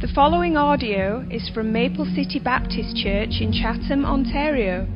The 0.00 0.08
following 0.12 0.56
audio 0.56 1.24
is 1.30 1.48
from 1.54 1.72
Maple 1.72 2.04
City 2.04 2.40
Baptist 2.42 2.96
Church 2.96 3.40
in 3.40 3.52
Chatham, 3.52 4.04
Ontario. 4.04 4.88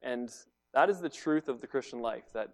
And 0.02 0.32
that 0.72 0.90
is 0.90 1.00
the 1.00 1.08
truth 1.08 1.48
of 1.48 1.60
the 1.60 1.66
Christian 1.66 2.00
life, 2.00 2.24
that 2.32 2.50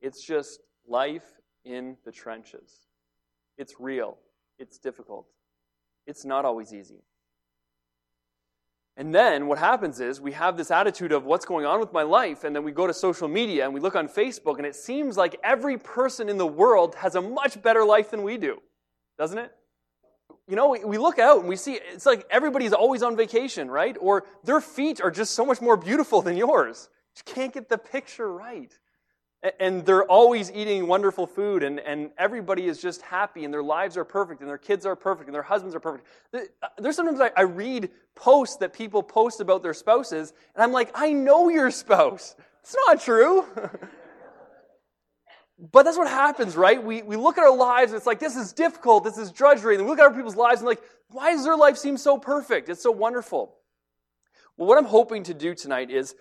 it's 0.00 0.22
just 0.22 0.60
life 0.86 1.37
in 1.64 1.96
the 2.04 2.12
trenches. 2.12 2.86
It's 3.56 3.80
real, 3.80 4.18
it's 4.58 4.78
difficult, 4.78 5.26
it's 6.06 6.24
not 6.24 6.44
always 6.44 6.72
easy. 6.72 7.02
And 8.96 9.14
then 9.14 9.46
what 9.46 9.58
happens 9.58 10.00
is 10.00 10.20
we 10.20 10.32
have 10.32 10.56
this 10.56 10.72
attitude 10.72 11.12
of 11.12 11.24
what's 11.24 11.44
going 11.44 11.64
on 11.64 11.78
with 11.78 11.92
my 11.92 12.02
life, 12.02 12.42
and 12.42 12.54
then 12.54 12.64
we 12.64 12.72
go 12.72 12.84
to 12.84 12.92
social 12.92 13.28
media 13.28 13.64
and 13.64 13.72
we 13.72 13.78
look 13.78 13.94
on 13.94 14.08
Facebook, 14.08 14.56
and 14.56 14.66
it 14.66 14.74
seems 14.74 15.16
like 15.16 15.38
every 15.44 15.78
person 15.78 16.28
in 16.28 16.36
the 16.36 16.46
world 16.46 16.96
has 16.96 17.14
a 17.14 17.22
much 17.22 17.62
better 17.62 17.84
life 17.84 18.10
than 18.10 18.24
we 18.24 18.36
do, 18.36 18.60
doesn't 19.16 19.38
it? 19.38 19.52
You 20.48 20.56
know, 20.56 20.70
we 20.84 20.98
look 20.98 21.18
out 21.20 21.40
and 21.40 21.48
we 21.48 21.56
see 21.56 21.78
it's 21.92 22.06
like 22.06 22.26
everybody's 22.30 22.72
always 22.72 23.02
on 23.02 23.16
vacation, 23.16 23.70
right? 23.70 23.96
Or 24.00 24.24
their 24.42 24.60
feet 24.60 25.00
are 25.00 25.10
just 25.10 25.34
so 25.34 25.46
much 25.46 25.60
more 25.60 25.76
beautiful 25.76 26.20
than 26.22 26.36
yours. 26.36 26.88
You 27.16 27.22
can't 27.34 27.52
get 27.52 27.68
the 27.68 27.78
picture 27.78 28.32
right. 28.32 28.72
And 29.60 29.86
they're 29.86 30.04
always 30.04 30.50
eating 30.50 30.88
wonderful 30.88 31.26
food, 31.26 31.62
and, 31.62 31.78
and 31.78 32.10
everybody 32.18 32.66
is 32.66 32.82
just 32.82 33.02
happy, 33.02 33.44
and 33.44 33.54
their 33.54 33.62
lives 33.62 33.96
are 33.96 34.04
perfect, 34.04 34.40
and 34.40 34.48
their 34.50 34.58
kids 34.58 34.84
are 34.84 34.96
perfect, 34.96 35.28
and 35.28 35.34
their 35.34 35.44
husbands 35.44 35.76
are 35.76 35.80
perfect. 35.80 36.08
Uh, 36.34 36.40
there's 36.78 36.96
sometimes 36.96 37.20
I, 37.20 37.30
I 37.36 37.42
read 37.42 37.90
posts 38.16 38.56
that 38.56 38.72
people 38.72 39.00
post 39.00 39.40
about 39.40 39.62
their 39.62 39.74
spouses, 39.74 40.32
and 40.56 40.62
I'm 40.64 40.72
like, 40.72 40.90
I 40.92 41.12
know 41.12 41.48
your 41.50 41.70
spouse. 41.70 42.34
It's 42.62 42.74
not 42.86 43.00
true. 43.00 43.44
but 45.72 45.84
that's 45.84 45.96
what 45.96 46.08
happens, 46.08 46.56
right? 46.56 46.82
We, 46.82 47.02
we 47.02 47.14
look 47.14 47.38
at 47.38 47.44
our 47.44 47.56
lives, 47.56 47.92
and 47.92 47.96
it's 47.96 48.06
like, 48.06 48.18
this 48.18 48.34
is 48.34 48.52
difficult, 48.52 49.04
this 49.04 49.18
is 49.18 49.30
drudgery. 49.30 49.76
And 49.76 49.84
we 49.84 49.90
look 49.90 50.00
at 50.00 50.06
other 50.06 50.16
people's 50.16 50.36
lives, 50.36 50.60
and 50.60 50.68
like, 50.68 50.82
why 51.10 51.30
does 51.30 51.44
their 51.44 51.56
life 51.56 51.78
seem 51.78 51.96
so 51.96 52.18
perfect? 52.18 52.68
It's 52.68 52.82
so 52.82 52.90
wonderful. 52.90 53.54
Well, 54.56 54.66
what 54.68 54.78
I'm 54.78 54.84
hoping 54.84 55.22
to 55.24 55.34
do 55.34 55.54
tonight 55.54 55.90
is 55.90 56.14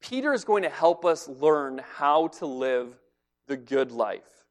Peter 0.00 0.32
is 0.32 0.44
going 0.44 0.62
to 0.62 0.68
help 0.68 1.04
us 1.04 1.28
learn 1.28 1.80
how 1.96 2.28
to 2.28 2.46
live 2.46 2.98
the 3.46 3.56
good 3.56 3.90
life. 3.90 4.44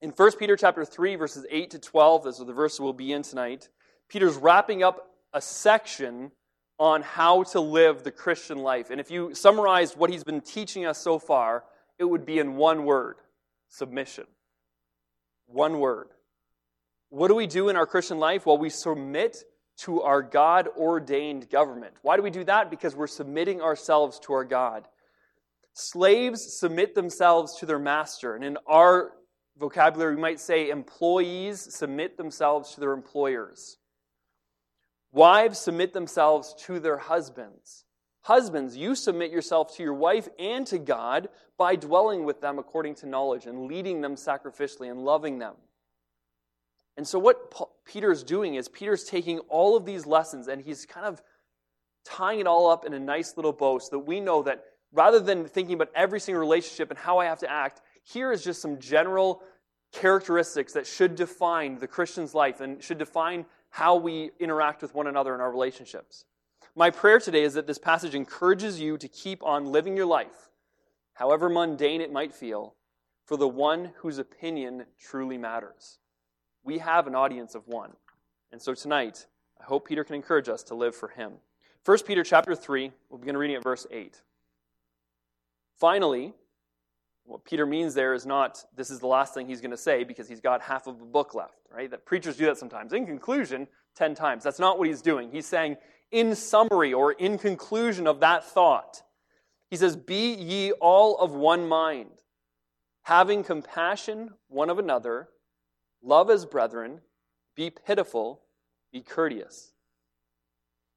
In 0.00 0.10
1 0.10 0.32
Peter 0.38 0.56
chapter 0.56 0.84
3 0.84 1.16
verses 1.16 1.46
8 1.50 1.70
to 1.70 1.78
12, 1.78 2.24
those 2.24 2.40
are 2.40 2.44
the 2.44 2.52
verses 2.52 2.80
we'll 2.80 2.92
be 2.92 3.12
in 3.12 3.22
tonight. 3.22 3.68
Peter's 4.08 4.36
wrapping 4.36 4.82
up 4.82 5.08
a 5.32 5.40
section 5.40 6.32
on 6.78 7.02
how 7.02 7.44
to 7.44 7.60
live 7.60 8.02
the 8.02 8.10
Christian 8.10 8.58
life. 8.58 8.90
And 8.90 9.00
if 9.00 9.10
you 9.10 9.34
summarized 9.34 9.96
what 9.96 10.10
he's 10.10 10.24
been 10.24 10.40
teaching 10.40 10.84
us 10.84 10.98
so 10.98 11.18
far, 11.18 11.64
it 11.98 12.04
would 12.04 12.26
be 12.26 12.38
in 12.38 12.56
one 12.56 12.84
word, 12.84 13.16
submission. 13.68 14.24
One 15.46 15.78
word. 15.78 16.08
What 17.10 17.28
do 17.28 17.34
we 17.34 17.46
do 17.46 17.68
in 17.68 17.76
our 17.76 17.86
Christian 17.86 18.18
life? 18.18 18.46
Well, 18.46 18.58
we 18.58 18.70
submit 18.70 19.44
to 19.84 20.02
our 20.02 20.22
God 20.22 20.68
ordained 20.76 21.50
government. 21.50 21.94
Why 22.02 22.16
do 22.16 22.22
we 22.22 22.30
do 22.30 22.44
that? 22.44 22.70
Because 22.70 22.94
we're 22.94 23.06
submitting 23.06 23.60
ourselves 23.60 24.18
to 24.20 24.32
our 24.32 24.44
God. 24.44 24.86
Slaves 25.74 26.58
submit 26.58 26.94
themselves 26.94 27.56
to 27.58 27.66
their 27.66 27.78
master. 27.78 28.34
And 28.34 28.44
in 28.44 28.58
our 28.66 29.12
vocabulary, 29.58 30.14
we 30.14 30.20
might 30.20 30.40
say 30.40 30.70
employees 30.70 31.74
submit 31.74 32.16
themselves 32.16 32.74
to 32.74 32.80
their 32.80 32.92
employers. 32.92 33.78
Wives 35.12 35.58
submit 35.58 35.92
themselves 35.92 36.54
to 36.66 36.78
their 36.78 36.98
husbands. 36.98 37.84
Husbands, 38.22 38.76
you 38.76 38.94
submit 38.94 39.32
yourself 39.32 39.76
to 39.76 39.82
your 39.82 39.94
wife 39.94 40.28
and 40.38 40.66
to 40.68 40.78
God 40.78 41.28
by 41.58 41.74
dwelling 41.74 42.24
with 42.24 42.40
them 42.40 42.58
according 42.58 42.94
to 42.96 43.06
knowledge 43.06 43.46
and 43.46 43.66
leading 43.66 44.00
them 44.00 44.14
sacrificially 44.14 44.90
and 44.90 45.04
loving 45.04 45.38
them. 45.38 45.54
And 46.96 47.06
so, 47.06 47.18
what 47.18 47.52
Peter 47.84 48.10
is 48.10 48.22
doing 48.22 48.54
is 48.54 48.68
Peter's 48.68 49.04
taking 49.04 49.38
all 49.40 49.76
of 49.76 49.84
these 49.84 50.06
lessons 50.06 50.48
and 50.48 50.62
he's 50.62 50.86
kind 50.86 51.06
of 51.06 51.20
tying 52.04 52.40
it 52.40 52.46
all 52.46 52.70
up 52.70 52.84
in 52.84 52.94
a 52.94 52.98
nice 52.98 53.36
little 53.36 53.52
bow 53.52 53.78
so 53.78 53.88
that 53.92 54.00
we 54.00 54.20
know 54.20 54.42
that 54.42 54.64
rather 54.92 55.20
than 55.20 55.46
thinking 55.46 55.74
about 55.74 55.88
every 55.94 56.20
single 56.20 56.40
relationship 56.40 56.90
and 56.90 56.98
how 56.98 57.18
I 57.18 57.26
have 57.26 57.38
to 57.40 57.50
act, 57.50 57.80
here 58.04 58.32
is 58.32 58.42
just 58.42 58.60
some 58.60 58.78
general 58.78 59.42
characteristics 59.92 60.72
that 60.72 60.86
should 60.86 61.14
define 61.14 61.78
the 61.78 61.86
Christian's 61.86 62.34
life 62.34 62.60
and 62.60 62.82
should 62.82 62.98
define 62.98 63.44
how 63.70 63.96
we 63.96 64.30
interact 64.38 64.82
with 64.82 64.94
one 64.94 65.06
another 65.06 65.34
in 65.34 65.40
our 65.40 65.50
relationships. 65.50 66.24
My 66.74 66.90
prayer 66.90 67.18
today 67.18 67.42
is 67.42 67.54
that 67.54 67.66
this 67.66 67.78
passage 67.78 68.14
encourages 68.14 68.80
you 68.80 68.96
to 68.98 69.08
keep 69.08 69.42
on 69.42 69.66
living 69.66 69.96
your 69.96 70.06
life, 70.06 70.50
however 71.14 71.48
mundane 71.48 72.00
it 72.00 72.12
might 72.12 72.34
feel, 72.34 72.74
for 73.26 73.36
the 73.36 73.48
one 73.48 73.92
whose 73.96 74.18
opinion 74.18 74.86
truly 74.98 75.38
matters 75.38 75.98
we 76.64 76.78
have 76.78 77.06
an 77.06 77.14
audience 77.14 77.54
of 77.54 77.66
one. 77.66 77.92
And 78.50 78.60
so 78.60 78.74
tonight, 78.74 79.26
I 79.60 79.64
hope 79.64 79.88
Peter 79.88 80.04
can 80.04 80.14
encourage 80.14 80.48
us 80.48 80.62
to 80.64 80.74
live 80.74 80.94
for 80.94 81.08
him. 81.08 81.32
1 81.84 81.98
Peter 82.06 82.22
chapter 82.22 82.54
3, 82.54 82.92
we'll 83.08 83.18
begin 83.18 83.36
reading 83.36 83.56
at 83.56 83.62
verse 83.62 83.86
8. 83.90 84.20
Finally, 85.78 86.32
what 87.24 87.44
Peter 87.44 87.66
means 87.66 87.94
there 87.94 88.14
is 88.14 88.26
not 88.26 88.64
this 88.76 88.90
is 88.90 89.00
the 89.00 89.06
last 89.06 89.34
thing 89.34 89.46
he's 89.46 89.60
going 89.60 89.70
to 89.70 89.76
say 89.76 90.04
because 90.04 90.28
he's 90.28 90.40
got 90.40 90.60
half 90.60 90.86
of 90.86 90.98
the 90.98 91.04
book 91.04 91.34
left, 91.34 91.60
right? 91.72 91.90
That 91.90 92.04
preachers 92.04 92.36
do 92.36 92.46
that 92.46 92.58
sometimes. 92.58 92.92
In 92.92 93.06
conclusion, 93.06 93.66
10 93.96 94.14
times. 94.14 94.44
That's 94.44 94.58
not 94.58 94.78
what 94.78 94.88
he's 94.88 95.02
doing. 95.02 95.30
He's 95.30 95.46
saying, 95.46 95.76
in 96.10 96.34
summary 96.34 96.92
or 96.92 97.12
in 97.12 97.38
conclusion 97.38 98.06
of 98.06 98.20
that 98.20 98.44
thought, 98.44 99.02
he 99.70 99.76
says, 99.76 99.96
Be 99.96 100.34
ye 100.34 100.72
all 100.72 101.16
of 101.18 101.32
one 101.32 101.68
mind, 101.68 102.10
having 103.02 103.42
compassion 103.42 104.30
one 104.48 104.70
of 104.70 104.78
another 104.78 105.28
Love 106.02 106.30
as 106.30 106.44
brethren, 106.44 107.00
be 107.54 107.70
pitiful, 107.70 108.40
be 108.92 109.00
courteous. 109.00 109.72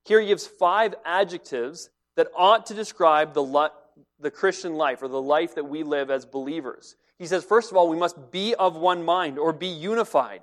Here 0.05 0.19
he 0.19 0.27
gives 0.27 0.47
five 0.47 0.95
adjectives 1.05 1.89
that 2.15 2.27
ought 2.35 2.67
to 2.67 2.73
describe 2.73 3.33
the, 3.33 3.71
the 4.19 4.31
Christian 4.31 4.75
life 4.75 5.01
or 5.01 5.07
the 5.07 5.21
life 5.21 5.55
that 5.55 5.65
we 5.65 5.83
live 5.83 6.09
as 6.09 6.25
believers. 6.25 6.95
He 7.17 7.27
says, 7.27 7.43
first 7.43 7.71
of 7.71 7.77
all, 7.77 7.89
we 7.89 7.97
must 7.97 8.31
be 8.31 8.55
of 8.55 8.75
one 8.75 9.03
mind 9.03 9.39
or 9.39 9.53
be 9.53 9.67
unified. 9.67 10.41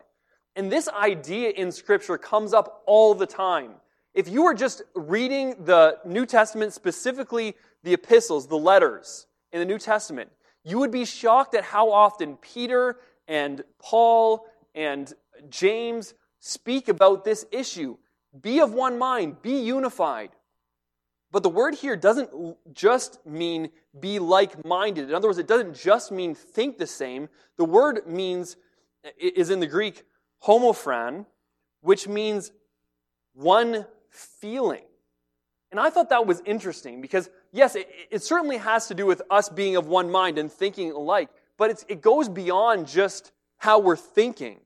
And 0.56 0.70
this 0.70 0.88
idea 0.88 1.50
in 1.50 1.72
Scripture 1.72 2.18
comes 2.18 2.52
up 2.52 2.82
all 2.86 3.14
the 3.14 3.26
time. 3.26 3.72
If 4.14 4.28
you 4.28 4.44
were 4.44 4.54
just 4.54 4.82
reading 4.94 5.64
the 5.64 5.98
New 6.04 6.26
Testament, 6.26 6.72
specifically 6.72 7.54
the 7.82 7.94
epistles, 7.94 8.46
the 8.46 8.58
letters 8.58 9.26
in 9.52 9.60
the 9.60 9.64
New 9.64 9.78
Testament, 9.78 10.30
you 10.64 10.78
would 10.78 10.90
be 10.90 11.04
shocked 11.04 11.54
at 11.54 11.64
how 11.64 11.90
often 11.90 12.36
Peter 12.36 12.98
and 13.26 13.64
Paul 13.78 14.46
and 14.74 15.12
James 15.48 16.14
speak 16.40 16.88
about 16.88 17.24
this 17.24 17.44
issue. 17.50 17.96
Be 18.40 18.60
of 18.60 18.72
one 18.72 18.98
mind, 18.98 19.42
be 19.42 19.60
unified. 19.60 20.30
But 21.30 21.42
the 21.42 21.48
word 21.48 21.74
here 21.74 21.96
doesn't 21.96 22.30
just 22.74 23.24
mean 23.24 23.70
be 23.98 24.18
like 24.18 24.64
minded. 24.64 25.08
In 25.08 25.14
other 25.14 25.28
words, 25.28 25.38
it 25.38 25.46
doesn't 25.46 25.74
just 25.74 26.12
mean 26.12 26.34
think 26.34 26.78
the 26.78 26.86
same. 26.86 27.28
The 27.56 27.64
word 27.64 28.06
means, 28.06 28.56
is 29.18 29.48
in 29.50 29.60
the 29.60 29.66
Greek, 29.66 30.04
homophron, 30.44 31.24
which 31.80 32.06
means 32.06 32.52
one 33.34 33.86
feeling. 34.10 34.84
And 35.70 35.80
I 35.80 35.88
thought 35.88 36.10
that 36.10 36.26
was 36.26 36.42
interesting 36.44 37.00
because, 37.00 37.30
yes, 37.50 37.76
it, 37.76 37.88
it 38.10 38.22
certainly 38.22 38.58
has 38.58 38.88
to 38.88 38.94
do 38.94 39.06
with 39.06 39.22
us 39.30 39.48
being 39.48 39.76
of 39.76 39.86
one 39.86 40.10
mind 40.10 40.36
and 40.36 40.52
thinking 40.52 40.92
alike, 40.92 41.30
but 41.56 41.82
it 41.88 42.02
goes 42.02 42.28
beyond 42.28 42.86
just 42.86 43.32
how 43.62 43.78
we're 43.78 43.94
thinking. 43.94 44.58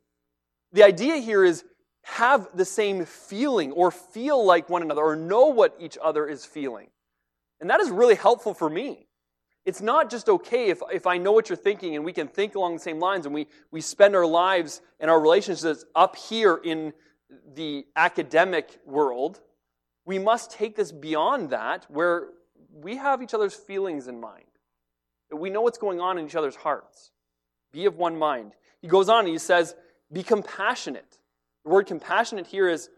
The 0.73 0.83
idea 0.83 1.17
here 1.17 1.45
is 1.45 1.65
have 2.05 2.49
the 2.55 2.65
same 2.65 3.05
feeling 3.05 3.71
or 3.73 3.91
feel 3.91 4.43
like 4.43 4.71
one 4.71 4.81
another 4.81 5.03
or 5.03 5.15
know 5.15 5.49
what 5.49 5.77
each 5.79 5.99
other 6.03 6.27
is 6.27 6.47
feeling. 6.47 6.89
And 7.61 7.69
that 7.69 7.81
is 7.81 7.91
really 7.91 8.15
helpful 8.15 8.55
for 8.55 8.71
me. 8.71 9.07
It's 9.67 9.83
not 9.83 10.09
just 10.09 10.31
okay 10.31 10.71
if, 10.71 10.81
if 10.91 11.07
I 11.07 11.19
know 11.19 11.33
what 11.33 11.51
you're 11.51 11.59
thinking 11.59 11.95
and 11.95 12.07
we 12.07 12.13
can 12.15 12.27
think 12.27 12.55
along 12.55 12.73
the 12.73 12.81
same 12.81 12.99
lines 12.99 13.27
and 13.27 13.35
we, 13.35 13.49
we 13.71 13.83
spend 13.83 14.17
our 14.17 14.25
lives 14.25 14.81
and 14.99 15.11
our 15.11 15.21
relationships 15.21 15.85
up 15.95 16.17
here 16.17 16.59
in 16.65 16.95
the 17.55 17.85
academic 17.97 18.79
world. 18.87 19.41
We 20.07 20.19
must 20.19 20.53
take 20.53 20.75
this 20.75 20.91
beyond 20.91 21.51
that 21.51 21.85
where 21.91 22.29
we 22.73 22.97
have 22.97 23.21
each 23.21 23.35
other's 23.35 23.55
feelings 23.55 24.09
in 24.09 24.19
mind. 24.19 24.45
We 25.31 25.51
know 25.51 25.61
what's 25.61 25.77
going 25.77 26.01
on 26.01 26.17
in 26.17 26.25
each 26.25 26.37
other's 26.37 26.57
hearts. 26.57 27.11
Be 27.77 27.85
of 27.85 27.99
one 27.99 28.19
mind. 28.19 28.53
He 28.81 28.89
goes 28.89 29.11
on 29.11 29.27
and 29.27 29.29
he 29.29 29.37
says, 29.37 29.75
Be 30.11 30.23
compassionate. 30.23 31.19
The 31.63 31.71
word 31.71 31.87
compassionate 31.87 32.47
here 32.47 32.71
is 32.71 32.89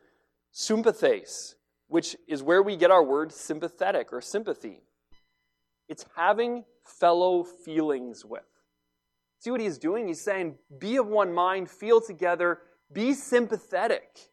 sympathes, 0.53 1.57
which 1.89 2.15
is 2.29 2.45
where 2.45 2.63
we 2.63 2.77
get 2.77 2.93
our 2.93 3.03
word 3.03 3.33
sympathetic 3.33 4.13
or 4.13 4.21
sympathy. 4.21 4.85
It's 5.89 6.05
having 6.15 6.65
fellow 6.85 7.43
feelings 7.43 8.25
with. 8.25 8.45
See 9.41 9.51
what 9.51 9.61
he's 9.61 9.79
doing? 9.79 10.07
He's 10.07 10.21
saying, 10.21 10.55
be 10.79 10.97
of 10.97 11.09
one 11.09 11.33
mind, 11.33 11.69
feel 11.69 12.01
together, 12.01 12.61
be 12.93 13.15
sympathetic. 13.15 14.31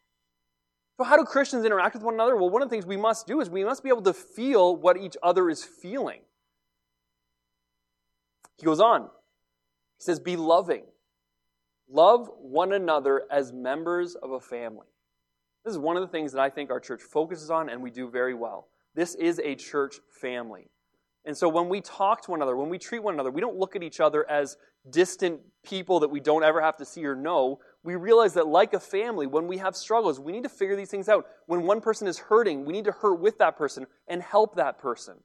So, 0.96 1.02
how 1.02 1.16
do 1.16 1.24
Christians 1.24 1.64
interact 1.64 1.96
with 1.96 2.04
one 2.04 2.14
another? 2.14 2.36
Well, 2.36 2.50
one 2.50 2.62
of 2.62 2.68
the 2.68 2.72
things 2.72 2.86
we 2.86 2.96
must 2.96 3.26
do 3.26 3.40
is 3.40 3.50
we 3.50 3.64
must 3.64 3.82
be 3.82 3.88
able 3.88 4.02
to 4.02 4.14
feel 4.14 4.76
what 4.76 4.96
each 4.96 5.16
other 5.24 5.50
is 5.50 5.64
feeling. 5.64 6.20
He 8.58 8.64
goes 8.64 8.78
on. 8.78 9.10
He 9.98 10.04
says, 10.04 10.20
be 10.20 10.36
loving. 10.36 10.84
Love 11.88 12.28
one 12.38 12.72
another 12.72 13.24
as 13.30 13.52
members 13.52 14.14
of 14.14 14.32
a 14.32 14.40
family. 14.40 14.86
This 15.64 15.72
is 15.72 15.78
one 15.78 15.96
of 15.96 16.02
the 16.02 16.08
things 16.08 16.32
that 16.32 16.40
I 16.40 16.50
think 16.50 16.70
our 16.70 16.80
church 16.80 17.02
focuses 17.02 17.50
on 17.50 17.68
and 17.68 17.82
we 17.82 17.90
do 17.90 18.08
very 18.08 18.34
well. 18.34 18.68
This 18.94 19.14
is 19.14 19.38
a 19.40 19.54
church 19.54 19.96
family. 20.20 20.68
And 21.24 21.36
so 21.36 21.48
when 21.48 21.68
we 21.68 21.80
talk 21.80 22.22
to 22.22 22.30
one 22.30 22.38
another, 22.38 22.56
when 22.56 22.68
we 22.68 22.78
treat 22.78 23.02
one 23.02 23.14
another, 23.14 23.32
we 23.32 23.40
don't 23.40 23.56
look 23.56 23.74
at 23.74 23.82
each 23.82 23.98
other 23.98 24.28
as 24.30 24.56
distant 24.88 25.40
people 25.64 26.00
that 26.00 26.08
we 26.08 26.20
don't 26.20 26.44
ever 26.44 26.60
have 26.60 26.76
to 26.76 26.84
see 26.84 27.04
or 27.04 27.16
know. 27.16 27.58
We 27.82 27.96
realize 27.96 28.34
that, 28.34 28.46
like 28.46 28.74
a 28.74 28.80
family, 28.80 29.26
when 29.26 29.48
we 29.48 29.58
have 29.58 29.74
struggles, 29.74 30.20
we 30.20 30.30
need 30.30 30.44
to 30.44 30.48
figure 30.48 30.76
these 30.76 30.90
things 30.90 31.08
out. 31.08 31.26
When 31.46 31.62
one 31.64 31.80
person 31.80 32.06
is 32.06 32.18
hurting, 32.18 32.64
we 32.64 32.72
need 32.72 32.84
to 32.84 32.92
hurt 32.92 33.20
with 33.20 33.38
that 33.38 33.56
person 33.56 33.86
and 34.06 34.22
help 34.22 34.54
that 34.54 34.78
person. 34.78 35.16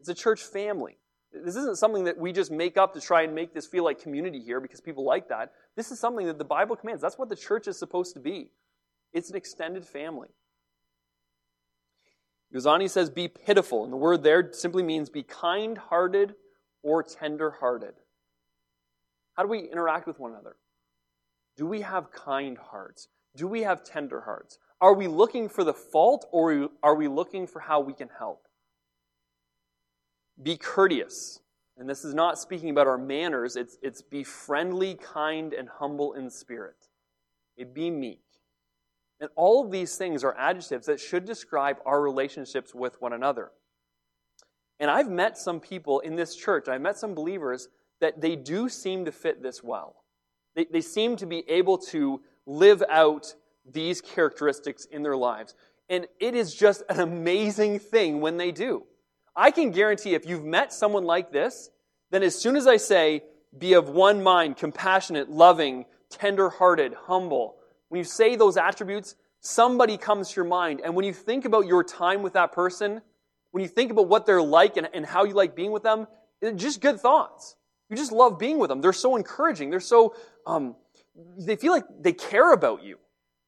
It's 0.00 0.08
a 0.08 0.14
church 0.14 0.40
family. 0.40 0.96
This 1.32 1.56
isn't 1.56 1.78
something 1.78 2.04
that 2.04 2.16
we 2.16 2.32
just 2.32 2.50
make 2.50 2.76
up 2.76 2.94
to 2.94 3.00
try 3.00 3.22
and 3.22 3.34
make 3.34 3.52
this 3.52 3.66
feel 3.66 3.84
like 3.84 4.00
community 4.00 4.40
here 4.40 4.60
because 4.60 4.80
people 4.80 5.04
like 5.04 5.28
that. 5.28 5.52
This 5.76 5.90
is 5.90 5.98
something 5.98 6.26
that 6.26 6.38
the 6.38 6.44
Bible 6.44 6.76
commands. 6.76 7.02
That's 7.02 7.18
what 7.18 7.28
the 7.28 7.36
church 7.36 7.68
is 7.68 7.78
supposed 7.78 8.14
to 8.14 8.20
be. 8.20 8.50
It's 9.12 9.30
an 9.30 9.36
extended 9.36 9.84
family. 9.84 10.28
He 12.52 12.88
says, 12.88 13.10
Be 13.10 13.28
pitiful. 13.28 13.84
And 13.84 13.92
the 13.92 13.96
word 13.96 14.22
there 14.22 14.50
simply 14.52 14.82
means 14.82 15.10
be 15.10 15.22
kind 15.22 15.76
hearted 15.76 16.34
or 16.82 17.02
tender 17.02 17.50
hearted. 17.50 17.94
How 19.34 19.42
do 19.42 19.48
we 19.48 19.60
interact 19.60 20.06
with 20.06 20.18
one 20.18 20.30
another? 20.30 20.56
Do 21.56 21.66
we 21.66 21.82
have 21.82 22.10
kind 22.10 22.56
hearts? 22.56 23.08
Do 23.36 23.46
we 23.46 23.62
have 23.62 23.84
tender 23.84 24.22
hearts? 24.22 24.58
Are 24.80 24.94
we 24.94 25.06
looking 25.06 25.48
for 25.48 25.64
the 25.64 25.74
fault 25.74 26.26
or 26.32 26.70
are 26.82 26.94
we 26.94 27.08
looking 27.08 27.46
for 27.46 27.60
how 27.60 27.80
we 27.80 27.92
can 27.92 28.08
help? 28.18 28.45
Be 30.42 30.56
courteous. 30.56 31.40
And 31.78 31.88
this 31.88 32.04
is 32.04 32.14
not 32.14 32.38
speaking 32.38 32.70
about 32.70 32.86
our 32.86 32.98
manners, 32.98 33.56
it's, 33.56 33.76
it's 33.82 34.00
be 34.00 34.24
friendly, 34.24 34.94
kind, 34.94 35.52
and 35.52 35.68
humble 35.68 36.14
in 36.14 36.30
spirit. 36.30 36.88
It 37.56 37.74
be 37.74 37.90
meek. 37.90 38.22
And 39.20 39.30
all 39.34 39.64
of 39.64 39.70
these 39.70 39.96
things 39.96 40.24
are 40.24 40.36
adjectives 40.36 40.86
that 40.86 41.00
should 41.00 41.24
describe 41.24 41.76
our 41.86 42.00
relationships 42.00 42.74
with 42.74 43.00
one 43.00 43.12
another. 43.12 43.50
And 44.78 44.90
I've 44.90 45.10
met 45.10 45.38
some 45.38 45.60
people 45.60 46.00
in 46.00 46.16
this 46.16 46.36
church, 46.36 46.68
I've 46.68 46.82
met 46.82 46.98
some 46.98 47.14
believers 47.14 47.68
that 48.00 48.20
they 48.20 48.36
do 48.36 48.68
seem 48.68 49.06
to 49.06 49.12
fit 49.12 49.42
this 49.42 49.62
well. 49.62 49.96
They, 50.54 50.66
they 50.66 50.82
seem 50.82 51.16
to 51.16 51.26
be 51.26 51.48
able 51.48 51.78
to 51.78 52.20
live 52.46 52.82
out 52.90 53.34
these 53.70 54.00
characteristics 54.00 54.84
in 54.86 55.02
their 55.02 55.16
lives. 55.16 55.54
And 55.88 56.06
it 56.20 56.34
is 56.34 56.54
just 56.54 56.82
an 56.88 57.00
amazing 57.00 57.78
thing 57.78 58.20
when 58.20 58.36
they 58.36 58.52
do. 58.52 58.84
I 59.36 59.50
can 59.50 59.70
guarantee 59.70 60.14
if 60.14 60.26
you've 60.26 60.44
met 60.44 60.72
someone 60.72 61.04
like 61.04 61.30
this, 61.30 61.70
then 62.10 62.22
as 62.22 62.34
soon 62.34 62.56
as 62.56 62.66
I 62.66 62.78
say, 62.78 63.22
be 63.56 63.74
of 63.74 63.88
one 63.88 64.22
mind, 64.22 64.56
compassionate, 64.56 65.30
loving, 65.30 65.84
tender 66.10 66.48
hearted, 66.48 66.94
humble, 66.94 67.56
when 67.88 67.98
you 67.98 68.04
say 68.04 68.36
those 68.36 68.56
attributes, 68.56 69.14
somebody 69.40 69.96
comes 69.96 70.30
to 70.30 70.36
your 70.36 70.44
mind. 70.46 70.80
And 70.82 70.94
when 70.94 71.04
you 71.04 71.12
think 71.12 71.44
about 71.44 71.66
your 71.66 71.84
time 71.84 72.22
with 72.22 72.32
that 72.32 72.52
person, 72.52 73.02
when 73.50 73.62
you 73.62 73.68
think 73.68 73.90
about 73.90 74.08
what 74.08 74.26
they're 74.26 74.42
like 74.42 74.76
and, 74.76 74.88
and 74.92 75.04
how 75.04 75.24
you 75.24 75.34
like 75.34 75.54
being 75.54 75.70
with 75.70 75.82
them, 75.82 76.06
just 76.56 76.80
good 76.80 77.00
thoughts. 77.00 77.56
You 77.88 77.96
just 77.96 78.12
love 78.12 78.38
being 78.38 78.58
with 78.58 78.68
them. 78.68 78.80
They're 78.80 78.92
so 78.92 79.16
encouraging. 79.16 79.70
They're 79.70 79.80
so, 79.80 80.14
um, 80.46 80.74
they 81.38 81.56
feel 81.56 81.72
like 81.72 81.84
they 82.00 82.12
care 82.12 82.52
about 82.52 82.82
you. 82.82 82.98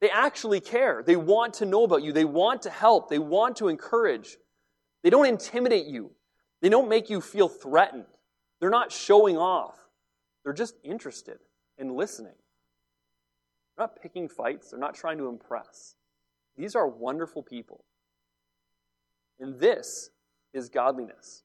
They 0.00 0.10
actually 0.10 0.60
care. 0.60 1.02
They 1.04 1.16
want 1.16 1.54
to 1.54 1.66
know 1.66 1.82
about 1.82 2.02
you. 2.02 2.12
They 2.12 2.24
want 2.24 2.62
to 2.62 2.70
help. 2.70 3.08
They 3.08 3.18
want 3.18 3.56
to 3.56 3.68
encourage. 3.68 4.36
They 5.08 5.10
don't 5.10 5.24
intimidate 5.24 5.86
you. 5.86 6.10
They 6.60 6.68
don't 6.68 6.86
make 6.86 7.08
you 7.08 7.22
feel 7.22 7.48
threatened. 7.48 8.04
They're 8.60 8.68
not 8.68 8.92
showing 8.92 9.38
off. 9.38 9.74
They're 10.44 10.52
just 10.52 10.74
interested 10.84 11.38
and 11.78 11.96
listening. 11.96 12.34
They're 13.74 13.86
not 13.86 14.02
picking 14.02 14.28
fights, 14.28 14.68
they're 14.68 14.78
not 14.78 14.94
trying 14.94 15.16
to 15.16 15.28
impress. 15.28 15.94
These 16.58 16.76
are 16.76 16.86
wonderful 16.86 17.42
people. 17.42 17.86
And 19.40 19.58
this 19.58 20.10
is 20.52 20.68
godliness. 20.68 21.42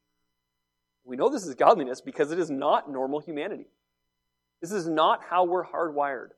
We 1.05 1.15
know 1.15 1.29
this 1.29 1.45
is 1.45 1.55
godliness 1.55 2.01
because 2.01 2.33
it 2.33 2.39
is 2.39 2.51
not 2.51 2.91
normal 2.91 3.21
humanity. 3.21 3.67
This 4.59 4.73
is 4.73 4.89
not 4.89 5.21
how 5.23 5.45
we're 5.45 5.63
hardwired. 5.65 6.31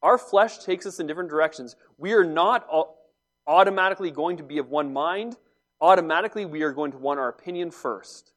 Our 0.00 0.16
flesh 0.16 0.58
takes 0.58 0.86
us 0.86 1.00
in 1.00 1.08
different 1.08 1.28
directions. 1.28 1.74
We 1.96 2.12
are 2.12 2.22
not 2.22 2.68
automatically 3.48 4.12
going 4.12 4.36
to 4.36 4.44
be 4.44 4.58
of 4.58 4.68
one 4.68 4.92
mind. 4.92 5.36
Automatically, 5.80 6.44
we 6.44 6.62
are 6.62 6.72
going 6.72 6.92
to 6.92 6.98
want 6.98 7.20
our 7.20 7.28
opinion 7.28 7.70
first. 7.70 8.32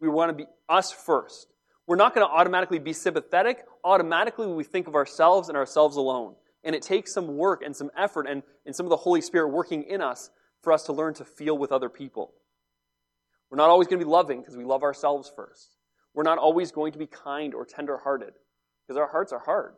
We 0.00 0.08
want 0.08 0.30
to 0.30 0.34
be 0.34 0.46
us 0.68 0.92
first. 0.92 1.46
We're 1.86 1.96
not 1.96 2.14
going 2.14 2.26
to 2.26 2.32
automatically 2.32 2.78
be 2.78 2.92
sympathetic. 2.92 3.64
Automatically, 3.82 4.46
we 4.46 4.64
think 4.64 4.86
of 4.86 4.94
ourselves 4.94 5.48
and 5.48 5.56
ourselves 5.56 5.96
alone. 5.96 6.34
And 6.62 6.74
it 6.74 6.82
takes 6.82 7.12
some 7.12 7.36
work 7.36 7.62
and 7.62 7.76
some 7.76 7.90
effort 7.96 8.26
and, 8.26 8.42
and 8.64 8.74
some 8.74 8.86
of 8.86 8.90
the 8.90 8.96
Holy 8.96 9.20
Spirit 9.20 9.48
working 9.48 9.82
in 9.84 10.00
us 10.00 10.30
for 10.62 10.72
us 10.72 10.84
to 10.84 10.92
learn 10.92 11.14
to 11.14 11.24
feel 11.24 11.56
with 11.56 11.72
other 11.72 11.90
people. 11.90 12.32
We're 13.50 13.58
not 13.58 13.68
always 13.68 13.86
going 13.86 14.00
to 14.00 14.04
be 14.04 14.10
loving 14.10 14.40
because 14.40 14.56
we 14.56 14.64
love 14.64 14.82
ourselves 14.82 15.30
first. 15.34 15.76
We're 16.14 16.22
not 16.22 16.38
always 16.38 16.72
going 16.72 16.92
to 16.92 16.98
be 16.98 17.06
kind 17.06 17.54
or 17.54 17.64
tender 17.64 17.98
hearted 17.98 18.32
because 18.86 18.98
our 18.98 19.08
hearts 19.08 19.32
are 19.32 19.40
hard. 19.40 19.74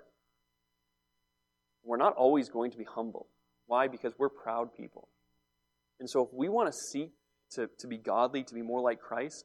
We're 1.82 1.96
not 1.96 2.14
always 2.14 2.48
going 2.48 2.70
to 2.72 2.78
be 2.78 2.84
humble. 2.84 3.28
Why? 3.66 3.88
Because 3.88 4.12
we're 4.18 4.28
proud 4.28 4.74
people. 4.74 5.08
And 6.00 6.08
so 6.08 6.22
if 6.22 6.28
we 6.32 6.48
want 6.48 6.72
to 6.72 6.78
seek 6.90 7.12
to, 7.52 7.68
to 7.78 7.86
be 7.86 7.96
godly, 7.96 8.42
to 8.44 8.54
be 8.54 8.62
more 8.62 8.80
like 8.80 9.00
Christ, 9.00 9.44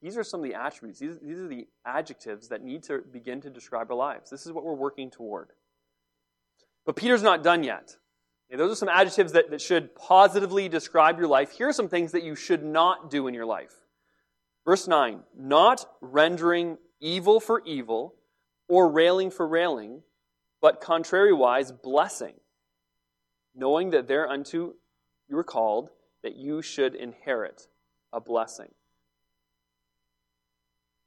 these 0.00 0.16
are 0.16 0.24
some 0.24 0.40
of 0.40 0.44
the 0.44 0.54
attributes, 0.54 0.98
these, 0.98 1.18
these 1.20 1.38
are 1.38 1.48
the 1.48 1.68
adjectives 1.86 2.48
that 2.48 2.62
need 2.62 2.82
to 2.84 3.02
begin 3.12 3.40
to 3.42 3.50
describe 3.50 3.90
our 3.90 3.96
lives. 3.96 4.30
This 4.30 4.46
is 4.46 4.52
what 4.52 4.64
we're 4.64 4.74
working 4.74 5.10
toward. 5.10 5.50
But 6.84 6.96
Peter's 6.96 7.22
not 7.22 7.44
done 7.44 7.62
yet. 7.62 7.96
Okay, 8.50 8.58
those 8.58 8.72
are 8.72 8.76
some 8.76 8.88
adjectives 8.88 9.32
that, 9.32 9.50
that 9.50 9.60
should 9.60 9.94
positively 9.94 10.68
describe 10.68 11.18
your 11.18 11.28
life. 11.28 11.52
Here 11.52 11.68
are 11.68 11.72
some 11.72 11.88
things 11.88 12.12
that 12.12 12.24
you 12.24 12.34
should 12.34 12.64
not 12.64 13.10
do 13.10 13.28
in 13.28 13.34
your 13.34 13.46
life. 13.46 13.72
Verse 14.64 14.86
9 14.86 15.20
not 15.38 15.86
rendering 16.00 16.78
evil 17.00 17.40
for 17.40 17.62
evil 17.64 18.14
or 18.68 18.90
railing 18.90 19.30
for 19.30 19.46
railing, 19.46 20.02
but 20.60 20.80
contrariwise 20.80 21.72
blessing, 21.82 22.34
knowing 23.54 23.90
that 23.90 24.08
thereunto 24.08 24.74
you 25.28 25.36
were 25.36 25.44
called 25.44 25.90
that 26.22 26.36
you 26.36 26.62
should 26.62 26.94
inherit 26.94 27.68
a 28.12 28.20
blessing. 28.20 28.70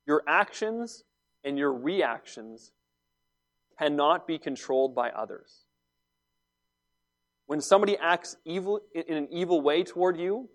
Your 0.06 0.24
actions 0.28 1.04
and 1.44 1.58
your 1.58 1.74
reactions 1.74 2.72
cannot 3.78 4.28
be 4.28 4.38
controlled 4.38 4.96
by 4.96 5.10
others. 5.10 5.66
When 7.48 7.62
somebody 7.62 7.98
acts 7.98 8.38
evil 8.46 8.82
in 8.94 9.16
an 9.16 9.28
evil 9.32 9.62
way 9.62 9.84
toward 9.84 10.18
you, 10.18 10.50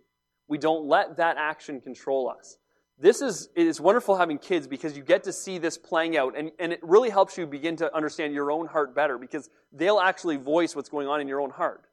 we 0.49 0.59
don't 0.59 0.87
let 0.87 1.17
that 1.19 1.37
action 1.39 1.81
control 1.81 2.29
us. 2.29 2.59
This 2.99 3.23
is 3.23 3.49
it 3.55 3.67
is 3.67 3.81
wonderful 3.81 4.17
having 4.17 4.39
kids 4.39 4.67
because 4.67 4.97
you 4.97 5.03
get 5.03 5.25
to 5.25 5.33
see 5.33 5.59
this 5.59 5.79
playing 5.79 6.17
out 6.17 6.37
and, 6.37 6.51
and 6.59 6.73
it 6.73 6.81
really 6.83 7.09
helps 7.09 7.39
you 7.39 7.47
begin 7.47 7.77
to 7.77 7.95
understand 7.95 8.35
your 8.35 8.51
own 8.51 8.67
heart 8.67 8.95
better 8.95 9.17
because 9.17 9.49
they'll 9.73 10.01
actually 10.01 10.37
voice 10.37 10.77
what's 10.77 10.89
going 10.89 11.07
on 11.07 11.21
in 11.21 11.29
your 11.29 11.41
own 11.41 11.51
heart. 11.51 11.87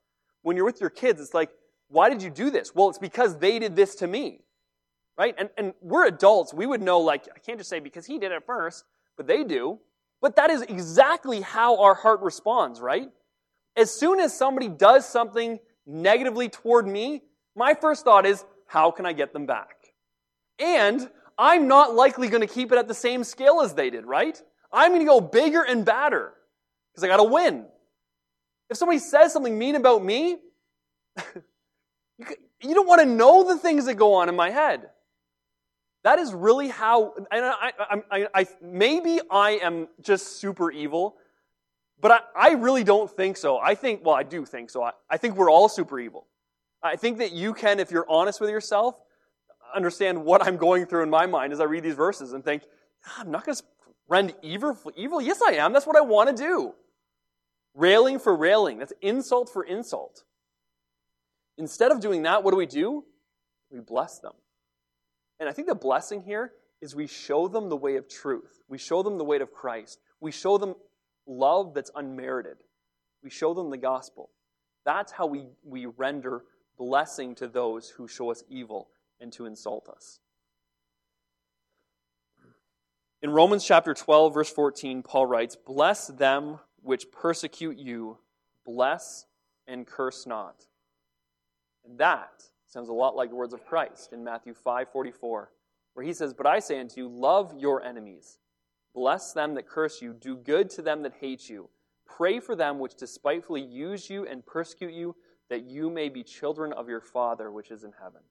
When 0.48 0.56
you're 0.56 0.66
with 0.66 0.80
your 0.80 0.89
kids, 0.89 1.20
it's 1.20 1.34
like, 1.34 1.50
why 1.89 2.10
did 2.10 2.24
you 2.24 2.30
do 2.30 2.50
this? 2.50 2.74
Well, 2.74 2.88
it's 2.88 2.98
because 2.98 3.38
they 3.38 3.60
did 3.60 3.75
this 3.75 3.96
to 3.96 4.08
me. 4.08 4.39
Right? 5.18 5.36
And, 5.38 5.50
and 5.58 5.74
we're 5.82 6.08
adults. 6.08 6.54
We 6.54 6.66
would 6.66 6.82
know, 6.82 7.01
like, 7.01 7.27
I 7.36 7.39
can't 7.39 7.58
just 7.58 7.70
say 7.70 7.82
because 7.82 8.06
he 8.06 8.18
did 8.18 8.32
it 8.32 8.44
first, 8.46 8.86
but 9.18 9.27
they 9.27 9.44
do. 9.44 9.80
But 10.22 10.38
that 10.38 10.50
is 10.50 10.62
exactly 10.62 11.42
how 11.42 11.82
our 11.82 11.94
heart 11.94 12.22
responds, 12.22 12.80
right? 12.80 13.10
As 13.75 13.92
soon 13.92 14.22
as 14.22 14.38
somebody 14.38 14.70
does 14.70 15.06
something 15.06 15.60
negatively 15.86 16.48
toward 16.48 16.88
me, 16.88 17.24
my 17.54 17.74
first 17.74 18.06
thought 18.06 18.25
is, 18.25 18.46
how 18.68 18.89
can 18.89 19.06
I 19.06 19.12
get 19.12 19.34
them 19.34 19.48
back? 19.48 19.75
And 20.60 21.10
I'm 21.38 21.68
not 21.68 21.94
likely 21.94 22.30
going 22.30 22.39
to 22.39 22.48
keep 22.48 22.72
it 22.72 22.77
at 22.77 22.88
the 22.88 22.94
same 22.94 23.25
scale 23.25 23.60
as 23.60 23.74
they 23.74 23.89
did, 23.89 24.06
right? 24.06 24.42
I'm 24.72 24.92
going 24.92 25.01
to 25.01 25.06
go 25.06 25.20
bigger 25.20 25.63
and 25.63 25.84
badder 25.84 26.32
because 26.94 27.04
I 27.04 27.08
got 27.10 27.18
to 27.18 27.24
win. 27.24 27.66
If 28.70 28.78
somebody 28.78 29.00
says 29.00 29.34
something 29.34 29.58
mean 29.58 29.76
about 29.76 30.04
me, 30.04 30.38
you 32.18 32.74
don't 32.74 32.88
want 32.88 33.02
to 33.02 33.08
know 33.08 33.44
the 33.44 33.58
things 33.58 33.86
that 33.86 33.96
go 33.96 34.16
on 34.16 34.30
in 34.30 34.36
my 34.36 34.50
head. 34.50 34.90
That 36.04 36.20
is 36.20 36.34
really 36.34 36.70
how, 36.70 37.14
and 37.32 37.46
I, 37.46 37.72
I, 38.12 38.28
I, 38.34 38.48
maybe 38.62 39.20
I 39.30 39.52
am 39.62 39.88
just 40.02 40.40
super 40.40 40.72
evil, 40.72 41.18
but 42.00 42.30
I, 42.36 42.52
really 42.52 42.84
don't 42.84 43.10
think 43.10 43.38
so. 43.38 43.58
I 43.58 43.76
think, 43.76 44.06
well, 44.06 44.16
I 44.16 44.24
do 44.24 44.46
think 44.46 44.70
so. 44.70 44.84
I, 44.84 44.92
I 45.10 45.18
think 45.18 45.36
we're 45.36 45.52
all 45.52 45.68
super 45.68 46.00
evil. 46.00 46.28
I 46.84 46.96
think 46.96 47.18
that 47.18 47.34
you 47.34 47.54
can, 47.54 47.80
if 47.80 47.92
you're 47.92 48.10
honest 48.10 48.40
with 48.40 48.50
yourself, 48.50 49.02
understand 49.76 50.24
what 50.24 50.46
I'm 50.46 50.58
going 50.58 50.86
through 50.86 51.04
in 51.04 51.10
my 51.10 51.26
mind 51.26 51.52
as 51.52 51.60
I 51.60 51.66
read 51.66 51.84
these 51.84 51.96
verses 51.96 52.34
and 52.34 52.44
think, 52.44 52.64
ah, 53.06 53.16
I'm 53.20 53.32
not 53.32 53.46
going 53.46 53.56
to 53.56 53.64
rend 54.08 54.34
evil, 54.42 54.78
evil. 54.96 55.20
Yes, 55.20 55.42
I 55.42 55.54
am. 55.54 55.74
That's 55.74 55.88
what 55.88 55.98
I 55.98 56.02
want 56.02 56.36
to 56.36 56.42
do. 56.42 56.74
Railing 57.77 58.17
for 58.17 58.36
railing. 58.36 58.79
That's 58.79 58.93
insult 59.01 59.50
for 59.50 59.63
insult. 59.63 60.24
Instead 61.60 61.91
of 61.91 62.01
doing 62.01 62.24
that, 62.24 62.43
what 62.43 62.50
do 62.51 62.57
we 62.57 62.65
do? 62.65 63.05
We 63.69 63.79
bless 63.79 64.17
them. 64.17 64.34
And 65.39 65.48
I 65.48 65.51
think 65.51 65.67
the 65.67 65.75
blessing 65.75 66.24
here 66.24 66.53
is 66.81 66.96
we 66.96 67.05
show 67.05 67.48
them 67.48 67.69
the 67.69 67.77
way 67.77 67.96
of 67.98 68.10
truth. 68.10 68.63
We 68.67 68.79
show 68.79 69.03
them 69.03 69.19
the 69.19 69.24
way 69.24 69.38
of 69.38 69.53
Christ. 69.53 70.00
We 70.19 70.31
show 70.31 70.57
them 70.57 70.74
love 71.27 71.75
that's 71.75 71.91
unmerited. 71.93 72.57
We 73.24 73.29
show 73.29 73.53
them 73.53 73.69
the 73.69 73.77
gospel. 73.77 74.31
That's 74.84 75.12
how 75.12 75.27
we, 75.27 75.46
we 75.63 75.86
render 75.86 76.46
blessing 76.79 77.36
to 77.36 77.48
those 77.48 77.89
who 77.89 78.07
show 78.07 78.31
us 78.31 78.43
evil 78.50 78.89
and 79.22 79.31
to 79.34 79.46
insult 79.46 79.88
us. 79.88 80.19
In 83.22 83.29
Romans 83.29 83.63
chapter 83.63 83.93
12, 83.93 84.34
verse 84.34 84.50
14, 84.50 85.03
Paul 85.03 85.27
writes, 85.27 85.55
Bless 85.55 86.07
them 86.07 86.60
which 86.88 87.12
persecute 87.12 87.77
you, 87.77 88.17
bless 88.65 89.25
and 89.67 89.86
curse 89.86 90.25
not. 90.25 90.67
And 91.86 91.98
that 92.00 92.50
Sounds 92.67 92.89
a 92.89 92.94
lot 92.94 93.15
like 93.15 93.29
the 93.29 93.36
words 93.36 93.53
of 93.53 93.65
Christ 93.65 94.12
in 94.12 94.24
Matthew 94.25 94.53
5:44, 94.53 95.53
where 95.94 96.06
he 96.06 96.13
says, 96.13 96.34
"But 96.34 96.46
I 96.46 96.60
say 96.60 96.79
unto 96.79 97.00
you, 97.00 97.08
love 97.08 97.53
your 97.53 97.82
enemies, 97.82 98.39
bless 98.94 99.32
them 99.32 99.53
that 99.53 99.67
curse 99.67 100.01
you, 100.01 100.13
do 100.13 100.36
good 100.36 100.70
to 100.72 100.82
them 100.82 101.01
that 101.03 101.13
hate 101.13 101.50
you, 101.50 101.70
pray 102.03 102.41
for 102.41 102.56
them 102.56 102.77
which 102.77 102.96
despitefully 102.96 103.62
use 103.62 104.10
you 104.10 104.25
and 104.25 104.46
persecute 104.46 104.94
you, 104.94 105.15
that 105.48 105.63
you 105.63 105.89
may 105.89 106.10
be 106.10 106.25
children 106.25 106.74
of 106.74 106.89
your 106.89 107.00
Father 107.00 107.50
which 107.50 107.72
is 107.72 107.86
in 107.86 107.94
heaven." 107.94 108.29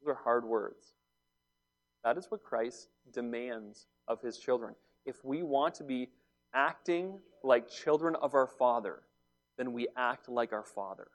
Those 0.00 0.08
are 0.08 0.14
hard 0.14 0.44
words. 0.44 0.94
That 2.02 2.18
is 2.18 2.28
what 2.32 2.42
Christ 2.42 2.88
demands 3.08 3.86
of 4.08 4.20
his 4.22 4.38
children. 4.38 4.74
If 5.04 5.24
we 5.24 5.44
want 5.44 5.76
to 5.76 5.84
be 5.84 6.12
acting 6.54 7.20
like 7.42 7.68
children 7.68 8.16
of 8.16 8.34
our 8.34 8.46
Father, 8.46 9.02
then 9.56 9.72
we 9.72 9.88
act 9.96 10.28
like 10.28 10.52
our 10.52 10.64
Father. 10.64 11.08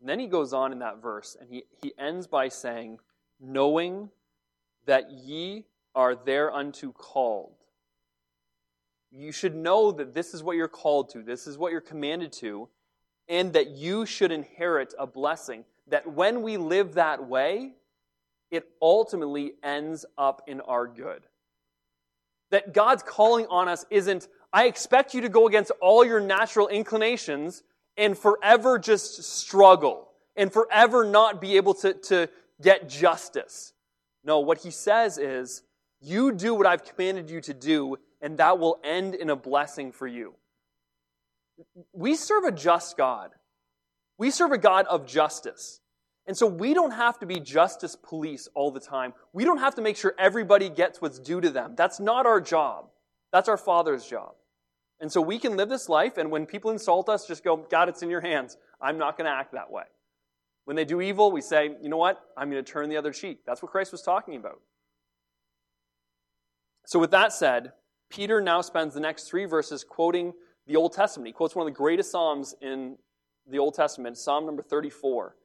And 0.00 0.08
then 0.08 0.18
he 0.18 0.26
goes 0.26 0.52
on 0.52 0.72
in 0.72 0.78
that 0.78 1.02
verse 1.02 1.36
and 1.40 1.50
he, 1.50 1.64
he 1.82 1.92
ends 1.98 2.26
by 2.26 2.48
saying, 2.48 2.98
Knowing 3.40 4.10
that 4.86 5.10
ye 5.10 5.64
are 5.94 6.14
thereunto 6.14 6.92
called. 6.92 7.54
You 9.10 9.32
should 9.32 9.54
know 9.54 9.92
that 9.92 10.14
this 10.14 10.34
is 10.34 10.42
what 10.42 10.56
you're 10.56 10.68
called 10.68 11.10
to, 11.10 11.22
this 11.22 11.46
is 11.46 11.56
what 11.56 11.72
you're 11.72 11.80
commanded 11.80 12.32
to, 12.34 12.68
and 13.28 13.52
that 13.52 13.70
you 13.70 14.06
should 14.06 14.32
inherit 14.32 14.94
a 14.98 15.06
blessing. 15.06 15.64
That 15.88 16.12
when 16.12 16.42
we 16.42 16.56
live 16.56 16.94
that 16.94 17.26
way, 17.26 17.72
it 18.50 18.68
ultimately 18.80 19.52
ends 19.62 20.04
up 20.16 20.42
in 20.46 20.60
our 20.62 20.86
good. 20.86 21.22
That 22.50 22.72
God's 22.72 23.02
calling 23.02 23.46
on 23.48 23.68
us 23.68 23.84
isn't, 23.90 24.28
I 24.52 24.66
expect 24.66 25.14
you 25.14 25.20
to 25.22 25.28
go 25.28 25.46
against 25.46 25.70
all 25.80 26.04
your 26.04 26.20
natural 26.20 26.68
inclinations 26.68 27.62
and 27.96 28.16
forever 28.16 28.78
just 28.78 29.22
struggle 29.22 30.08
and 30.36 30.52
forever 30.52 31.04
not 31.04 31.40
be 31.40 31.56
able 31.56 31.74
to, 31.74 31.94
to 31.94 32.28
get 32.62 32.88
justice. 32.88 33.72
No, 34.24 34.40
what 34.40 34.58
he 34.58 34.70
says 34.70 35.18
is, 35.18 35.62
you 36.00 36.32
do 36.32 36.54
what 36.54 36.66
I've 36.66 36.84
commanded 36.84 37.28
you 37.28 37.40
to 37.42 37.54
do, 37.54 37.96
and 38.20 38.38
that 38.38 38.58
will 38.58 38.78
end 38.84 39.14
in 39.14 39.30
a 39.30 39.36
blessing 39.36 39.90
for 39.90 40.06
you. 40.06 40.34
We 41.92 42.14
serve 42.14 42.44
a 42.44 42.52
just 42.52 42.96
God. 42.96 43.30
We 44.16 44.30
serve 44.30 44.52
a 44.52 44.58
God 44.58 44.86
of 44.86 45.06
justice. 45.06 45.80
And 46.28 46.36
so 46.36 46.46
we 46.46 46.74
don't 46.74 46.90
have 46.90 47.18
to 47.20 47.26
be 47.26 47.40
justice 47.40 47.96
police 47.96 48.48
all 48.54 48.70
the 48.70 48.78
time. 48.78 49.14
We 49.32 49.46
don't 49.46 49.58
have 49.58 49.74
to 49.76 49.82
make 49.82 49.96
sure 49.96 50.14
everybody 50.18 50.68
gets 50.68 51.00
what's 51.00 51.18
due 51.18 51.40
to 51.40 51.48
them. 51.48 51.72
That's 51.74 51.98
not 51.98 52.26
our 52.26 52.38
job. 52.38 52.90
That's 53.32 53.48
our 53.48 53.56
Father's 53.56 54.06
job. 54.06 54.34
And 55.00 55.10
so 55.10 55.22
we 55.22 55.38
can 55.38 55.56
live 55.56 55.70
this 55.70 55.88
life, 55.88 56.18
and 56.18 56.30
when 56.30 56.44
people 56.44 56.70
insult 56.70 57.08
us, 57.08 57.26
just 57.26 57.44
go, 57.44 57.56
God, 57.56 57.88
it's 57.88 58.02
in 58.02 58.10
your 58.10 58.20
hands. 58.20 58.58
I'm 58.78 58.98
not 58.98 59.16
going 59.16 59.24
to 59.24 59.30
act 59.30 59.52
that 59.52 59.70
way. 59.70 59.84
When 60.66 60.76
they 60.76 60.84
do 60.84 61.00
evil, 61.00 61.32
we 61.32 61.40
say, 61.40 61.76
you 61.80 61.88
know 61.88 61.96
what? 61.96 62.20
I'm 62.36 62.50
going 62.50 62.62
to 62.62 62.72
turn 62.72 62.90
the 62.90 62.98
other 62.98 63.12
cheek. 63.12 63.38
That's 63.46 63.62
what 63.62 63.72
Christ 63.72 63.90
was 63.90 64.02
talking 64.02 64.36
about. 64.36 64.60
So, 66.84 66.98
with 66.98 67.10
that 67.12 67.32
said, 67.32 67.72
Peter 68.10 68.42
now 68.42 68.60
spends 68.60 68.92
the 68.92 69.00
next 69.00 69.30
three 69.30 69.46
verses 69.46 69.82
quoting 69.82 70.34
the 70.66 70.76
Old 70.76 70.92
Testament. 70.92 71.28
He 71.28 71.32
quotes 71.32 71.54
one 71.54 71.66
of 71.66 71.72
the 71.72 71.76
greatest 71.76 72.10
Psalms 72.10 72.54
in 72.60 72.98
the 73.46 73.58
Old 73.58 73.74
Testament, 73.74 74.18
Psalm 74.18 74.44
number 74.44 74.62
34. 74.62 75.36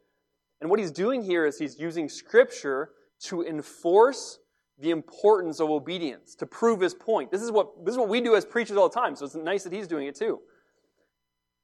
And 0.64 0.70
what 0.70 0.80
he's 0.80 0.92
doing 0.92 1.22
here 1.22 1.46
is 1.46 1.60
he's 1.60 1.78
using 1.78 2.08
Scripture 2.08 2.92
to 3.24 3.44
enforce 3.44 4.40
the 4.80 4.92
importance 4.92 5.60
of 5.60 5.70
obedience 5.70 6.36
to 6.36 6.46
prove 6.46 6.80
his 6.80 6.94
point. 6.94 7.32
This 7.32 7.42
is 7.42 7.52
what, 7.52 7.84
this 7.84 7.92
is 7.92 7.98
what 7.98 8.08
we 8.08 8.22
do 8.22 8.38
as 8.38 8.46
preachers 8.46 8.78
all 8.78 8.88
the 8.88 8.98
time, 8.98 9.18
so 9.18 9.26
it's 9.26 9.36
nice 9.36 9.66
that 9.66 9.74
he's 9.74 9.90
doing 9.90 10.08
it 10.08 10.16
too. 10.16 10.40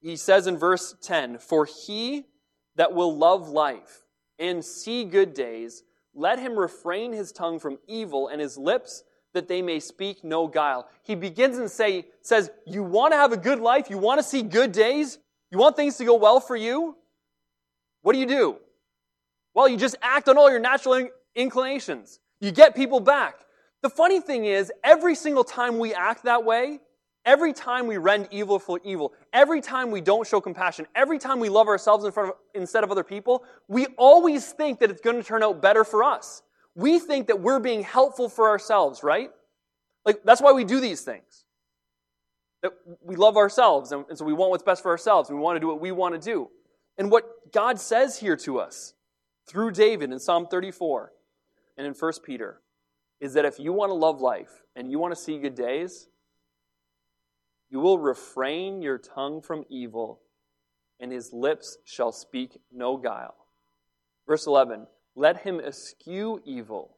He 0.01 0.17
says 0.17 0.47
in 0.47 0.57
verse 0.57 0.95
10 1.01 1.37
For 1.37 1.65
he 1.65 2.25
that 2.75 2.93
will 2.93 3.17
love 3.17 3.47
life 3.47 4.03
and 4.37 4.65
see 4.65 5.05
good 5.05 5.33
days, 5.33 5.83
let 6.13 6.37
him 6.37 6.59
refrain 6.59 7.13
his 7.13 7.31
tongue 7.31 7.57
from 7.57 7.79
evil 7.87 8.27
and 8.27 8.41
his 8.41 8.57
lips 8.57 9.05
that 9.33 9.47
they 9.47 9.61
may 9.61 9.79
speak 9.79 10.25
no 10.25 10.45
guile. 10.45 10.89
He 11.03 11.15
begins 11.15 11.57
and 11.57 11.71
say, 11.71 12.07
says, 12.21 12.51
You 12.67 12.83
want 12.83 13.13
to 13.13 13.17
have 13.17 13.31
a 13.31 13.37
good 13.37 13.61
life? 13.61 13.89
You 13.89 13.97
want 13.97 14.19
to 14.19 14.27
see 14.27 14.41
good 14.41 14.73
days? 14.73 15.19
You 15.51 15.57
want 15.57 15.77
things 15.77 15.95
to 15.99 16.03
go 16.03 16.15
well 16.15 16.41
for 16.41 16.57
you? 16.57 16.97
What 18.01 18.11
do 18.11 18.19
you 18.19 18.25
do? 18.27 18.57
Well, 19.53 19.67
you 19.67 19.77
just 19.77 19.95
act 20.01 20.29
on 20.29 20.37
all 20.37 20.49
your 20.49 20.59
natural 20.59 21.07
inclinations. 21.35 22.19
You 22.39 22.51
get 22.51 22.75
people 22.75 22.99
back. 22.99 23.35
The 23.81 23.89
funny 23.89 24.19
thing 24.19 24.45
is, 24.45 24.71
every 24.83 25.15
single 25.15 25.43
time 25.43 25.79
we 25.79 25.93
act 25.93 26.23
that 26.23 26.43
way, 26.43 26.79
every 27.25 27.53
time 27.53 27.87
we 27.87 27.97
rend 27.97 28.27
evil 28.31 28.59
for 28.59 28.79
evil, 28.83 29.13
every 29.33 29.61
time 29.61 29.91
we 29.91 30.01
don't 30.01 30.27
show 30.27 30.41
compassion, 30.41 30.85
every 30.95 31.17
time 31.17 31.39
we 31.39 31.49
love 31.49 31.67
ourselves 31.67 32.03
in 32.03 32.11
of, 32.11 32.31
instead 32.53 32.83
of 32.83 32.91
other 32.91 33.03
people, 33.03 33.43
we 33.67 33.87
always 33.97 34.51
think 34.51 34.79
that 34.79 34.89
it's 34.89 35.01
going 35.01 35.15
to 35.15 35.23
turn 35.23 35.43
out 35.43 35.61
better 35.61 35.83
for 35.83 36.03
us. 36.03 36.41
We 36.75 36.99
think 36.99 37.27
that 37.27 37.39
we're 37.39 37.59
being 37.59 37.83
helpful 37.83 38.29
for 38.29 38.49
ourselves, 38.49 39.03
right? 39.03 39.31
Like, 40.05 40.23
that's 40.23 40.41
why 40.41 40.51
we 40.51 40.63
do 40.63 40.79
these 40.79 41.01
things. 41.01 41.45
That 42.63 42.73
we 43.01 43.15
love 43.15 43.37
ourselves, 43.37 43.91
and, 43.91 44.05
and 44.09 44.17
so 44.17 44.25
we 44.25 44.33
want 44.33 44.51
what's 44.51 44.63
best 44.63 44.81
for 44.83 44.91
ourselves, 44.91 45.29
and 45.29 45.37
we 45.37 45.43
want 45.43 45.55
to 45.55 45.59
do 45.59 45.67
what 45.67 45.79
we 45.79 45.91
want 45.91 46.15
to 46.15 46.19
do. 46.19 46.49
And 46.97 47.09
what 47.09 47.51
God 47.53 47.79
says 47.79 48.17
here 48.19 48.35
to 48.37 48.59
us 48.59 48.93
through 49.49 49.71
David 49.71 50.11
in 50.11 50.19
Psalm 50.19 50.45
34 50.45 51.11
and 51.77 51.87
in 51.87 51.93
1 51.93 52.13
Peter, 52.23 52.61
is 53.19 53.33
that 53.33 53.45
if 53.45 53.59
you 53.59 53.73
want 53.73 53.89
to 53.89 53.95
love 53.95 54.21
life 54.21 54.63
and 54.75 54.91
you 54.91 54.99
want 54.99 55.13
to 55.13 55.21
see 55.21 55.39
good 55.39 55.55
days, 55.55 56.07
You 57.71 57.79
will 57.79 57.99
refrain 57.99 58.81
your 58.81 58.97
tongue 58.97 59.41
from 59.41 59.63
evil, 59.69 60.21
and 60.99 61.11
his 61.11 61.31
lips 61.33 61.77
shall 61.85 62.11
speak 62.11 62.59
no 62.71 62.97
guile. 62.97 63.35
Verse 64.27 64.47
11 64.47 64.87
Let 65.15 65.41
him 65.41 65.59
eschew 65.59 66.41
evil 66.45 66.97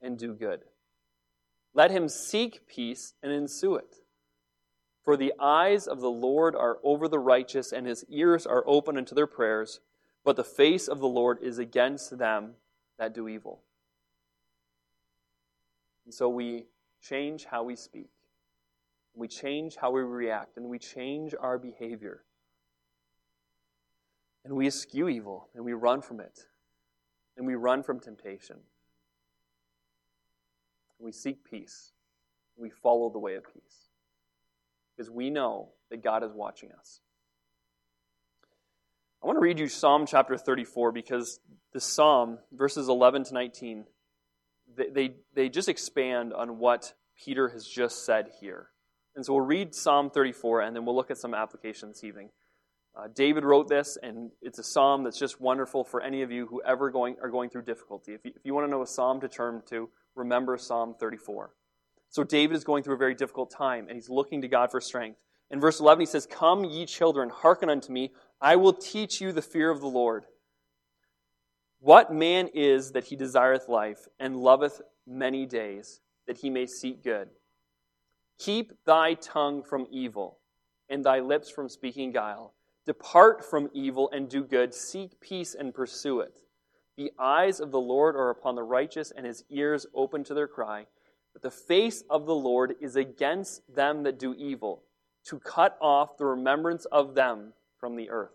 and 0.00 0.18
do 0.18 0.34
good. 0.34 0.60
Let 1.74 1.90
him 1.90 2.08
seek 2.08 2.66
peace 2.66 3.14
and 3.22 3.32
ensue 3.32 3.76
it. 3.76 3.96
For 5.04 5.16
the 5.16 5.32
eyes 5.40 5.86
of 5.86 6.00
the 6.00 6.10
Lord 6.10 6.54
are 6.54 6.78
over 6.84 7.08
the 7.08 7.18
righteous, 7.18 7.72
and 7.72 7.86
his 7.86 8.04
ears 8.08 8.46
are 8.46 8.64
open 8.66 8.96
unto 8.96 9.14
their 9.14 9.26
prayers, 9.26 9.80
but 10.24 10.36
the 10.36 10.44
face 10.44 10.88
of 10.88 11.00
the 11.00 11.08
Lord 11.08 11.38
is 11.42 11.58
against 11.58 12.18
them 12.18 12.52
that 12.98 13.14
do 13.14 13.28
evil. 13.28 13.62
And 16.04 16.14
so 16.14 16.28
we 16.28 16.66
change 17.00 17.44
how 17.44 17.62
we 17.62 17.76
speak, 17.76 18.10
we 19.14 19.28
change 19.28 19.76
how 19.76 19.90
we 19.90 20.02
react, 20.02 20.56
and 20.56 20.66
we 20.68 20.78
change 20.78 21.34
our 21.38 21.58
behavior. 21.58 22.22
And 24.44 24.54
we 24.54 24.66
eschew 24.66 25.08
evil, 25.08 25.48
and 25.54 25.64
we 25.64 25.72
run 25.72 26.02
from 26.02 26.18
it, 26.18 26.46
and 27.36 27.46
we 27.46 27.54
run 27.54 27.82
from 27.82 28.00
temptation. 28.00 28.56
We 30.98 31.12
seek 31.12 31.44
peace, 31.44 31.92
we 32.56 32.70
follow 32.70 33.10
the 33.10 33.18
way 33.18 33.34
of 33.34 33.44
peace 33.52 33.88
because 34.96 35.10
we 35.10 35.30
know 35.30 35.70
that 35.90 36.02
God 36.02 36.22
is 36.22 36.32
watching 36.32 36.70
us. 36.78 37.00
I 39.22 39.26
want 39.26 39.36
to 39.36 39.40
read 39.40 39.60
you 39.60 39.68
Psalm 39.68 40.04
chapter 40.04 40.36
34 40.36 40.90
because 40.90 41.38
the 41.72 41.80
Psalm, 41.80 42.38
verses 42.50 42.88
11 42.88 43.24
to 43.24 43.34
19, 43.34 43.84
they, 44.76 44.88
they, 44.88 45.14
they 45.32 45.48
just 45.48 45.68
expand 45.68 46.32
on 46.32 46.58
what 46.58 46.94
Peter 47.24 47.48
has 47.50 47.64
just 47.64 48.04
said 48.04 48.30
here. 48.40 48.70
And 49.14 49.24
so 49.24 49.34
we'll 49.34 49.46
read 49.46 49.76
Psalm 49.76 50.10
34 50.10 50.62
and 50.62 50.74
then 50.74 50.84
we'll 50.84 50.96
look 50.96 51.12
at 51.12 51.18
some 51.18 51.34
application 51.34 51.90
this 51.90 52.02
evening. 52.02 52.30
Uh, 52.96 53.06
David 53.14 53.44
wrote 53.44 53.68
this, 53.68 53.96
and 54.02 54.32
it's 54.42 54.58
a 54.58 54.64
psalm 54.64 55.04
that's 55.04 55.18
just 55.18 55.40
wonderful 55.40 55.82
for 55.84 56.02
any 56.02 56.22
of 56.22 56.30
you 56.30 56.46
who 56.46 56.60
ever 56.62 56.90
going, 56.90 57.16
are 57.22 57.30
going 57.30 57.48
through 57.48 57.62
difficulty. 57.62 58.12
If 58.12 58.24
you, 58.24 58.32
if 58.34 58.42
you 58.44 58.52
want 58.52 58.66
to 58.66 58.70
know 58.70 58.82
a 58.82 58.86
psalm 58.86 59.20
to 59.20 59.28
turn 59.28 59.62
to, 59.70 59.88
remember 60.14 60.58
Psalm 60.58 60.94
34. 61.00 61.54
So 62.10 62.22
David 62.22 62.54
is 62.54 62.64
going 62.64 62.82
through 62.82 62.96
a 62.96 62.98
very 62.98 63.14
difficult 63.14 63.50
time, 63.50 63.86
and 63.86 63.96
he's 63.96 64.10
looking 64.10 64.42
to 64.42 64.48
God 64.48 64.70
for 64.70 64.80
strength. 64.80 65.18
In 65.52 65.60
verse 65.60 65.80
11, 65.80 66.00
he 66.00 66.06
says, 66.06 66.26
Come, 66.26 66.64
ye 66.64 66.86
children, 66.86 67.30
hearken 67.30 67.68
unto 67.68 67.92
me. 67.92 68.12
I 68.42 68.56
will 68.56 68.72
teach 68.72 69.20
you 69.20 69.30
the 69.30 69.40
fear 69.40 69.70
of 69.70 69.80
the 69.80 69.86
Lord. 69.86 70.24
What 71.78 72.12
man 72.12 72.48
is 72.52 72.90
that 72.90 73.04
he 73.04 73.14
desireth 73.14 73.68
life, 73.68 74.08
and 74.18 74.36
loveth 74.36 74.82
many 75.06 75.46
days, 75.46 76.00
that 76.26 76.38
he 76.38 76.50
may 76.50 76.66
seek 76.66 77.04
good? 77.04 77.28
Keep 78.40 78.72
thy 78.84 79.14
tongue 79.14 79.62
from 79.62 79.86
evil, 79.92 80.40
and 80.88 81.04
thy 81.04 81.20
lips 81.20 81.50
from 81.50 81.68
speaking 81.68 82.10
guile. 82.10 82.52
Depart 82.84 83.44
from 83.44 83.70
evil 83.72 84.10
and 84.12 84.28
do 84.28 84.42
good. 84.42 84.74
Seek 84.74 85.20
peace 85.20 85.54
and 85.54 85.72
pursue 85.72 86.18
it. 86.18 86.40
The 86.96 87.12
eyes 87.20 87.60
of 87.60 87.70
the 87.70 87.80
Lord 87.80 88.16
are 88.16 88.30
upon 88.30 88.56
the 88.56 88.64
righteous, 88.64 89.12
and 89.16 89.24
his 89.24 89.44
ears 89.50 89.86
open 89.94 90.24
to 90.24 90.34
their 90.34 90.48
cry. 90.48 90.86
But 91.32 91.42
the 91.42 91.50
face 91.52 92.02
of 92.10 92.26
the 92.26 92.34
Lord 92.34 92.74
is 92.80 92.96
against 92.96 93.62
them 93.72 94.02
that 94.02 94.18
do 94.18 94.34
evil, 94.34 94.82
to 95.26 95.38
cut 95.38 95.78
off 95.80 96.16
the 96.16 96.26
remembrance 96.26 96.86
of 96.86 97.14
them 97.14 97.52
from 97.82 97.96
the 97.96 98.10
earth. 98.10 98.30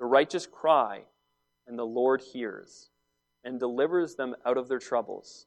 The 0.00 0.06
righteous 0.06 0.44
cry, 0.44 1.02
and 1.68 1.78
the 1.78 1.86
Lord 1.86 2.20
hears, 2.20 2.90
and 3.44 3.60
delivers 3.60 4.16
them 4.16 4.34
out 4.44 4.58
of 4.58 4.66
their 4.66 4.80
troubles. 4.80 5.46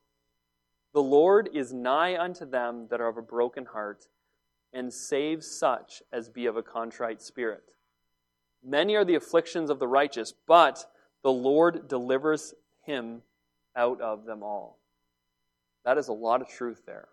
The 0.93 1.03
Lord 1.03 1.49
is 1.53 1.73
nigh 1.73 2.17
unto 2.17 2.45
them 2.45 2.87
that 2.89 3.01
are 3.01 3.09
of 3.09 3.17
a 3.17 3.21
broken 3.21 3.65
heart, 3.65 4.07
and 4.71 4.93
saves 4.93 5.51
such 5.51 6.01
as 6.13 6.29
be 6.29 6.45
of 6.45 6.55
a 6.55 6.63
contrite 6.63 7.21
spirit. 7.21 7.63
Many 8.63 8.95
are 8.95 9.03
the 9.03 9.15
afflictions 9.15 9.69
of 9.69 9.79
the 9.79 9.87
righteous, 9.87 10.33
but 10.47 10.85
the 11.23 11.31
Lord 11.31 11.89
delivers 11.89 12.53
him 12.85 13.21
out 13.75 13.99
of 13.99 14.23
them 14.23 14.43
all. 14.43 14.79
That 15.83 15.97
is 15.97 16.07
a 16.07 16.13
lot 16.13 16.41
of 16.41 16.47
truth 16.47 16.83
there. 16.85 17.09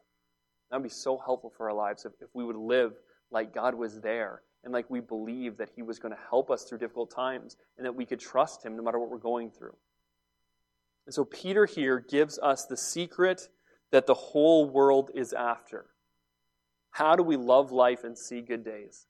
That 0.71 0.77
would 0.77 0.85
be 0.85 0.89
so 0.89 1.19
helpful 1.19 1.53
for 1.57 1.69
our 1.69 1.77
lives 1.77 2.05
if, 2.05 2.13
if 2.21 2.29
we 2.33 2.45
would 2.45 2.55
live 2.55 2.93
like 3.33 3.53
God 3.53 3.75
was 3.75 4.01
there 4.01 4.43
and 4.65 4.73
like 4.73 4.91
we 4.91 5.01
believe 5.01 5.59
that 5.59 5.71
He 5.75 5.83
was 5.83 5.99
going 5.99 6.15
to 6.15 6.21
help 6.31 6.51
us 6.51 6.65
through 6.65 6.79
difficult 6.79 7.15
times 7.15 7.57
and 7.77 7.87
that 7.87 7.95
we 7.95 8.07
could 8.07 8.21
trust 8.21 8.65
Him 8.65 8.77
no 8.77 8.83
matter 8.83 8.99
what 8.99 9.11
we're 9.11 9.19
going 9.19 9.51
through. 9.51 9.77
And 11.07 11.15
so 11.15 11.25
Peter 11.25 11.67
here 11.67 11.99
gives 12.01 12.39
us 12.39 12.67
the 12.67 12.77
secret 12.77 13.49
that 13.91 14.07
the 14.07 14.15
whole 14.15 14.69
world 14.69 15.11
is 15.15 15.33
after. 15.33 15.87
How 16.91 17.17
do 17.17 17.23
we 17.23 17.37
love 17.37 17.73
life 17.73 18.05
and 18.05 18.17
see 18.17 18.41
good 18.41 18.65
days? 18.65 19.07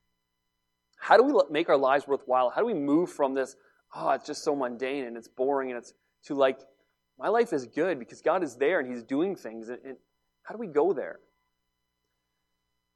How 0.98 1.16
do 1.16 1.22
we 1.22 1.34
make 1.50 1.68
our 1.68 1.76
lives 1.76 2.06
worthwhile? 2.08 2.50
How 2.50 2.60
do 2.60 2.66
we 2.66 2.74
move 2.74 3.10
from 3.10 3.34
this, 3.34 3.56
oh, 3.94 4.10
it's 4.10 4.26
just 4.26 4.42
so 4.42 4.56
mundane 4.56 5.04
and 5.04 5.16
it's 5.16 5.28
boring 5.28 5.70
and 5.70 5.78
it's 5.78 5.92
to 6.24 6.34
like, 6.34 6.58
my 7.18 7.28
life 7.28 7.52
is 7.52 7.66
good 7.66 7.98
because 7.98 8.22
God 8.22 8.42
is 8.42 8.56
there 8.56 8.80
and 8.80 8.90
He's 8.90 9.02
doing 9.02 9.36
things. 9.36 9.68
And, 9.68 9.96
how 10.42 10.54
do 10.54 10.58
we 10.58 10.66
go 10.66 10.92
there? 10.92 11.20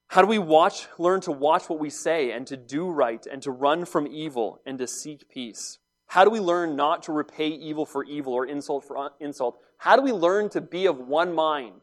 How 0.09 0.23
do 0.23 0.27
we 0.27 0.39
watch, 0.39 0.87
learn 0.97 1.21
to 1.23 1.33
watch 1.33 1.69
what 1.69 1.79
we 1.79 1.91
say 1.91 2.33
and 2.33 2.47
to 2.47 2.57
do 2.57 2.89
right 2.89 3.25
and 3.27 3.43
to 3.43 3.51
run 3.51 3.85
from 3.85 4.07
evil 4.07 4.61
and 4.65 4.79
to 4.79 4.87
seek 4.87 5.29
peace? 5.29 5.79
How 6.07 6.25
do 6.25 6.31
we 6.31 6.41
learn 6.41 6.77
not 6.77 7.03
to 7.05 7.13
repay 7.13 7.49
evil 7.49 7.85
for 7.85 8.03
evil 8.05 8.33
or 8.33 8.47
insult 8.47 8.87
for 8.87 8.97
uh, 8.97 9.11
insult? 9.21 9.59
How 9.77 9.97
do 9.97 10.03
we 10.03 10.13
learn 10.13 10.49
to 10.51 10.63
be 10.63 10.87
of 10.87 10.99
one 10.99 11.35
mind, 11.35 11.83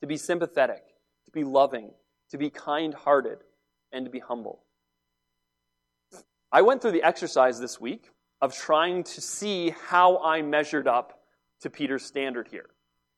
to 0.00 0.06
be 0.06 0.16
sympathetic, 0.16 0.84
to 1.24 1.32
be 1.32 1.42
loving, 1.42 1.90
to 2.30 2.38
be 2.38 2.50
kind 2.50 2.94
hearted, 2.94 3.38
and 3.92 4.04
to 4.06 4.10
be 4.10 4.20
humble? 4.20 4.62
I 6.52 6.62
went 6.62 6.80
through 6.80 6.92
the 6.92 7.02
exercise 7.02 7.58
this 7.58 7.80
week 7.80 8.10
of 8.40 8.56
trying 8.56 9.02
to 9.02 9.20
see 9.20 9.74
how 9.88 10.18
I 10.18 10.42
measured 10.42 10.86
up 10.86 11.20
to 11.62 11.70
Peter's 11.70 12.04
standard 12.04 12.46
here. 12.48 12.70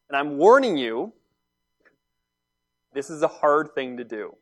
And 0.08 0.16
I'm 0.16 0.38
warning 0.38 0.78
you, 0.78 1.12
this 2.98 3.10
is 3.10 3.22
a 3.22 3.28
hard 3.28 3.76
thing 3.76 3.98
to 3.98 4.02
do. 4.02 4.34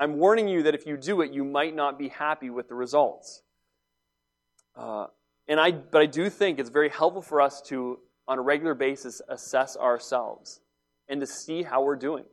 I'm 0.00 0.16
warning 0.16 0.48
you 0.48 0.62
that 0.62 0.74
if 0.74 0.86
you 0.86 0.96
do 0.96 1.20
it, 1.20 1.34
you 1.34 1.44
might 1.44 1.76
not 1.76 1.98
be 1.98 2.08
happy 2.08 2.48
with 2.48 2.66
the 2.66 2.74
results. 2.74 3.42
Uh, 4.74 5.08
and 5.46 5.60
I, 5.60 5.72
but 5.72 6.00
I 6.00 6.06
do 6.06 6.30
think 6.30 6.58
it's 6.58 6.70
very 6.70 6.88
helpful 6.88 7.20
for 7.20 7.42
us 7.42 7.60
to, 7.66 7.98
on 8.26 8.38
a 8.38 8.40
regular 8.40 8.72
basis, 8.72 9.20
assess 9.28 9.76
ourselves 9.76 10.60
and 11.10 11.20
to 11.20 11.26
see 11.26 11.62
how 11.62 11.82
we're 11.82 11.96
doing. 11.96 12.24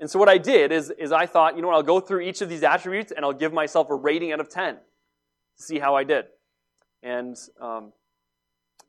And 0.00 0.10
so 0.10 0.18
what 0.18 0.28
I 0.28 0.36
did 0.36 0.70
is, 0.70 0.90
is 0.90 1.12
I 1.12 1.24
thought, 1.24 1.56
you 1.56 1.62
know 1.62 1.68
what, 1.68 1.76
I'll 1.76 1.82
go 1.82 1.98
through 1.98 2.20
each 2.20 2.42
of 2.42 2.50
these 2.50 2.62
attributes 2.62 3.10
and 3.10 3.24
I'll 3.24 3.32
give 3.32 3.54
myself 3.54 3.88
a 3.88 3.94
rating 3.94 4.32
out 4.32 4.40
of 4.40 4.50
10 4.50 4.74
to 4.74 5.62
see 5.62 5.78
how 5.78 5.94
I 5.94 6.04
did. 6.04 6.26
And 7.02 7.38
um, 7.58 7.94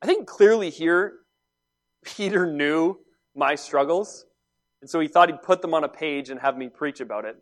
I 0.02 0.08
think 0.08 0.28
clearly 0.28 0.72
here, 0.72 1.20
Peter 2.04 2.46
knew 2.46 3.00
my 3.34 3.56
struggles. 3.56 4.26
And 4.82 4.90
so 4.90 5.00
he 5.00 5.08
thought 5.08 5.30
he'd 5.30 5.42
put 5.42 5.62
them 5.62 5.74
on 5.74 5.84
a 5.84 5.90
page 5.90 6.30
and 6.30 6.40
have 6.40 6.58
me 6.58 6.70
preach 6.70 7.02
about 7.02 7.26
it. 7.26 7.38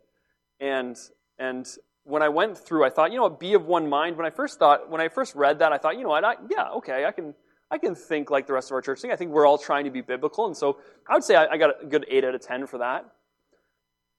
And, 0.60 0.96
and 1.38 1.66
when 2.04 2.22
I 2.22 2.28
went 2.28 2.58
through, 2.58 2.84
I 2.84 2.90
thought, 2.90 3.12
you 3.12 3.18
know 3.18 3.28
be 3.28 3.54
of 3.54 3.66
one 3.66 3.88
mind. 3.88 4.16
When 4.16 4.26
I 4.26 4.30
first 4.30 4.58
thought, 4.58 4.90
when 4.90 5.00
I 5.00 5.08
first 5.08 5.34
read 5.34 5.60
that, 5.60 5.72
I 5.72 5.78
thought, 5.78 5.96
you 5.96 6.02
know 6.02 6.08
what, 6.08 6.24
I, 6.24 6.34
yeah, 6.50 6.70
okay, 6.76 7.04
I 7.04 7.12
can, 7.12 7.34
I 7.70 7.78
can 7.78 7.94
think 7.94 8.30
like 8.30 8.46
the 8.46 8.54
rest 8.54 8.70
of 8.70 8.74
our 8.74 8.82
church 8.82 9.00
thing. 9.00 9.12
I 9.12 9.16
think 9.16 9.30
we're 9.30 9.46
all 9.46 9.58
trying 9.58 9.84
to 9.84 9.90
be 9.90 10.00
biblical. 10.00 10.46
And 10.46 10.56
so 10.56 10.78
I 11.08 11.14
would 11.14 11.24
say 11.24 11.36
I, 11.36 11.46
I 11.46 11.56
got 11.58 11.82
a 11.82 11.86
good 11.86 12.06
8 12.08 12.24
out 12.24 12.34
of 12.34 12.40
10 12.40 12.66
for 12.66 12.78
that. 12.78 13.04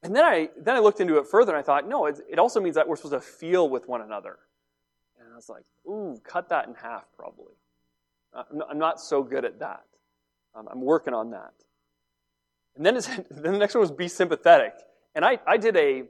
And 0.02 0.16
then 0.16 0.24
I, 0.24 0.50
then 0.58 0.76
I 0.76 0.80
looked 0.80 1.02
into 1.02 1.18
it 1.18 1.28
further 1.28 1.52
and 1.52 1.60
I 1.60 1.64
thought, 1.64 1.88
no, 1.88 2.06
it, 2.06 2.20
it 2.30 2.40
also 2.40 2.62
means 2.62 2.76
that 2.76 2.88
we're 2.88 2.96
supposed 2.96 3.16
to 3.16 3.20
feel 3.20 3.68
with 3.68 3.88
one 3.88 4.02
another. 4.02 4.38
And 5.20 5.34
I 5.34 5.36
was 5.36 5.50
like, 5.50 5.64
ooh, 5.86 6.18
cut 6.24 6.50
that 6.50 6.68
in 6.68 6.76
half 6.76 7.06
probably. 7.18 7.54
I'm 8.70 8.78
not 8.78 9.02
so 9.02 9.24
good 9.24 9.44
at 9.44 9.60
that. 9.60 9.84
Um, 10.56 10.68
I'm 10.72 10.82
working 10.82 11.14
on 11.14 11.32
that. 11.32 11.54
And 12.80 12.86
then, 12.86 12.96
then 13.30 13.54
the 13.54 13.60
next 13.60 13.76
one 13.76 13.82
was 13.82 13.92
be 13.92 14.08
sympathetic. 14.08 14.74
And 15.14 15.24
I, 15.24 15.38
I 15.46 15.58
did 15.58 15.78
a, 15.78 16.04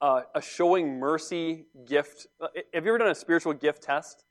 uh, 0.00 0.22
a 0.34 0.40
showing 0.40 0.98
mercy 0.98 1.66
gift. 1.86 2.26
Uh, 2.40 2.48
have 2.74 2.84
you 2.84 2.90
ever 2.90 2.98
done 2.98 3.10
a 3.10 3.14
spiritual 3.14 3.52
gift 3.52 3.82
test? 3.82 4.24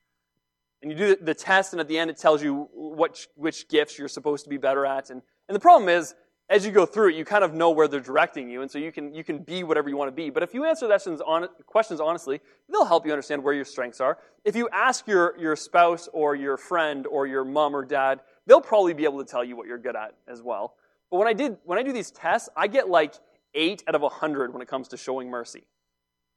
And 0.82 0.92
you 0.92 0.98
do 0.98 1.16
the 1.16 1.34
test, 1.34 1.74
and 1.74 1.80
at 1.80 1.88
the 1.88 1.98
end 1.98 2.10
it 2.12 2.18
tells 2.18 2.44
you 2.44 2.68
what, 2.74 3.26
which 3.36 3.70
gifts 3.70 3.98
you're 3.98 4.08
supposed 4.08 4.44
to 4.44 4.50
be 4.50 4.58
better 4.58 4.86
at. 4.86 5.10
And, 5.10 5.22
and 5.48 5.56
the 5.56 5.60
problem 5.60 5.88
is, 5.88 6.14
as 6.48 6.64
you 6.64 6.72
go 6.72 6.86
through 6.86 7.10
it, 7.10 7.16
you 7.16 7.26
kind 7.26 7.44
of 7.44 7.56
know 7.56 7.72
where 7.72 7.88
they're 7.88 8.00
directing 8.00 8.50
you, 8.52 8.62
and 8.62 8.70
so 8.70 8.78
you 8.78 8.92
can 8.92 9.16
you 9.16 9.24
can 9.24 9.40
be 9.40 9.64
whatever 9.64 9.90
you 9.90 9.98
want 9.98 10.10
to 10.10 10.16
be. 10.16 10.30
But 10.30 10.44
if 10.44 10.54
you 10.54 10.64
answer 10.64 10.86
questions, 10.86 11.20
on, 11.22 11.48
questions 11.66 12.00
honestly, 12.00 12.40
they'll 12.72 12.86
help 12.86 13.04
you 13.04 13.12
understand 13.12 13.44
where 13.44 13.56
your 13.56 13.66
strengths 13.66 14.00
are. 14.00 14.20
If 14.44 14.56
you 14.56 14.70
ask 14.72 15.08
your 15.08 15.36
your 15.40 15.56
spouse 15.56 16.08
or 16.14 16.36
your 16.36 16.58
friend 16.58 17.08
or 17.08 17.26
your 17.26 17.46
mom 17.46 17.76
or 17.76 17.84
dad, 17.84 18.20
they'll 18.46 18.62
probably 18.62 18.94
be 18.94 19.06
able 19.06 19.26
to 19.26 19.26
tell 19.26 19.44
you 19.44 19.56
what 19.56 19.66
you're 19.66 19.80
good 19.80 19.96
at 19.96 20.14
as 20.28 20.44
well. 20.44 20.76
But 21.12 21.18
when 21.18 21.28
I 21.28 21.34
did 21.34 21.58
when 21.64 21.78
I 21.78 21.84
do 21.84 21.92
these 21.92 22.12
tests, 22.12 22.50
I 22.56 22.68
get 22.68 22.90
like 22.90 23.14
eight 23.54 23.84
out 23.88 23.96
of 23.96 24.04
a 24.04 24.10
hundred 24.10 24.54
when 24.54 24.62
it 24.62 24.68
comes 24.68 24.90
to 24.90 24.98
showing 24.98 25.30
mercy. 25.30 25.64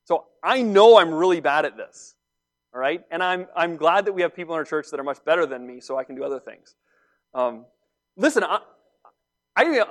So 0.04 0.26
I 0.42 0.62
know 0.62 0.98
I'm 0.98 1.12
really 1.12 1.40
bad 1.40 1.64
at 1.64 1.76
this. 1.76 2.14
All 2.74 2.80
right, 2.80 3.02
and 3.10 3.22
I'm 3.22 3.46
I'm 3.56 3.76
glad 3.76 4.04
that 4.06 4.12
we 4.12 4.22
have 4.22 4.34
people 4.34 4.54
in 4.54 4.58
our 4.58 4.64
church 4.64 4.90
that 4.90 5.00
are 5.00 5.04
much 5.04 5.24
better 5.24 5.46
than 5.46 5.66
me, 5.66 5.80
so 5.80 5.98
I 5.98 6.04
can 6.04 6.14
do 6.14 6.24
other 6.24 6.38
things. 6.38 6.74
Um, 7.34 7.64
listen, 8.16 8.44
I, 8.44 8.60
I, 9.56 9.84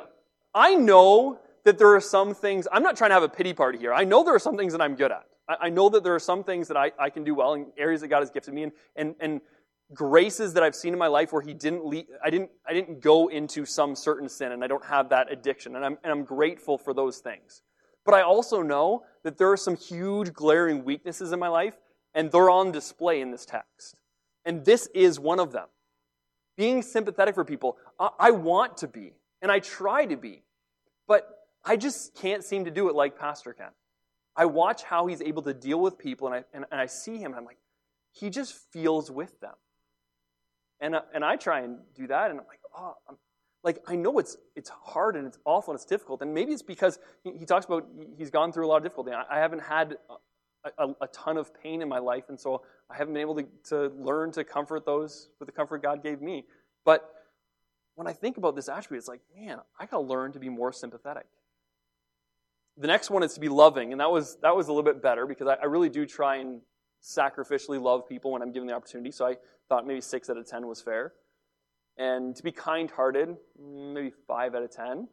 I 0.54 0.76
know 0.76 1.40
that 1.68 1.78
there 1.78 1.94
are 1.94 2.02
some 2.02 2.34
things, 2.34 2.66
I'm 2.72 2.82
not 2.82 2.96
trying 2.96 3.10
to 3.10 3.14
have 3.14 3.24
a 3.24 3.30
pity 3.30 3.54
party 3.54 3.78
here. 3.78 3.94
I 3.94 4.06
know 4.06 4.24
there 4.24 4.34
are 4.34 4.40
some 4.40 4.56
things 4.56 4.72
that 4.72 4.82
I'm 4.82 4.96
good 4.96 5.12
at. 5.12 5.26
I, 5.50 5.56
I 5.64 5.70
know 5.70 5.90
that 5.90 6.04
there 6.04 6.16
are 6.16 6.20
some 6.20 6.44
things 6.44 6.70
that 6.70 6.78
I, 6.78 6.92
I 6.98 7.10
can 7.10 7.26
do 7.26 7.36
well 7.36 7.54
in 7.54 7.68
areas 7.78 8.02
that 8.02 8.08
God 8.08 8.20
has 8.20 8.30
gifted 8.30 8.54
me 8.54 8.64
and, 8.64 8.72
and, 8.96 9.16
and 9.20 9.42
graces 9.94 10.54
that 10.54 10.64
I've 10.64 10.76
seen 10.76 10.94
in 10.94 11.00
my 11.00 11.08
life 11.08 11.32
where 11.32 11.42
He 11.42 11.54
didn't 11.54 11.86
lead, 11.86 12.08
I 12.24 12.30
didn't, 12.30 12.52
I 12.68 12.74
didn't 12.74 13.02
go 13.02 13.28
into 13.28 13.66
some 13.66 13.96
certain 13.96 14.30
sin 14.30 14.52
and 14.52 14.64
I 14.64 14.68
don't 14.68 14.86
have 14.86 15.10
that 15.10 15.32
addiction. 15.32 15.76
And 15.76 15.86
I'm, 15.86 15.98
and 16.04 16.12
I'm 16.12 16.24
grateful 16.24 16.78
for 16.78 16.94
those 16.94 17.20
things. 17.20 17.62
But 18.06 18.14
I 18.14 18.22
also 18.22 18.62
know 18.62 19.04
that 19.24 19.38
there 19.38 19.52
are 19.52 19.58
some 19.58 19.76
huge 19.76 20.34
glaring 20.34 20.86
weaknesses 20.86 21.32
in 21.32 21.40
my 21.40 21.50
life 21.50 21.76
and 22.14 22.32
they're 22.32 22.50
on 22.50 22.72
display 22.72 23.22
in 23.22 23.32
this 23.32 23.46
text. 23.46 23.96
And 24.46 24.64
this 24.64 24.88
is 24.96 25.20
one 25.20 25.40
of 25.40 25.52
them. 25.52 25.68
Being 26.56 26.82
sympathetic 26.82 27.36
for 27.36 27.46
people, 27.46 27.78
I, 28.00 28.10
I 28.20 28.32
want 28.32 28.78
to 28.78 28.88
be, 28.88 29.14
and 29.42 29.52
I 29.52 29.60
try 29.60 30.06
to 30.06 30.18
be, 30.18 30.44
but 31.08 31.28
I 31.64 31.76
just 31.76 32.16
can't 32.16 32.44
seem 32.44 32.66
to 32.66 32.72
do 32.72 32.90
it 32.90 32.96
like 32.96 33.20
Pastor 33.20 33.54
can. 33.54 33.70
I 34.36 34.46
watch 34.46 34.84
how 34.84 35.08
he's 35.08 35.22
able 35.22 35.42
to 35.44 35.54
deal 35.54 35.80
with 35.82 35.98
people, 35.98 36.28
and 36.28 36.36
I, 36.36 36.44
and, 36.54 36.66
and 36.72 36.80
I 36.80 36.86
see 36.86 37.18
him, 37.18 37.32
and 37.32 37.36
I'm 37.36 37.46
like, 37.46 37.58
he 38.12 38.30
just 38.30 38.56
feels 38.72 39.12
with 39.12 39.40
them. 39.42 39.54
And, 40.80 40.96
uh, 40.96 41.02
and 41.14 41.26
I 41.26 41.36
try 41.36 41.62
and 41.62 41.80
do 41.96 42.08
that, 42.08 42.30
and 42.30 42.40
I'm 42.40 42.46
like, 42.48 42.60
oh, 42.76 42.94
I'm, 43.10 43.18
like 43.64 43.80
I 43.88 43.96
know 43.96 44.20
it's 44.20 44.38
it's 44.56 44.70
hard 44.70 45.16
and 45.16 45.28
it's 45.28 45.40
awful 45.44 45.74
and 45.74 45.78
it's 45.78 45.86
difficult, 45.86 46.22
and 46.22 46.34
maybe 46.34 46.54
it's 46.54 46.62
because 46.62 47.00
he, 47.24 47.32
he 47.40 47.46
talks 47.46 47.66
about 47.66 47.86
he's 48.18 48.30
gone 48.30 48.54
through 48.54 48.66
a 48.66 48.70
lot 48.70 48.78
of 48.78 48.84
difficulty. 48.84 49.12
I, 49.12 49.26
I 49.30 49.40
haven't 49.40 49.60
had 49.60 49.98
a, 50.78 50.88
a, 51.02 51.08
ton 51.08 51.38
of 51.38 51.54
pain 51.62 51.82
in 51.82 51.90
my 51.90 52.00
life, 52.00 52.26
and 52.30 52.40
so 52.40 52.64
I 52.90 52.96
haven't 52.96 53.14
been 53.14 53.22
able 53.22 53.36
to, 53.36 53.48
to 53.70 53.92
learn 53.98 54.32
to 54.34 54.44
comfort 54.44 54.86
those 54.86 55.30
with 55.40 55.48
the 55.48 55.52
comfort 55.52 55.82
God 55.82 56.04
gave 56.04 56.22
me. 56.22 56.46
But 56.86 57.10
when 57.96 58.08
I 58.08 58.14
think 58.14 58.38
about 58.38 58.56
this 58.56 58.70
attribute, 58.70 59.00
it's 59.00 59.08
like, 59.08 59.22
man, 59.36 59.60
I 59.80 59.86
gotta 59.86 60.04
learn 60.04 60.32
to 60.34 60.40
be 60.40 60.50
more 60.50 60.72
sympathetic. 60.72 61.26
The 62.78 62.88
next 62.88 63.10
one 63.10 63.24
is 63.24 63.34
to 63.34 63.40
be 63.40 63.50
loving, 63.50 63.92
and 63.92 64.00
that 64.00 64.12
was 64.12 64.38
that 64.44 64.56
was 64.56 64.68
a 64.68 64.72
little 64.72 64.84
bit 64.84 65.02
better 65.02 65.26
because 65.26 65.48
I, 65.48 65.56
I 65.56 65.66
really 65.66 65.90
do 65.90 66.06
try 66.06 66.38
and 66.38 66.62
sacrificially 67.08 67.82
love 67.82 68.08
people 68.08 68.32
when 68.32 68.42
I'm 68.42 68.52
given 68.52 68.68
the 68.68 68.74
opportunity. 68.74 69.12
So 69.12 69.26
I 69.26 69.38
thought 69.70 69.88
maybe 69.88 70.02
six 70.02 70.30
out 70.30 70.38
of 70.38 70.46
ten 70.48 70.68
was 70.68 70.82
fair. 70.82 71.14
And 71.98 72.36
to 72.36 72.44
be 72.44 72.52
kind-hearted, 72.52 73.36
maybe 73.60 74.12
five 74.28 74.54
out 74.54 74.64
of 74.64 74.72
ten. 74.72 75.08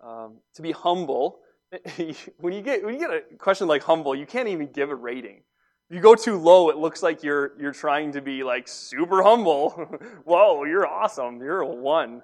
Um, 0.00 0.38
to 0.54 0.62
be 0.62 0.72
humble, 0.72 1.40
when 2.38 2.54
you 2.54 2.62
get 2.62 2.84
when 2.84 2.94
you 2.94 3.00
get 3.00 3.10
a 3.10 3.36
question 3.36 3.66
like 3.66 3.82
humble, 3.82 4.14
you 4.14 4.26
can't 4.26 4.48
even 4.48 4.68
give 4.68 4.90
a 4.90 4.94
rating. 4.94 5.42
If 5.90 5.96
you 5.96 6.02
go 6.02 6.14
too 6.14 6.36
low, 6.36 6.70
it 6.70 6.76
looks 6.76 7.02
like 7.02 7.22
you're 7.22 7.52
you're 7.60 7.72
trying 7.72 8.12
to 8.12 8.20
be 8.20 8.42
like 8.42 8.68
super 8.68 9.22
humble. 9.22 9.70
Whoa, 10.24 10.64
you're 10.64 10.86
awesome. 10.86 11.40
You're 11.40 11.60
a 11.60 11.66
one. 11.66 12.22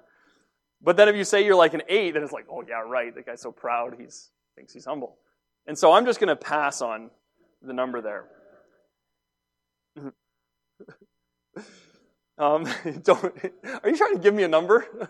But 0.81 0.97
then 0.97 1.09
if 1.09 1.15
you 1.15 1.23
say 1.23 1.43
you're 1.43 1.55
like 1.55 1.73
an 1.73 1.83
eight, 1.89 2.11
then 2.11 2.23
it's 2.23 2.31
like, 2.31 2.45
oh 2.49 2.63
yeah, 2.67 2.81
right. 2.85 3.13
That 3.13 3.25
guy's 3.25 3.41
so 3.41 3.51
proud. 3.51 3.95
He's 3.99 4.31
thinks 4.55 4.73
he's 4.73 4.85
humble. 4.85 5.17
And 5.67 5.77
so 5.77 5.91
I'm 5.91 6.05
just 6.05 6.19
going 6.19 6.29
to 6.29 6.35
pass 6.35 6.81
on 6.81 7.09
the 7.61 7.73
number 7.73 8.01
there. 8.01 8.25
um, 12.37 12.67
don't, 13.03 13.23
are 13.83 13.89
you 13.89 13.97
trying 13.97 14.13
to 14.13 14.19
give 14.19 14.33
me 14.33 14.43
a 14.43 14.47
number? 14.47 15.09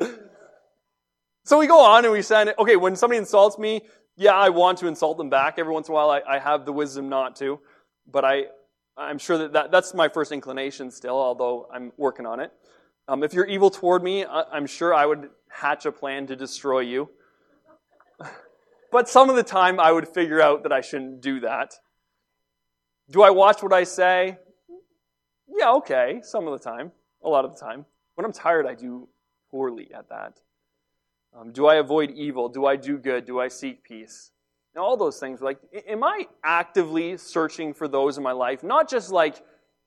So 1.48 1.58
we 1.58 1.66
go 1.66 1.80
on 1.80 2.04
and 2.04 2.12
we 2.12 2.20
send, 2.20 2.52
okay, 2.58 2.76
when 2.76 2.94
somebody 2.94 3.16
insults 3.16 3.58
me, 3.58 3.80
yeah, 4.18 4.34
I 4.34 4.50
want 4.50 4.76
to 4.80 4.86
insult 4.86 5.16
them 5.16 5.30
back. 5.30 5.54
Every 5.56 5.72
once 5.72 5.88
in 5.88 5.92
a 5.92 5.94
while, 5.94 6.10
I, 6.10 6.20
I 6.28 6.38
have 6.38 6.66
the 6.66 6.74
wisdom 6.74 7.08
not 7.08 7.36
to. 7.36 7.58
But 8.06 8.22
I, 8.26 8.48
I'm 8.98 9.16
sure 9.16 9.38
that, 9.38 9.54
that 9.54 9.70
that's 9.70 9.94
my 9.94 10.10
first 10.10 10.30
inclination 10.30 10.90
still, 10.90 11.14
although 11.14 11.66
I'm 11.72 11.90
working 11.96 12.26
on 12.26 12.40
it. 12.40 12.52
Um, 13.08 13.22
if 13.22 13.32
you're 13.32 13.46
evil 13.46 13.70
toward 13.70 14.02
me, 14.02 14.26
I, 14.26 14.42
I'm 14.52 14.66
sure 14.66 14.92
I 14.92 15.06
would 15.06 15.30
hatch 15.48 15.86
a 15.86 15.92
plan 15.92 16.26
to 16.26 16.36
destroy 16.36 16.80
you. 16.80 17.08
but 18.92 19.08
some 19.08 19.30
of 19.30 19.36
the 19.36 19.42
time, 19.42 19.80
I 19.80 19.90
would 19.90 20.06
figure 20.06 20.42
out 20.42 20.64
that 20.64 20.72
I 20.72 20.82
shouldn't 20.82 21.22
do 21.22 21.40
that. 21.40 21.76
Do 23.10 23.22
I 23.22 23.30
watch 23.30 23.62
what 23.62 23.72
I 23.72 23.84
say? 23.84 24.38
Yeah, 25.48 25.72
okay, 25.72 26.20
some 26.22 26.46
of 26.46 26.52
the 26.52 26.62
time, 26.62 26.92
a 27.24 27.28
lot 27.28 27.44
of 27.44 27.54
the 27.54 27.60
time. 27.60 27.86
When 28.14 28.24
I'm 28.24 28.32
tired, 28.32 28.66
I 28.66 28.74
do 28.74 29.08
poorly 29.50 29.90
at 29.94 30.08
that. 30.10 30.40
Um, 31.38 31.52
do 31.52 31.66
I 31.66 31.76
avoid 31.76 32.10
evil? 32.10 32.48
Do 32.48 32.66
I 32.66 32.76
do 32.76 32.98
good? 32.98 33.24
Do 33.24 33.40
I 33.40 33.48
seek 33.48 33.82
peace? 33.82 34.30
And 34.74 34.82
all 34.82 34.96
those 34.96 35.18
things. 35.18 35.40
Like, 35.40 35.58
am 35.88 36.04
I 36.04 36.26
actively 36.44 37.16
searching 37.16 37.72
for 37.72 37.88
those 37.88 38.18
in 38.18 38.22
my 38.22 38.32
life? 38.32 38.62
Not 38.62 38.90
just 38.90 39.10
like, 39.10 39.42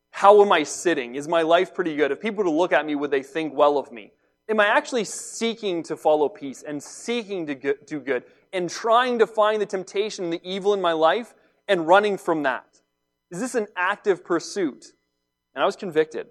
how 0.09 0.41
am 0.41 0.51
I 0.51 0.63
sitting? 0.63 1.15
Is 1.15 1.27
my 1.27 1.41
life 1.43 1.73
pretty 1.73 1.95
good? 1.95 2.11
If 2.11 2.19
people 2.19 2.43
to 2.43 2.49
look 2.49 2.73
at 2.73 2.85
me, 2.85 2.95
would 2.95 3.11
they 3.11 3.23
think 3.23 3.53
well 3.53 3.77
of 3.77 3.91
me? 3.91 4.11
Am 4.49 4.59
I 4.59 4.65
actually 4.65 5.05
seeking 5.05 5.83
to 5.83 5.95
follow 5.95 6.27
peace 6.27 6.63
and 6.63 6.81
seeking 6.81 7.45
to 7.47 7.75
do 7.85 7.99
good 7.99 8.23
and 8.51 8.69
trying 8.69 9.19
to 9.19 9.27
find 9.27 9.61
the 9.61 9.65
temptation 9.65 10.25
and 10.25 10.33
the 10.33 10.41
evil 10.43 10.73
in 10.73 10.81
my 10.81 10.93
life 10.93 11.33
and 11.67 11.87
running 11.87 12.17
from 12.17 12.43
that? 12.43 12.70
Is 13.31 13.39
this 13.39 13.55
an 13.55 13.67
active 13.75 14.23
pursuit? 14.23 14.93
And 15.55 15.63
I 15.63 15.65
was 15.65 15.75
convicted. 15.75 16.27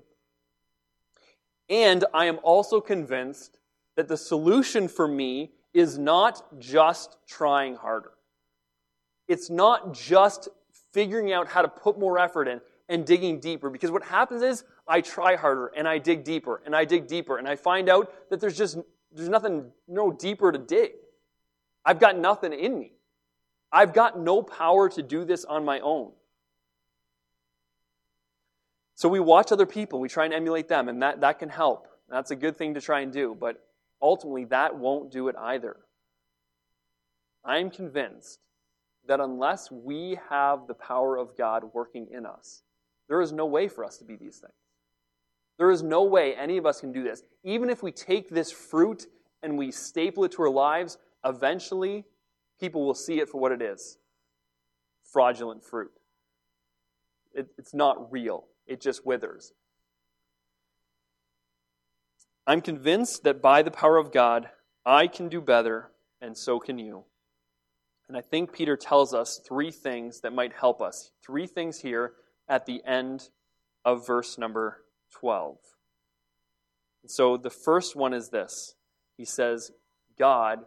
And 1.68 2.04
I 2.14 2.26
am 2.26 2.38
also 2.42 2.80
convinced 2.80 3.58
that 3.96 4.08
the 4.08 4.16
solution 4.16 4.86
for 4.86 5.08
me 5.08 5.52
is 5.72 5.98
not 5.98 6.58
just 6.58 7.16
trying 7.26 7.76
harder. 7.76 8.12
It's 9.28 9.50
not 9.50 9.94
just 9.94 10.48
figuring 10.92 11.32
out 11.32 11.48
how 11.48 11.62
to 11.62 11.68
put 11.68 11.98
more 11.98 12.18
effort 12.18 12.48
in 12.48 12.60
and 12.88 13.06
digging 13.06 13.38
deeper. 13.40 13.70
Because 13.70 13.90
what 13.90 14.02
happens 14.02 14.42
is 14.42 14.64
I 14.88 15.00
try 15.00 15.36
harder 15.36 15.68
and 15.68 15.86
I 15.86 15.98
dig 15.98 16.24
deeper 16.24 16.60
and 16.66 16.74
I 16.74 16.84
dig 16.84 17.06
deeper 17.06 17.38
and 17.38 17.48
I 17.48 17.56
find 17.56 17.88
out 17.88 18.12
that 18.30 18.40
there's 18.40 18.58
just 18.58 18.78
there's 19.12 19.28
nothing 19.28 19.70
no 19.88 20.12
deeper 20.12 20.52
to 20.52 20.58
dig. 20.58 20.92
I've 21.84 22.00
got 22.00 22.18
nothing 22.18 22.52
in 22.52 22.78
me. 22.78 22.92
I've 23.72 23.92
got 23.92 24.18
no 24.18 24.42
power 24.42 24.88
to 24.90 25.02
do 25.02 25.24
this 25.24 25.44
on 25.44 25.64
my 25.64 25.80
own. 25.80 26.12
So 29.00 29.08
we 29.08 29.18
watch 29.18 29.50
other 29.50 29.64
people, 29.64 29.98
we 29.98 30.10
try 30.10 30.26
and 30.26 30.34
emulate 30.34 30.68
them, 30.68 30.90
and 30.90 31.00
that, 31.00 31.22
that 31.22 31.38
can 31.38 31.48
help. 31.48 31.88
That's 32.10 32.32
a 32.32 32.36
good 32.36 32.58
thing 32.58 32.74
to 32.74 32.82
try 32.82 33.00
and 33.00 33.10
do. 33.10 33.34
But 33.34 33.64
ultimately 34.02 34.44
that 34.44 34.76
won't 34.76 35.10
do 35.10 35.28
it 35.28 35.36
either. 35.38 35.78
I'm 37.42 37.70
convinced 37.70 38.40
that 39.08 39.18
unless 39.18 39.70
we 39.70 40.18
have 40.28 40.66
the 40.66 40.74
power 40.74 41.16
of 41.16 41.34
God 41.34 41.64
working 41.72 42.08
in 42.12 42.26
us, 42.26 42.60
there 43.08 43.22
is 43.22 43.32
no 43.32 43.46
way 43.46 43.68
for 43.68 43.86
us 43.86 43.96
to 43.96 44.04
be 44.04 44.16
these 44.16 44.36
things. 44.36 44.52
There 45.56 45.70
is 45.70 45.82
no 45.82 46.04
way 46.04 46.34
any 46.34 46.58
of 46.58 46.66
us 46.66 46.78
can 46.78 46.92
do 46.92 47.02
this. 47.02 47.22
Even 47.42 47.70
if 47.70 47.82
we 47.82 47.92
take 47.92 48.28
this 48.28 48.52
fruit 48.52 49.06
and 49.42 49.56
we 49.56 49.70
staple 49.70 50.24
it 50.24 50.32
to 50.32 50.42
our 50.42 50.50
lives, 50.50 50.98
eventually 51.24 52.04
people 52.60 52.84
will 52.84 52.92
see 52.92 53.18
it 53.18 53.30
for 53.30 53.40
what 53.40 53.50
it 53.50 53.62
is 53.62 53.96
fraudulent 55.04 55.64
fruit. 55.64 55.90
It, 57.32 57.46
it's 57.56 57.72
not 57.72 58.12
real, 58.12 58.44
it 58.70 58.80
just 58.80 59.04
withers. 59.04 59.52
I'm 62.46 62.60
convinced 62.60 63.24
that 63.24 63.42
by 63.42 63.62
the 63.62 63.70
power 63.70 63.96
of 63.96 64.12
God, 64.12 64.48
I 64.86 65.08
can 65.08 65.28
do 65.28 65.40
better, 65.40 65.90
and 66.22 66.38
so 66.38 66.60
can 66.60 66.78
you. 66.78 67.04
And 68.08 68.16
I 68.16 68.20
think 68.22 68.52
Peter 68.52 68.76
tells 68.76 69.12
us 69.12 69.40
three 69.46 69.72
things 69.72 70.20
that 70.20 70.32
might 70.32 70.52
help 70.52 70.80
us. 70.80 71.10
Three 71.24 71.46
things 71.46 71.80
here 71.80 72.12
at 72.48 72.64
the 72.64 72.80
end 72.86 73.28
of 73.84 74.06
verse 74.06 74.38
number 74.38 74.84
12. 75.10 75.58
So 77.06 77.36
the 77.36 77.50
first 77.50 77.96
one 77.96 78.14
is 78.14 78.28
this 78.28 78.74
He 79.16 79.24
says, 79.24 79.72
God 80.16 80.60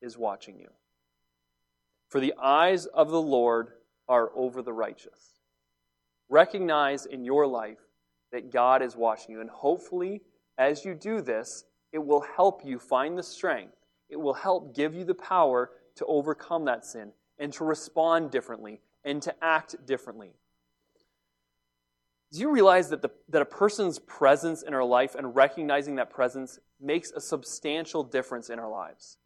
is 0.00 0.16
watching 0.16 0.58
you. 0.58 0.68
For 2.08 2.20
the 2.20 2.34
eyes 2.40 2.86
of 2.86 3.10
the 3.10 3.22
Lord 3.22 3.72
are 4.08 4.30
over 4.36 4.62
the 4.62 4.72
righteous. 4.72 5.39
Recognize 6.30 7.06
in 7.06 7.24
your 7.24 7.46
life 7.46 7.78
that 8.32 8.52
God 8.52 8.80
is 8.80 8.96
watching 8.96 9.32
you, 9.32 9.40
and 9.40 9.50
hopefully 9.50 10.22
as 10.56 10.84
you 10.84 10.94
do 10.94 11.20
this, 11.20 11.64
it 11.92 11.98
will 11.98 12.20
help 12.20 12.64
you 12.64 12.78
find 12.78 13.18
the 13.18 13.22
strength. 13.22 13.74
It 14.08 14.16
will 14.16 14.34
help 14.34 14.74
give 14.74 14.94
you 14.94 15.04
the 15.04 15.14
power 15.14 15.70
to 15.96 16.06
overcome 16.06 16.64
that 16.66 16.84
sin 16.84 17.12
and 17.38 17.52
to 17.54 17.64
respond 17.64 18.30
differently 18.30 18.80
and 19.04 19.20
to 19.22 19.34
act 19.42 19.74
differently. 19.86 20.30
Do 22.32 22.38
you 22.38 22.52
realize 22.52 22.90
that, 22.90 23.02
the, 23.02 23.10
that 23.30 23.42
a 23.42 23.46
person's 23.46 23.98
presence 23.98 24.62
in 24.62 24.72
our 24.72 24.84
life 24.84 25.16
and 25.16 25.34
recognizing 25.34 25.96
that 25.96 26.10
presence 26.10 26.60
makes 26.80 27.10
a 27.10 27.20
substantial 27.20 28.04
difference 28.04 28.50
in 28.50 28.60
our 28.60 28.70
lives? 28.70 29.16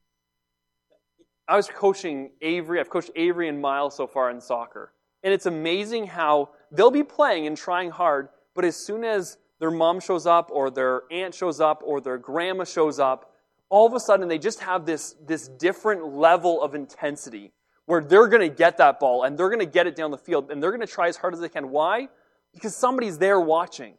I 1.46 1.56
was 1.56 1.68
coaching 1.68 2.30
Avery, 2.40 2.80
I've 2.80 2.88
coached 2.88 3.10
Avery 3.14 3.50
and 3.50 3.60
Miles 3.60 3.94
so 3.94 4.06
far 4.06 4.30
in 4.30 4.40
soccer. 4.40 4.93
And 5.24 5.32
it's 5.32 5.46
amazing 5.46 6.06
how 6.06 6.50
they'll 6.70 6.90
be 6.90 7.02
playing 7.02 7.46
and 7.46 7.56
trying 7.56 7.90
hard, 7.90 8.28
but 8.54 8.64
as 8.64 8.76
soon 8.76 9.02
as 9.02 9.38
their 9.58 9.70
mom 9.70 9.98
shows 9.98 10.26
up 10.26 10.50
or 10.52 10.70
their 10.70 11.02
aunt 11.10 11.34
shows 11.34 11.60
up 11.60 11.82
or 11.84 12.00
their 12.00 12.18
grandma 12.18 12.64
shows 12.64 13.00
up, 13.00 13.32
all 13.70 13.86
of 13.86 13.94
a 13.94 14.00
sudden 14.00 14.28
they 14.28 14.38
just 14.38 14.60
have 14.60 14.84
this, 14.84 15.16
this 15.26 15.48
different 15.48 16.14
level 16.14 16.62
of 16.62 16.74
intensity 16.74 17.52
where 17.86 18.02
they're 18.02 18.28
going 18.28 18.48
to 18.48 18.54
get 18.54 18.76
that 18.76 19.00
ball 19.00 19.24
and 19.24 19.38
they're 19.38 19.48
going 19.48 19.58
to 19.58 19.66
get 19.66 19.86
it 19.86 19.96
down 19.96 20.10
the 20.10 20.18
field 20.18 20.50
and 20.50 20.62
they're 20.62 20.70
going 20.70 20.86
to 20.86 20.86
try 20.86 21.08
as 21.08 21.16
hard 21.16 21.34
as 21.34 21.40
they 21.40 21.48
can. 21.48 21.70
Why? 21.70 22.08
Because 22.52 22.76
somebody's 22.76 23.18
there 23.18 23.40
watching. 23.40 23.94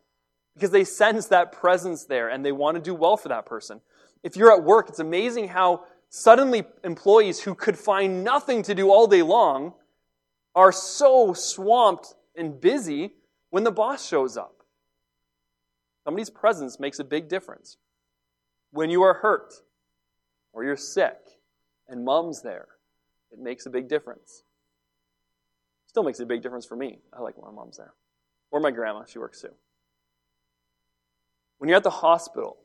Because 0.53 0.71
they 0.71 0.83
sense 0.83 1.27
that 1.27 1.51
presence 1.51 2.05
there 2.05 2.29
and 2.29 2.45
they 2.45 2.51
want 2.51 2.75
to 2.75 2.81
do 2.81 2.93
well 2.93 3.17
for 3.17 3.29
that 3.29 3.45
person. 3.45 3.81
If 4.23 4.37
you're 4.37 4.53
at 4.53 4.63
work, 4.63 4.89
it's 4.89 4.99
amazing 4.99 5.49
how 5.49 5.83
suddenly 6.09 6.63
employees 6.83 7.41
who 7.41 7.55
could 7.55 7.77
find 7.77 8.23
nothing 8.23 8.63
to 8.63 8.75
do 8.75 8.89
all 8.89 9.07
day 9.07 9.21
long 9.21 9.73
are 10.55 10.71
so 10.71 11.33
swamped 11.33 12.15
and 12.35 12.59
busy 12.59 13.13
when 13.49 13.63
the 13.63 13.71
boss 13.71 14.07
shows 14.07 14.37
up. 14.37 14.63
Somebody's 16.03 16.29
presence 16.29 16.79
makes 16.79 16.99
a 16.99 17.03
big 17.03 17.27
difference. 17.27 17.77
When 18.71 18.89
you 18.89 19.01
are 19.03 19.15
hurt 19.15 19.53
or 20.53 20.63
you're 20.63 20.77
sick 20.77 21.17
and 21.87 22.05
mom's 22.05 22.41
there, 22.41 22.67
it 23.31 23.39
makes 23.39 23.65
a 23.65 23.69
big 23.69 23.89
difference. 23.89 24.43
Still 25.87 26.03
makes 26.03 26.19
a 26.19 26.25
big 26.25 26.41
difference 26.41 26.65
for 26.65 26.75
me. 26.75 26.99
I 27.11 27.21
like 27.21 27.37
when 27.37 27.53
my 27.53 27.55
mom's 27.55 27.77
there. 27.77 27.93
Or 28.51 28.59
my 28.59 28.71
grandma, 28.71 29.03
she 29.05 29.19
works 29.19 29.41
too. 29.41 29.53
When 31.57 31.69
you're 31.69 31.77
at 31.77 31.83
the 31.83 31.89
hospital 31.89 32.57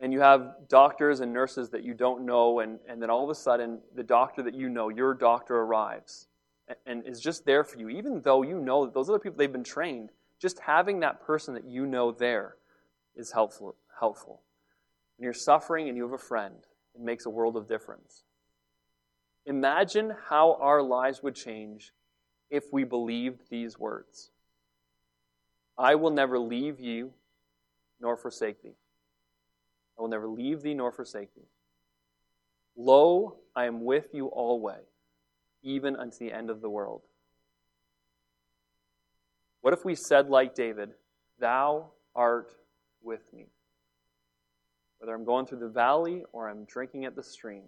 and 0.00 0.12
you 0.12 0.20
have 0.20 0.54
doctors 0.68 1.20
and 1.20 1.32
nurses 1.32 1.70
that 1.70 1.82
you 1.82 1.94
don't 1.94 2.24
know, 2.24 2.60
and, 2.60 2.78
and 2.88 3.02
then 3.02 3.10
all 3.10 3.24
of 3.24 3.30
a 3.30 3.34
sudden 3.34 3.80
the 3.94 4.02
doctor 4.02 4.42
that 4.42 4.54
you 4.54 4.68
know, 4.68 4.88
your 4.88 5.14
doctor 5.14 5.56
arrives 5.56 6.28
and, 6.86 7.06
is 7.06 7.20
just 7.20 7.44
there 7.44 7.64
for 7.64 7.78
you, 7.78 7.88
even 7.88 8.20
though 8.22 8.42
you 8.42 8.58
know 8.58 8.84
that 8.84 8.94
those 8.94 9.08
other 9.08 9.18
people, 9.18 9.36
they've 9.36 9.52
been 9.52 9.64
trained, 9.64 10.10
just 10.40 10.60
having 10.60 11.00
that 11.00 11.20
person 11.20 11.54
that 11.54 11.64
you 11.64 11.86
know 11.86 12.12
there 12.12 12.56
is 13.16 13.32
helpful. 13.32 13.76
helpful. 14.00 14.40
When 15.16 15.24
you're 15.24 15.32
suffering 15.32 15.88
and 15.88 15.96
you 15.96 16.04
have 16.04 16.12
a 16.12 16.18
friend, 16.18 16.56
it 16.94 17.00
makes 17.00 17.26
a 17.26 17.30
world 17.30 17.56
of 17.56 17.68
difference. 17.68 18.24
Imagine 19.46 20.14
how 20.28 20.58
our 20.60 20.82
lives 20.82 21.22
would 21.22 21.34
change 21.34 21.92
if 22.50 22.72
we 22.72 22.84
believed 22.84 23.50
these 23.50 23.78
words 23.78 24.30
I 25.76 25.96
will 25.96 26.10
never 26.10 26.38
leave 26.38 26.78
you 26.78 27.12
nor 28.00 28.16
forsake 28.16 28.62
thee. 28.62 28.76
I 29.98 30.02
will 30.02 30.08
never 30.08 30.28
leave 30.28 30.62
thee 30.62 30.74
nor 30.74 30.92
forsake 30.92 31.34
thee. 31.34 31.48
Lo, 32.76 33.36
I 33.54 33.66
am 33.66 33.84
with 33.84 34.08
you 34.12 34.26
always, 34.26 34.84
even 35.64 35.96
unto 35.96 36.18
the 36.18 36.32
end 36.32 36.50
of 36.50 36.60
the 36.60 36.70
world. 36.70 37.02
What 39.62 39.72
if 39.72 39.84
we 39.84 39.94
said, 39.94 40.28
like 40.28 40.54
David, 40.54 40.90
Thou 41.40 41.90
art 42.14 42.54
with 43.02 43.32
me? 43.32 43.46
Whether 44.98 45.14
I'm 45.14 45.24
going 45.24 45.46
through 45.46 45.60
the 45.60 45.68
valley 45.68 46.22
or 46.32 46.48
I'm 46.48 46.64
drinking 46.66 47.06
at 47.06 47.16
the 47.16 47.22
stream, 47.22 47.64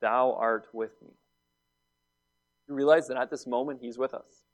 Thou 0.00 0.32
art 0.32 0.66
with 0.72 1.00
me. 1.02 1.12
You 2.66 2.74
realize 2.74 3.08
that 3.08 3.18
at 3.18 3.30
this 3.30 3.46
moment, 3.46 3.80
He's 3.82 3.98
with 3.98 4.14
us. 4.14 4.46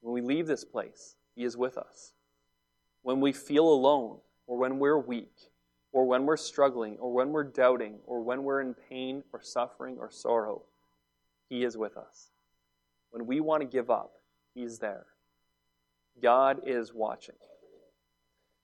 When 0.00 0.14
we 0.14 0.22
leave 0.22 0.46
this 0.46 0.64
place, 0.64 1.16
He 1.34 1.44
is 1.44 1.56
with 1.56 1.76
us. 1.76 2.12
When 3.02 3.20
we 3.20 3.32
feel 3.32 3.68
alone, 3.68 4.18
or 4.46 4.56
when 4.56 4.78
we're 4.78 4.98
weak, 4.98 5.50
or 5.92 6.06
when 6.06 6.24
we're 6.24 6.36
struggling, 6.36 6.96
or 6.98 7.12
when 7.12 7.30
we're 7.30 7.44
doubting, 7.44 7.98
or 8.06 8.22
when 8.22 8.42
we're 8.42 8.62
in 8.62 8.74
pain, 8.74 9.22
or 9.32 9.42
suffering, 9.42 9.96
or 9.98 10.10
sorrow, 10.10 10.62
He 11.48 11.64
is 11.64 11.76
with 11.76 11.96
us. 11.96 12.30
When 13.10 13.26
we 13.26 13.40
want 13.40 13.62
to 13.62 13.66
give 13.66 13.90
up, 13.90 14.12
He's 14.54 14.78
there. 14.78 15.06
God 16.22 16.60
is 16.66 16.94
watching. 16.94 17.34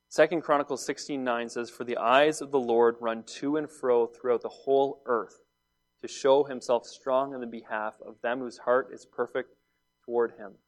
Second 0.09 0.43
Chronicles 0.43 0.85
16:9 0.85 1.49
says, 1.49 1.71
"For 1.71 1.85
the 1.85 1.97
eyes 1.97 2.41
of 2.41 2.51
the 2.51 2.61
Lord 2.61 2.97
run 3.01 3.23
to 3.25 3.57
and 3.57 3.71
fro 3.71 4.07
throughout 4.07 4.43
the 4.43 4.49
whole 4.49 5.03
earth, 5.07 5.43
to 6.01 6.09
show 6.09 6.45
himself 6.45 6.87
strong 6.87 7.35
in 7.35 7.41
the 7.41 7.47
behalf 7.47 8.01
of 8.03 8.21
them 8.21 8.41
whose 8.41 8.59
heart 8.59 8.93
is 8.93 9.07
perfect 9.07 9.55
toward 10.03 10.33
him." 10.33 10.59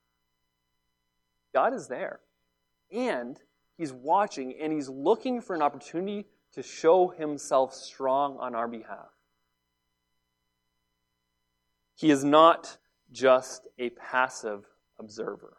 God 1.52 1.74
is 1.74 1.88
there. 1.88 2.20
And 2.90 3.42
he's 3.76 3.92
watching 3.92 4.54
and 4.58 4.72
he's 4.72 4.88
looking 4.88 5.40
for 5.40 5.54
an 5.54 5.62
opportunity 5.62 6.28
to 6.52 6.62
show 6.62 7.08
himself 7.08 7.72
strong 7.74 8.38
on 8.38 8.54
our 8.54 8.68
behalf. 8.68 9.13
He 11.94 12.10
is 12.10 12.24
not 12.24 12.76
just 13.12 13.66
a 13.78 13.90
passive 13.90 14.64
observer. 14.98 15.56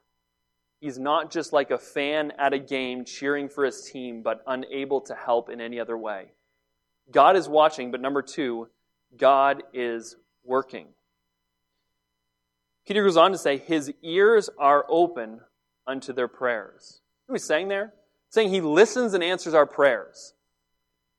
He's 0.79 0.99
not 0.99 1.31
just 1.31 1.53
like 1.53 1.71
a 1.71 1.77
fan 1.77 2.31
at 2.37 2.53
a 2.53 2.59
game 2.59 3.05
cheering 3.05 3.49
for 3.49 3.65
his 3.65 3.89
team, 3.91 4.21
but 4.21 4.43
unable 4.45 5.01
to 5.01 5.15
help 5.15 5.49
in 5.49 5.61
any 5.61 5.79
other 5.79 5.97
way. 5.97 6.33
God 7.11 7.35
is 7.35 7.47
watching, 7.47 7.91
but 7.91 8.01
number 8.01 8.21
two, 8.21 8.67
God 9.17 9.63
is 9.73 10.15
working. 10.43 10.87
Peter 12.85 13.03
goes 13.03 13.17
on 13.17 13.31
to 13.31 13.37
say, 13.37 13.57
His 13.57 13.91
ears 14.03 14.49
are 14.59 14.85
open 14.89 15.41
unto 15.87 16.13
their 16.13 16.27
prayers. 16.27 17.01
What 17.25 17.33
are 17.33 17.35
we 17.35 17.39
saying 17.39 17.67
there? 17.69 17.93
Saying 18.29 18.49
He 18.49 18.61
listens 18.61 19.13
and 19.13 19.23
answers 19.23 19.55
our 19.55 19.65
prayers. 19.65 20.34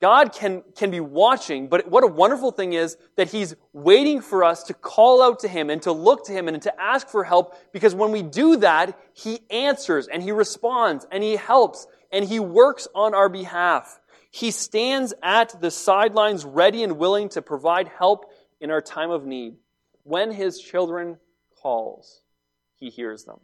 God 0.00 0.34
can, 0.34 0.62
can 0.76 0.90
be 0.90 1.00
watching, 1.00 1.68
but 1.68 1.90
what 1.90 2.04
a 2.04 2.06
wonderful 2.06 2.50
thing 2.50 2.74
is 2.74 2.98
that 3.16 3.30
He's 3.30 3.56
waiting 3.72 4.20
for 4.20 4.44
us 4.44 4.64
to 4.64 4.74
call 4.74 5.22
out 5.22 5.40
to 5.40 5.48
Him 5.48 5.70
and 5.70 5.80
to 5.82 5.92
look 5.92 6.26
to 6.26 6.32
Him 6.32 6.48
and 6.48 6.60
to 6.62 6.80
ask 6.80 7.08
for 7.08 7.24
help 7.24 7.56
because 7.72 7.94
when 7.94 8.12
we 8.12 8.22
do 8.22 8.56
that, 8.56 8.98
He 9.14 9.40
answers 9.50 10.06
and 10.06 10.22
He 10.22 10.32
responds 10.32 11.06
and 11.10 11.22
He 11.22 11.36
helps 11.36 11.86
and 12.12 12.26
He 12.26 12.38
works 12.38 12.86
on 12.94 13.14
our 13.14 13.30
behalf. 13.30 13.98
He 14.30 14.50
stands 14.50 15.14
at 15.22 15.58
the 15.62 15.70
sidelines 15.70 16.44
ready 16.44 16.82
and 16.82 16.98
willing 16.98 17.30
to 17.30 17.40
provide 17.40 17.88
help 17.88 18.30
in 18.60 18.70
our 18.70 18.82
time 18.82 19.10
of 19.10 19.24
need. 19.24 19.54
When 20.02 20.30
His 20.30 20.60
children 20.60 21.16
calls, 21.62 22.20
He 22.74 22.90
hears 22.90 23.24
them. 23.24 23.40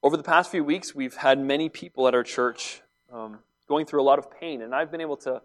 Over 0.00 0.16
the 0.16 0.22
past 0.22 0.52
few 0.52 0.62
weeks, 0.62 0.94
we've 0.94 1.16
had 1.16 1.40
many 1.40 1.68
people 1.68 2.06
at 2.06 2.14
our 2.14 2.22
church 2.22 2.82
um, 3.12 3.38
going 3.68 3.86
through 3.86 4.02
a 4.02 4.04
lot 4.04 4.18
of 4.18 4.30
pain. 4.30 4.62
And 4.62 4.74
I've 4.74 4.90
been 4.90 5.00
able 5.00 5.16
to 5.18 5.40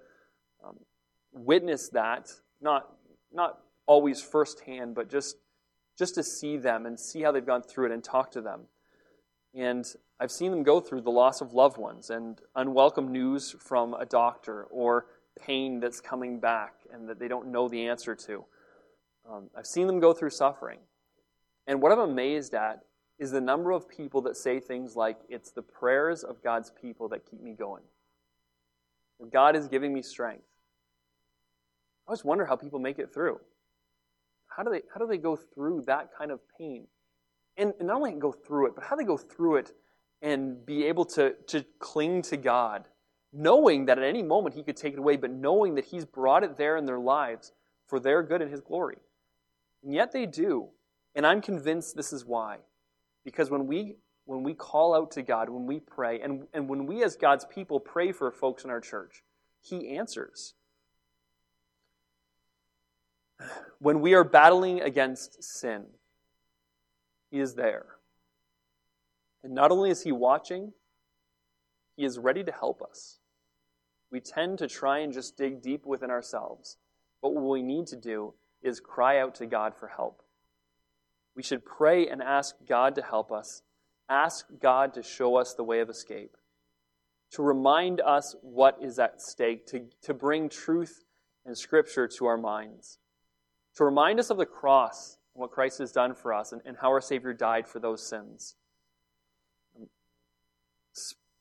um, 0.64 0.78
witness 1.32 1.90
that, 1.90 2.30
not, 2.62 2.88
not 3.32 3.60
always 3.86 4.22
firsthand, 4.22 4.96
but 4.96 5.10
just, 5.10 5.38
just 5.98 6.16
to 6.16 6.24
see 6.24 6.58
them 6.58 6.86
and 6.86 7.00
see 7.00 7.22
how 7.22 7.32
they've 7.32 7.46
gone 7.46 7.64
through 7.64 7.88
it 7.88 7.92
and 7.92 8.04
talk 8.04 8.32
to 8.32 8.42
them. 8.42 8.62
And 9.54 9.86
I've 10.20 10.32
seen 10.32 10.52
them 10.52 10.64
go 10.64 10.80
through 10.80 11.02
the 11.02 11.12
loss 11.12 11.42
of 11.42 11.54
loved 11.54 11.78
ones 11.78 12.10
and 12.10 12.40
unwelcome 12.56 13.12
news 13.12 13.56
from 13.60 13.94
a 13.94 14.06
doctor 14.06 14.66
or 14.66 15.08
pain 15.40 15.80
that's 15.80 16.02
coming 16.02 16.40
back 16.40 16.74
and 16.94 17.08
that 17.10 17.20
they 17.20 17.28
don't 17.28 17.48
know 17.48 17.68
the 17.68 17.88
answer 17.88 18.16
to. 18.16 18.46
Um, 19.30 19.50
I've 19.58 19.66
seen 19.66 19.88
them 19.88 20.00
go 20.00 20.14
through 20.14 20.32
suffering. 20.32 20.80
And 21.68 21.82
what 21.82 21.92
I'm 21.92 22.00
amazed 22.00 22.54
at 22.54 22.82
is 23.20 23.32
the 23.32 23.42
number 23.42 23.72
of 23.72 23.88
people 23.88 24.22
that 24.22 24.38
say 24.38 24.60
things 24.60 24.96
like, 24.96 25.18
It's 25.30 25.52
the 25.52 25.62
prayers 25.62 26.24
of 26.24 26.44
God's 26.44 26.72
people 26.72 27.10
that 27.10 27.30
keep 27.30 27.42
me 27.42 27.54
going. 27.54 27.84
God 29.28 29.56
is 29.56 29.68
giving 29.68 29.94
me 29.94 30.02
strength. 30.02 30.44
I 32.08 32.12
always 32.12 32.24
wonder 32.24 32.46
how 32.46 32.56
people 32.56 32.80
make 32.80 33.00
it 33.00 33.14
through. 33.14 33.40
How 34.48 34.64
do 34.64 34.72
they, 34.72 34.82
how 34.94 35.00
do 35.00 35.08
they 35.08 35.18
go 35.18 35.36
through 35.36 35.84
that 35.88 36.10
kind 36.18 36.32
of 36.32 36.40
pain? 36.58 36.88
And, 37.58 37.74
and 37.80 37.88
not 37.88 37.98
only 37.98 38.14
go 38.14 38.32
through 38.32 38.68
it, 38.68 38.76
but 38.76 38.84
how 38.84 38.96
they 38.96 39.04
go 39.04 39.18
through 39.18 39.58
it 39.58 39.72
and 40.22 40.66
be 40.66 40.86
able 40.86 41.06
to, 41.06 41.34
to 41.48 41.64
cling 41.80 42.22
to 42.24 42.38
God, 42.38 42.86
knowing 43.32 43.86
that 43.86 43.98
at 43.98 44.04
any 44.04 44.24
moment 44.24 44.56
He 44.56 44.64
could 44.64 44.78
take 44.78 44.94
it 44.94 45.00
away, 45.00 45.18
but 45.18 45.32
knowing 45.32 45.76
that 45.76 45.86
He's 45.86 46.06
brought 46.06 46.44
it 46.44 46.58
there 46.58 46.78
in 46.78 46.86
their 46.86 47.00
lives 47.00 47.52
for 47.88 48.00
their 48.00 48.24
good 48.24 48.42
and 48.42 48.52
His 48.52 48.62
glory. 48.62 48.98
And 49.84 49.94
yet 49.94 50.12
they 50.12 50.26
do. 50.26 50.70
And 51.16 51.26
I'm 51.26 51.42
convinced 51.42 51.96
this 51.96 52.14
is 52.14 52.26
why. 52.26 52.58
Because 53.24 53.50
when 53.50 53.68
we 53.68 53.96
when 54.30 54.44
we 54.44 54.54
call 54.54 54.94
out 54.94 55.10
to 55.10 55.24
God, 55.24 55.50
when 55.50 55.66
we 55.66 55.80
pray, 55.80 56.22
and, 56.22 56.44
and 56.54 56.70
when 56.70 56.86
we 56.86 57.04
as 57.04 57.16
God's 57.16 57.46
people 57.46 57.80
pray 57.80 58.12
for 58.12 58.30
folks 58.30 58.64
in 58.64 58.70
our 58.70 58.80
church, 58.80 59.24
He 59.60 59.98
answers. 59.98 60.54
When 63.80 64.02
we 64.02 64.14
are 64.14 64.24
battling 64.24 64.82
against 64.82 65.44
sin, 65.44 65.86
He 67.32 67.40
is 67.40 67.56
there. 67.56 67.88
And 69.44 69.56
not 69.56 69.72
only 69.72 69.90
is 69.90 70.04
He 70.04 70.12
watching, 70.12 70.74
He 71.98 72.06
is 72.06 72.20
ready 72.20 72.44
to 72.44 72.52
help 72.52 72.84
us. 72.84 73.18
We 74.12 74.20
tend 74.20 74.60
to 74.60 74.68
try 74.68 75.00
and 75.00 75.12
just 75.12 75.38
dig 75.38 75.64
deep 75.64 75.88
within 75.88 76.12
ourselves. 76.12 76.78
But 77.24 77.34
what 77.34 77.50
we 77.50 77.64
need 77.64 77.88
to 77.88 77.96
do 77.96 78.36
is 78.62 78.80
cry 78.80 79.22
out 79.22 79.34
to 79.36 79.48
God 79.48 79.74
for 79.76 79.88
help. 79.88 80.22
We 81.36 81.42
should 81.42 81.66
pray 81.66 82.08
and 82.08 82.22
ask 82.22 82.54
God 82.68 82.94
to 82.94 83.02
help 83.02 83.32
us 83.32 83.64
ask 84.10 84.46
God 84.62 84.94
to 84.96 85.04
show 85.04 85.36
us 85.36 85.54
the 85.54 85.64
way 85.64 85.80
of 85.80 85.90
escape, 85.90 86.36
to 87.32 87.44
remind 87.44 88.02
us 88.02 88.36
what 88.42 88.78
is 88.82 89.00
at 89.00 89.22
stake, 89.22 89.68
to, 89.68 89.86
to 90.04 90.14
bring 90.14 90.50
truth 90.50 91.04
and 91.46 91.58
scripture 91.58 92.08
to 92.08 92.26
our 92.26 92.38
minds, 92.38 92.98
to 93.76 93.84
remind 93.84 94.20
us 94.20 94.30
of 94.30 94.38
the 94.38 94.46
cross 94.46 95.18
and 95.34 95.42
what 95.42 95.52
Christ 95.52 95.78
has 95.80 95.92
done 95.92 96.16
for 96.16 96.34
us 96.34 96.52
and, 96.52 96.62
and 96.66 96.78
how 96.78 96.90
our 96.90 97.02
Savior 97.02 97.34
died 97.34 97.68
for 97.68 97.80
those 97.80 98.08
sins. 98.08 98.56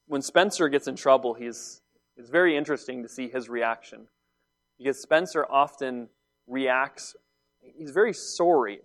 When 0.06 0.22
Spencer 0.22 0.68
gets 0.68 0.86
in 0.86 0.96
trouble, 0.96 1.34
he's, 1.34 1.80
it's 2.16 2.30
very 2.30 2.56
interesting 2.56 3.02
to 3.02 3.08
see 3.08 3.28
his 3.28 3.48
reaction 3.48 4.06
because 4.78 5.02
Spencer 5.02 5.46
often 5.50 6.08
reacts, 6.46 7.16
he's 7.60 7.90
very 7.90 8.12
sorry, 8.12 8.80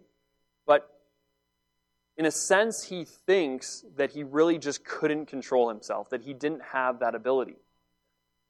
in 2.18 2.26
a 2.26 2.32
sense, 2.32 2.84
he 2.84 3.06
thinks 3.06 3.84
that 3.96 4.12
he 4.12 4.24
really 4.24 4.60
just 4.60 4.86
couldn't 4.86 5.26
control 5.26 5.70
himself, 5.70 6.10
that 6.12 6.22
he 6.22 6.34
didn't 6.34 6.62
have 6.72 7.00
that 7.00 7.16
ability. 7.16 7.58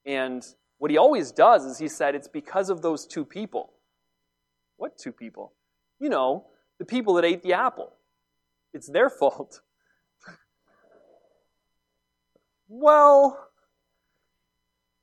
And 0.04 0.44
what 0.78 0.90
he 0.90 0.98
always 0.98 1.32
does 1.32 1.64
is 1.64 1.78
he 1.78 1.88
said, 1.88 2.14
It's 2.14 2.28
because 2.28 2.68
of 2.68 2.82
those 2.82 3.06
two 3.06 3.24
people. 3.24 3.72
What 4.76 4.98
two 4.98 5.12
people? 5.12 5.52
You 5.98 6.10
know, 6.10 6.46
the 6.78 6.84
people 6.84 7.14
that 7.14 7.24
ate 7.24 7.42
the 7.42 7.54
apple. 7.54 7.92
It's 8.74 8.88
their 8.88 9.08
fault. 9.08 9.60
well, 12.68 13.48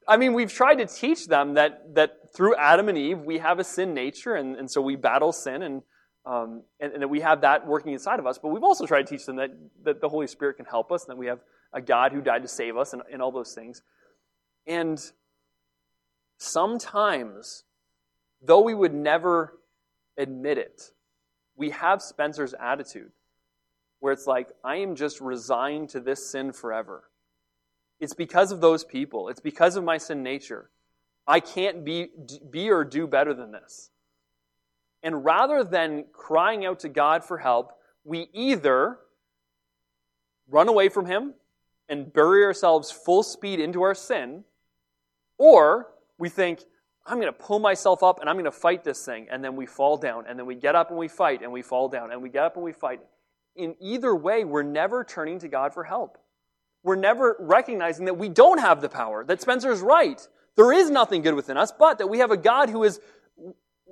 I 0.08 0.18
mean, 0.18 0.34
we've 0.34 0.54
tried 0.54 0.76
to 0.76 0.86
teach 0.86 1.28
them 1.28 1.56
that, 1.56 1.96
that 1.96 2.34
through 2.36 2.56
Adam 2.56 2.90
and 2.90 2.98
Eve, 2.98 3.20
we 3.20 3.40
have 3.40 3.60
a 3.60 3.64
sin 3.64 3.94
nature, 3.94 4.36
and, 4.36 4.56
and 4.56 4.70
so 4.70 4.82
we 4.82 4.96
battle 4.96 5.32
sin, 5.32 5.64
and, 5.64 5.82
um, 6.26 6.64
and, 6.80 6.94
and 6.94 7.02
that 7.02 7.08
we 7.08 7.22
have 7.22 7.42
that 7.42 7.66
working 7.66 7.94
inside 7.94 8.20
of 8.20 8.28
us. 8.28 8.38
But 8.38 8.50
we've 8.50 8.64
also 8.64 8.86
tried 8.86 9.08
to 9.08 9.18
teach 9.18 9.26
them 9.26 9.38
that, 9.38 9.52
that 9.84 10.02
the 10.02 10.10
Holy 10.10 10.28
Spirit 10.28 10.58
can 10.58 10.66
help 10.66 10.92
us, 10.92 11.04
and 11.04 11.12
that 11.12 11.18
we 11.18 11.28
have 11.28 11.40
a 11.74 11.82
God 11.82 12.12
who 12.12 12.22
died 12.22 12.42
to 12.44 12.48
save 12.48 12.78
us, 12.78 12.94
and, 12.94 13.02
and 13.12 13.22
all 13.22 13.32
those 13.32 13.54
things. 13.54 13.82
And 14.68 15.00
sometimes, 16.38 17.64
though 18.42 18.62
we 18.62 18.74
would 18.74 18.94
never 18.94 19.58
admit 20.18 20.58
it, 20.58 20.92
we 21.56 21.72
have 21.72 22.02
Spencer's 22.02 22.54
attitude, 22.54 23.12
where 24.00 24.14
it's 24.14 24.28
like, 24.28 24.50
I 24.64 24.78
am 24.78 24.96
just 24.96 25.22
resigned 25.22 25.90
to 25.90 26.00
this 26.00 26.32
sin 26.32 26.54
forever. 26.54 27.04
It's 28.00 28.16
because 28.16 28.52
of 28.52 28.62
those 28.62 28.84
people. 28.84 29.30
It's 29.30 29.40
because 29.40 29.76
of 29.76 29.84
my 29.84 29.98
sin 29.98 30.24
nature. 30.24 30.70
I 31.28 31.40
can't 31.40 31.86
be, 31.86 32.10
be 32.50 32.72
or 32.72 32.84
do 32.84 33.06
better 33.06 33.34
than 33.34 33.52
this. 33.52 33.92
And 35.04 35.26
rather 35.26 35.64
than 35.64 36.06
crying 36.14 36.66
out 36.66 36.80
to 36.82 36.90
God 36.90 37.24
for 37.24 37.38
help, 37.38 37.74
we 38.04 38.30
either 38.34 39.00
run 40.48 40.68
away 40.68 40.90
from 40.90 41.06
Him 41.06 41.34
and 41.90 42.12
bury 42.12 42.44
ourselves 42.44 42.92
full 42.92 43.24
speed 43.24 43.60
into 43.60 43.82
our 43.82 43.96
sin, 43.96 44.44
or 45.38 45.88
we 46.18 46.30
think, 46.30 46.62
I'm 47.06 47.20
going 47.20 47.34
to 47.34 47.40
pull 47.40 47.60
myself 47.60 48.04
up 48.04 48.20
and 48.20 48.30
I'm 48.30 48.36
going 48.36 48.46
to 48.46 48.52
fight 48.52 48.84
this 48.84 49.04
thing. 49.04 49.28
And 49.32 49.44
then 49.44 49.56
we 49.56 49.66
fall 49.66 49.98
down. 49.98 50.26
And 50.30 50.38
then 50.38 50.46
we 50.46 50.54
get 50.54 50.76
up 50.76 50.90
and 50.90 51.00
we 51.00 51.08
fight 51.08 51.42
and 51.42 51.52
we 51.52 51.64
fall 51.64 51.90
down. 51.90 52.12
And 52.12 52.22
we 52.22 52.30
get 52.30 52.44
up 52.44 52.56
and 52.56 52.64
we 52.64 52.74
fight. 52.74 53.02
In 53.56 53.76
either 53.82 54.16
way, 54.16 54.44
we're 54.44 54.62
never 54.62 55.04
turning 55.04 55.40
to 55.40 55.48
God 55.48 55.74
for 55.74 55.84
help. 55.84 56.20
We're 56.84 56.96
never 56.96 57.36
recognizing 57.40 58.06
that 58.06 58.18
we 58.18 58.30
don't 58.30 58.60
have 58.60 58.82
the 58.82 58.90
power, 58.90 59.24
that 59.26 59.42
Spencer's 59.42 59.82
right. 59.82 60.26
There 60.56 60.72
is 60.72 60.90
nothing 60.90 61.22
good 61.22 61.34
within 61.34 61.58
us, 61.58 61.72
but 61.72 61.98
that 61.98 62.08
we 62.08 62.20
have 62.20 62.32
a 62.32 62.38
God 62.38 62.70
who 62.70 62.84
is, 62.84 63.00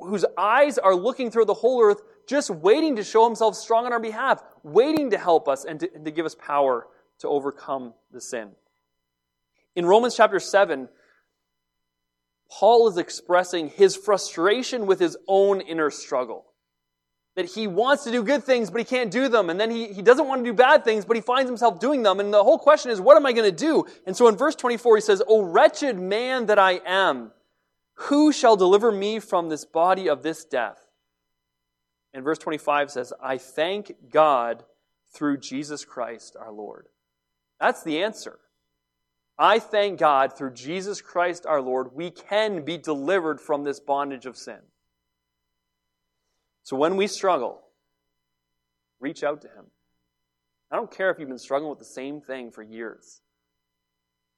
whose 0.02 0.26
eyes 0.38 0.78
are 0.78 0.96
looking 0.96 1.32
through 1.32 1.46
the 1.46 1.54
whole 1.54 1.82
earth, 1.82 2.02
just 2.28 2.50
waiting 2.50 2.96
to 2.98 3.04
show 3.04 3.26
himself 3.26 3.56
strong 3.56 3.86
on 3.86 3.94
our 3.94 4.00
behalf, 4.00 4.44
waiting 4.64 5.12
to 5.12 5.18
help 5.18 5.48
us 5.48 5.66
and 5.66 5.80
to, 5.80 5.90
and 5.94 6.06
to 6.06 6.12
give 6.12 6.26
us 6.26 6.36
power 6.36 6.88
to 7.20 7.28
overcome 7.28 7.94
the 8.12 8.22
sin. 8.22 8.52
In 9.76 9.86
Romans 9.86 10.16
chapter 10.16 10.40
7, 10.40 10.90
Paul 12.52 12.88
is 12.88 12.98
expressing 12.98 13.70
his 13.70 13.96
frustration 13.96 14.88
with 14.88 15.00
his 15.00 15.18
own 15.28 15.62
inner 15.62 15.90
struggle. 15.92 16.46
That 17.36 17.46
he 17.46 17.68
wants 17.68 18.04
to 18.04 18.12
do 18.12 18.24
good 18.24 18.44
things, 18.44 18.70
but 18.70 18.80
he 18.80 18.86
can't 18.86 19.12
do 19.12 19.30
them. 19.30 19.50
And 19.50 19.60
then 19.60 19.70
he, 19.70 19.94
he 19.94 20.02
doesn't 20.02 20.28
want 20.28 20.44
to 20.44 20.50
do 20.50 20.54
bad 20.54 20.84
things, 20.84 21.06
but 21.06 21.16
he 21.16 21.22
finds 21.22 21.48
himself 21.48 21.80
doing 21.80 22.04
them. 22.04 22.20
And 22.20 22.34
the 22.34 22.44
whole 22.44 22.58
question 22.58 22.92
is, 22.92 23.00
what 23.00 23.16
am 23.16 23.26
I 23.26 23.34
going 23.34 23.50
to 23.50 23.56
do? 23.56 23.86
And 24.06 24.18
so 24.18 24.28
in 24.28 24.36
verse 24.36 24.56
24, 24.56 24.98
he 24.98 25.02
says, 25.02 25.22
O 25.28 25.44
wretched 25.44 25.98
man 25.98 26.48
that 26.48 26.60
I 26.60 26.82
am, 26.86 27.32
who 28.04 28.32
shall 28.32 28.56
deliver 28.56 28.92
me 28.94 29.20
from 29.20 29.50
this 29.50 29.66
body 29.66 30.08
of 30.08 30.24
this 30.24 30.46
death? 30.46 30.80
And 32.14 32.24
verse 32.24 32.38
25 32.38 32.92
says, 32.92 33.12
I 33.22 33.38
thank 33.38 34.10
God 34.10 34.64
through 35.12 35.38
Jesus 35.38 35.84
Christ 35.84 36.38
our 36.40 36.52
Lord. 36.52 36.88
That's 37.60 37.84
the 37.84 38.02
answer. 38.02 38.40
I 39.38 39.60
thank 39.60 40.00
God 40.00 40.38
through 40.38 40.54
Jesus 40.54 41.02
Christ 41.02 41.46
our 41.46 41.62
Lord, 41.62 41.94
we 41.94 42.10
can 42.10 42.64
be 42.64 42.78
delivered 42.78 43.42
from 43.42 43.64
this 43.64 43.82
bondage 43.82 44.26
of 44.26 44.38
sin. 44.38 44.60
So 46.64 46.78
when 46.78 46.96
we 46.96 47.08
struggle, 47.08 47.62
reach 49.02 49.24
out 49.24 49.42
to 49.42 49.48
Him. 49.48 49.66
I 50.72 50.78
don't 50.78 50.92
care 50.92 51.10
if 51.10 51.20
you've 51.20 51.30
been 51.30 51.38
struggling 51.38 51.70
with 51.70 51.80
the 51.80 51.86
same 51.86 52.22
thing 52.22 52.52
for 52.52 52.64
years. 52.64 53.22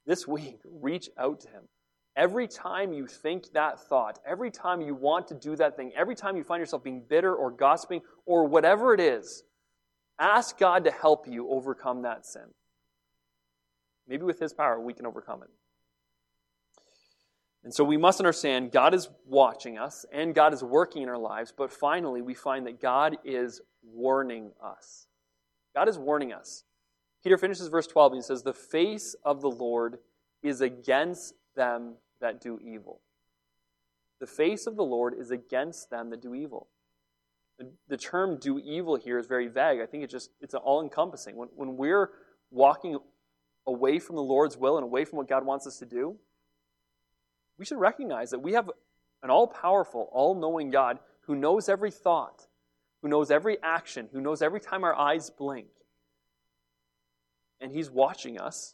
This 0.08 0.28
week, 0.28 0.60
reach 0.65 1.10
out 1.15 1.41
to 1.41 1.47
Him. 1.47 1.63
Every 2.15 2.47
time 2.47 2.91
you 2.91 3.08
think 3.08 3.54
that 3.54 3.80
thought, 3.80 4.19
every 4.26 4.52
time 4.52 4.82
you 4.82 4.93
want 4.93 5.28
to 5.30 5.34
do 5.34 5.56
that 5.56 5.78
thing, 5.78 5.93
every 5.95 6.15
time 6.15 6.36
you 6.36 6.43
find 6.43 6.60
yourself 6.60 6.84
being 6.84 7.04
bitter 7.08 7.34
or 7.34 7.52
gossiping 7.52 8.02
or 8.26 8.45
whatever 8.45 8.93
it 8.93 9.00
is, 9.00 9.43
ask 10.19 10.58
God 10.58 10.84
to 10.84 10.91
help 10.91 11.26
you 11.28 11.50
overcome 11.50 12.02
that 12.02 12.26
sin. 12.26 12.54
Maybe 14.08 14.24
with 14.24 14.39
His 14.39 14.52
power, 14.52 14.80
we 14.80 14.93
can 14.93 15.06
overcome 15.06 15.41
it. 15.43 15.50
And 17.63 17.74
so 17.74 17.84
we 17.84 17.97
must 17.97 18.19
understand 18.19 18.71
God 18.71 18.93
is 18.93 19.08
watching 19.26 19.78
us 19.78 20.06
and 20.12 20.34
God 20.34 20.54
is 20.54 20.63
working 20.63 21.04
in 21.04 21.10
our 21.10 21.17
lives, 21.17 21.54
but 21.56 21.71
finally 21.71 22.21
we 22.21 22.34
find 22.34 22.65
that 22.65 22.82
God 22.82 23.17
is 23.24 23.62
warning 23.84 24.52
us. 24.63 25.08
God 25.76 25.88
is 25.88 25.97
warning 25.97 26.34
us. 26.34 26.63
Peter 27.24 27.38
finishes 27.38 27.67
verse 27.67 27.88
12 27.88 28.13
and 28.13 28.17
he 28.17 28.24
says, 28.24 28.41
The 28.41 28.54
face 28.54 29.15
of 29.24 29.41
the 29.41 29.52
Lord 29.52 30.00
is 30.41 30.60
against 30.62 31.36
them 31.55 31.95
that 32.19 32.41
do 32.41 32.59
evil. 32.59 33.01
The 34.19 34.27
face 34.27 34.67
of 34.67 34.75
the 34.75 34.83
Lord 34.83 35.15
is 35.17 35.31
against 35.31 35.89
them 35.89 36.09
that 36.11 36.21
do 36.21 36.33
evil. 36.33 36.67
The, 37.87 37.97
term 37.97 38.37
do 38.37 38.59
evil 38.59 38.95
here 38.95 39.19
is 39.19 39.27
very 39.27 39.47
vague. 39.47 39.81
I 39.81 39.85
think 39.85 40.03
it's 40.03 40.11
just, 40.11 40.31
it's 40.41 40.55
all 40.55 40.81
encompassing. 40.81 41.35
When, 41.35 41.49
when 41.55 41.77
we're 41.77 42.09
walking 42.49 42.97
away 43.67 43.99
from 43.99 44.15
the 44.15 44.23
Lord's 44.23 44.57
will 44.57 44.77
and 44.77 44.83
away 44.83 45.05
from 45.05 45.17
what 45.17 45.27
God 45.27 45.45
wants 45.45 45.67
us 45.67 45.77
to 45.77 45.85
do, 45.85 46.15
we 47.57 47.65
should 47.65 47.79
recognize 47.79 48.31
that 48.31 48.39
we 48.39 48.53
have 48.53 48.71
an 49.21 49.29
all 49.29 49.47
powerful, 49.47 50.09
all 50.11 50.33
knowing 50.33 50.71
God 50.71 50.97
who 51.21 51.35
knows 51.35 51.69
every 51.69 51.91
thought, 51.91 52.47
who 53.01 53.07
knows 53.07 53.29
every 53.29 53.57
action, 53.61 54.09
who 54.11 54.21
knows 54.21 54.41
every 54.41 54.59
time 54.59 54.83
our 54.83 54.95
eyes 54.95 55.29
blink. 55.29 55.67
And 57.59 57.71
He's 57.71 57.91
watching 57.91 58.39
us. 58.39 58.73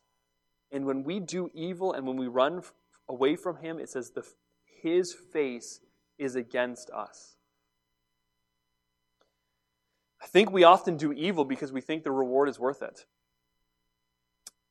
And 0.71 0.85
when 0.85 1.03
we 1.03 1.19
do 1.19 1.49
evil 1.53 1.93
and 1.93 2.05
when 2.05 2.17
we 2.17 2.27
run 2.27 2.61
away 3.07 3.35
from 3.35 3.57
Him, 3.57 3.79
it 3.79 3.89
says 3.89 4.11
the, 4.11 4.23
His 4.81 5.13
face 5.13 5.79
is 6.17 6.35
against 6.35 6.89
us. 6.89 7.35
I 10.21 10.25
think 10.25 10.51
we 10.51 10.63
often 10.63 10.97
do 10.97 11.13
evil 11.13 11.45
because 11.45 11.71
we 11.71 11.81
think 11.81 12.03
the 12.03 12.11
reward 12.11 12.49
is 12.49 12.59
worth 12.59 12.81
it 12.81 13.05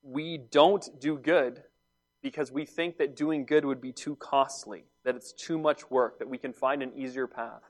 we 0.06 0.38
don't 0.38 0.88
do 1.00 1.18
good 1.18 1.62
because 2.22 2.52
we 2.52 2.64
think 2.64 2.98
that 2.98 3.16
doing 3.16 3.44
good 3.44 3.64
would 3.64 3.80
be 3.80 3.92
too 3.92 4.16
costly, 4.16 4.84
that 5.04 5.16
it's 5.16 5.32
too 5.32 5.58
much 5.58 5.90
work, 5.90 6.18
that 6.18 6.28
we 6.28 6.38
can 6.38 6.52
find 6.52 6.82
an 6.82 6.92
easier 6.96 7.26
path. 7.26 7.62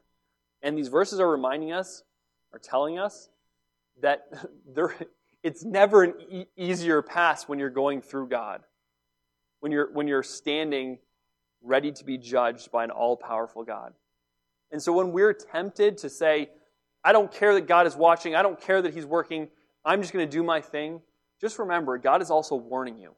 And 0.63 0.77
these 0.77 0.89
verses 0.89 1.19
are 1.19 1.31
reminding 1.31 1.73
us, 1.73 2.03
are 2.53 2.59
telling 2.59 2.99
us, 2.99 3.31
that 4.03 4.29
there, 4.75 4.95
it's 5.47 5.65
never 5.65 6.03
an 6.03 6.15
e- 6.29 6.47
easier 6.57 7.03
path 7.03 7.49
when 7.49 7.61
you're 7.61 7.71
going 7.71 8.03
through 8.03 8.27
God, 8.27 8.63
when 9.61 9.71
you're, 9.71 9.93
when 9.93 10.09
you're 10.09 10.25
standing 10.25 10.99
ready 11.63 11.93
to 11.93 12.05
be 12.05 12.19
judged 12.19 12.73
by 12.73 12.83
an 12.83 12.91
all 12.91 13.17
powerful 13.17 13.63
God. 13.63 13.95
And 14.73 14.83
so 14.83 14.93
when 14.93 15.13
we're 15.13 15.33
tempted 15.33 15.99
to 15.99 16.11
say, 16.11 16.51
I 17.05 17.13
don't 17.13 17.33
care 17.33 17.55
that 17.55 17.69
God 17.69 17.87
is 17.87 17.95
watching, 17.95 18.35
I 18.35 18.43
don't 18.43 18.61
care 18.61 18.83
that 18.83 18.93
He's 18.93 19.07
working, 19.07 19.47
I'm 19.85 20.01
just 20.01 20.13
going 20.13 20.29
to 20.29 20.31
do 20.31 20.43
my 20.43 20.61
thing, 20.61 21.01
just 21.41 21.61
remember, 21.61 21.97
God 21.97 22.23
is 22.23 22.31
also 22.31 22.57
warning 22.57 22.99
you. 22.99 23.15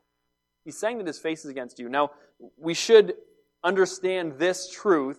He's 0.66 0.78
saying 0.78 0.98
that 0.98 1.06
his 1.06 1.18
face 1.18 1.46
is 1.46 1.50
against 1.50 1.78
you. 1.78 1.88
Now, 1.88 2.10
we 2.58 2.74
should 2.74 3.14
understand 3.64 4.34
this 4.38 4.70
truth 4.70 5.18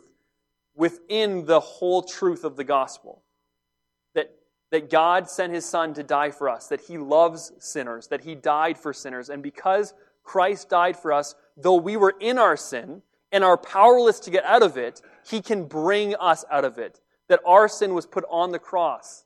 within 0.76 1.48
the 1.48 1.60
whole 1.60 2.04
truth 2.04 2.44
of 2.44 2.56
the 2.56 2.64
gospel. 2.64 3.24
That, 4.72 4.90
God 4.90 5.30
sent 5.30 5.54
his 5.54 5.66
son 5.66 5.94
to 5.96 6.04
die 6.04 6.32
for 6.32 6.48
us, 6.48 6.68
that 6.68 6.82
he 6.82 6.98
loves 6.98 7.52
sinners, 7.58 8.08
that 8.08 8.24
he 8.24 8.36
died 8.36 8.78
for 8.78 8.94
sinners. 8.94 9.30
And 9.30 9.42
because 9.42 9.94
Christ 10.24 10.70
died 10.70 10.96
for 10.96 11.12
us, 11.12 11.36
though 11.58 11.76
we 11.76 11.98
were 11.98 12.14
in 12.20 12.38
our 12.38 12.56
sin 12.56 13.02
and 13.32 13.44
are 13.44 13.58
powerless 13.58 14.20
to 14.22 14.32
get 14.32 14.46
out 14.46 14.62
of 14.62 14.78
it, 14.78 15.02
he 15.28 15.42
can 15.42 15.66
bring 15.66 16.16
us 16.16 16.46
out 16.52 16.66
of 16.66 16.78
it. 16.78 17.02
That 17.30 17.42
our 17.46 17.68
sin 17.68 17.94
was 17.94 18.06
put 18.06 18.26
on 18.30 18.52
the 18.52 18.60
cross. 18.60 19.26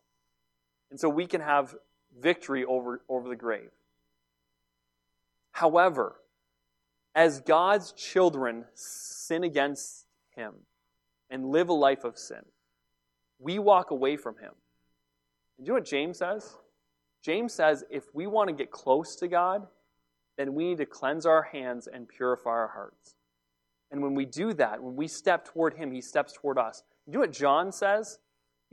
And 0.92 1.00
so 1.00 1.10
we 1.10 1.26
can 1.26 1.42
have 1.42 1.76
victory 2.20 2.64
over, 2.66 3.02
over 3.10 3.28
the 3.28 3.36
grave. 3.36 3.72
However, 5.52 6.16
as 7.16 7.42
God's 7.42 7.92
children 7.94 8.66
sin 8.74 9.44
against 9.44 10.06
Him 10.36 10.54
and 11.30 11.46
live 11.46 11.70
a 11.70 11.74
life 11.74 12.04
of 12.04 12.18
sin, 12.18 12.44
we 13.40 13.60
walk 13.60 13.92
away 13.92 14.18
from 14.18 14.38
Him. 14.38 14.54
And 15.58 15.66
do 15.66 15.70
you 15.70 15.74
know 15.74 15.80
what 15.80 15.86
James 15.86 16.18
says? 16.18 16.56
James 17.24 17.54
says 17.54 17.84
if 17.90 18.14
we 18.14 18.28
want 18.28 18.50
to 18.50 18.56
get 18.56 18.72
close 18.72 19.16
to 19.18 19.28
God, 19.28 19.68
then 20.38 20.54
we 20.54 20.66
need 20.66 20.78
to 20.78 20.86
cleanse 20.86 21.26
our 21.26 21.44
hands 21.44 21.88
and 21.88 22.08
purify 22.08 22.50
our 22.50 22.72
hearts. 22.74 23.16
And 23.92 24.02
when 24.02 24.16
we 24.16 24.26
do 24.26 24.54
that, 24.54 24.82
when 24.82 24.96
we 24.96 25.08
step 25.08 25.46
toward 25.46 25.76
Him, 25.76 25.92
He 25.92 26.02
steps 26.02 26.34
toward 26.34 26.58
us. 26.58 26.84
Do 27.06 27.12
you 27.12 27.14
know 27.14 27.20
what 27.22 27.34
John 27.34 27.72
says? 27.72 28.20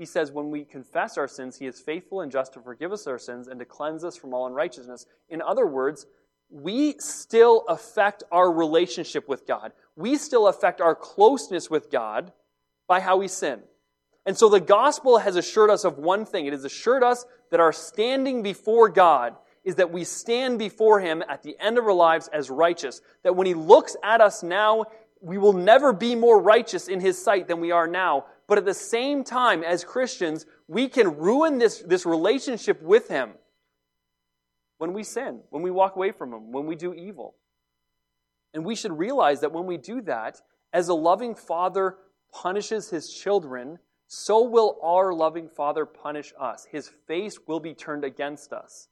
he 0.01 0.07
says, 0.07 0.33
when 0.33 0.51
we 0.51 0.65
confess 0.65 1.19
our 1.19 1.29
sins, 1.29 1.59
he 1.59 1.67
is 1.67 1.79
faithful 1.79 2.23
and 2.23 2.33
just 2.33 2.55
to 2.55 2.61
forgive 2.63 2.91
us 2.91 3.07
our 3.07 3.19
sins 3.19 3.49
and 3.49 3.61
to 3.61 3.67
cleanse 3.67 4.03
us 4.03 4.17
from 4.17 4.33
all 4.33 4.47
unrighteousness. 4.47 5.05
In 5.29 5.43
other 5.43 5.67
words, 5.67 6.07
we 6.49 6.95
still 6.99 7.67
affect 7.69 8.23
our 8.33 8.51
relationship 8.51 9.29
with 9.29 9.47
God. 9.47 9.73
We 9.97 10.17
still 10.17 10.49
affect 10.49 10.81
our 10.81 10.95
closeness 10.95 11.69
with 11.69 11.91
God 11.91 12.33
by 12.89 13.01
how 13.01 13.19
we 13.19 13.29
sin. 13.29 13.61
And 14.27 14.37
so 14.37 14.49
the 14.49 14.61
gospel 14.61 15.19
has 15.19 15.37
assured 15.37 15.71
us 15.71 15.85
of 15.85 15.99
one 15.99 16.25
thing. 16.25 16.47
It 16.47 16.53
has 16.53 16.65
assured 16.65 17.03
us 17.03 17.25
that 17.51 17.61
our 17.61 17.73
standing 17.73 18.43
before 18.43 18.89
God 18.89 19.37
is 19.65 19.77
that 19.77 19.93
we 19.93 20.05
stand 20.05 20.59
before 20.59 21.01
Him 21.01 21.23
at 21.29 21.43
the 21.43 21.57
end 21.59 21.79
of 21.79 21.85
our 21.85 21.93
lives 21.93 22.29
as 22.29 22.51
righteous. 22.51 23.01
That 23.23 23.37
when 23.37 23.47
He 23.47 23.55
looks 23.55 23.97
at 24.03 24.21
us 24.21 24.43
now, 24.43 24.85
we 25.21 25.39
will 25.39 25.53
never 25.53 25.93
be 25.93 26.15
more 26.15 26.41
righteous 26.41 26.89
in 26.89 27.01
His 27.01 27.23
sight 27.23 27.49
than 27.49 27.61
we 27.61 27.71
are 27.71 27.87
now. 27.87 28.27
But 28.47 28.59
at 28.59 28.65
the 28.65 28.75
same 28.75 29.23
time, 29.23 29.63
as 29.63 29.85
Christians, 29.85 30.47
we 30.67 30.89
can 30.89 31.17
ruin 31.17 31.59
this, 31.59 31.79
this 31.81 32.07
relationship 32.07 32.83
with 32.83 33.09
Him 33.09 33.33
when 34.79 34.93
we 34.93 35.03
sin, 35.03 35.41
when 35.51 35.63
we 35.63 35.71
walk 35.71 35.97
away 35.97 36.11
from 36.11 36.33
Him, 36.33 36.53
when 36.53 36.67
we 36.67 36.75
do 36.75 36.95
evil. 36.95 37.35
And 38.55 38.65
we 38.65 38.75
should 38.75 38.99
realize 38.99 39.41
that 39.41 39.53
when 39.53 39.67
we 39.67 39.77
do 39.77 40.01
that, 40.03 40.41
as 40.73 40.89
a 40.89 40.95
loving 40.95 41.35
Father 41.35 41.97
punishes 42.33 42.89
His 42.91 43.13
children, 43.13 43.79
so 44.13 44.43
will 44.43 44.77
our 44.83 45.15
loving 45.15 45.49
Father 45.49 45.87
punish 45.87 46.33
us. 46.37 46.67
His 46.69 46.91
face 47.07 47.39
will 47.47 47.61
be 47.61 47.75
turned 47.75 48.05
against 48.05 48.53
us. 48.53 48.89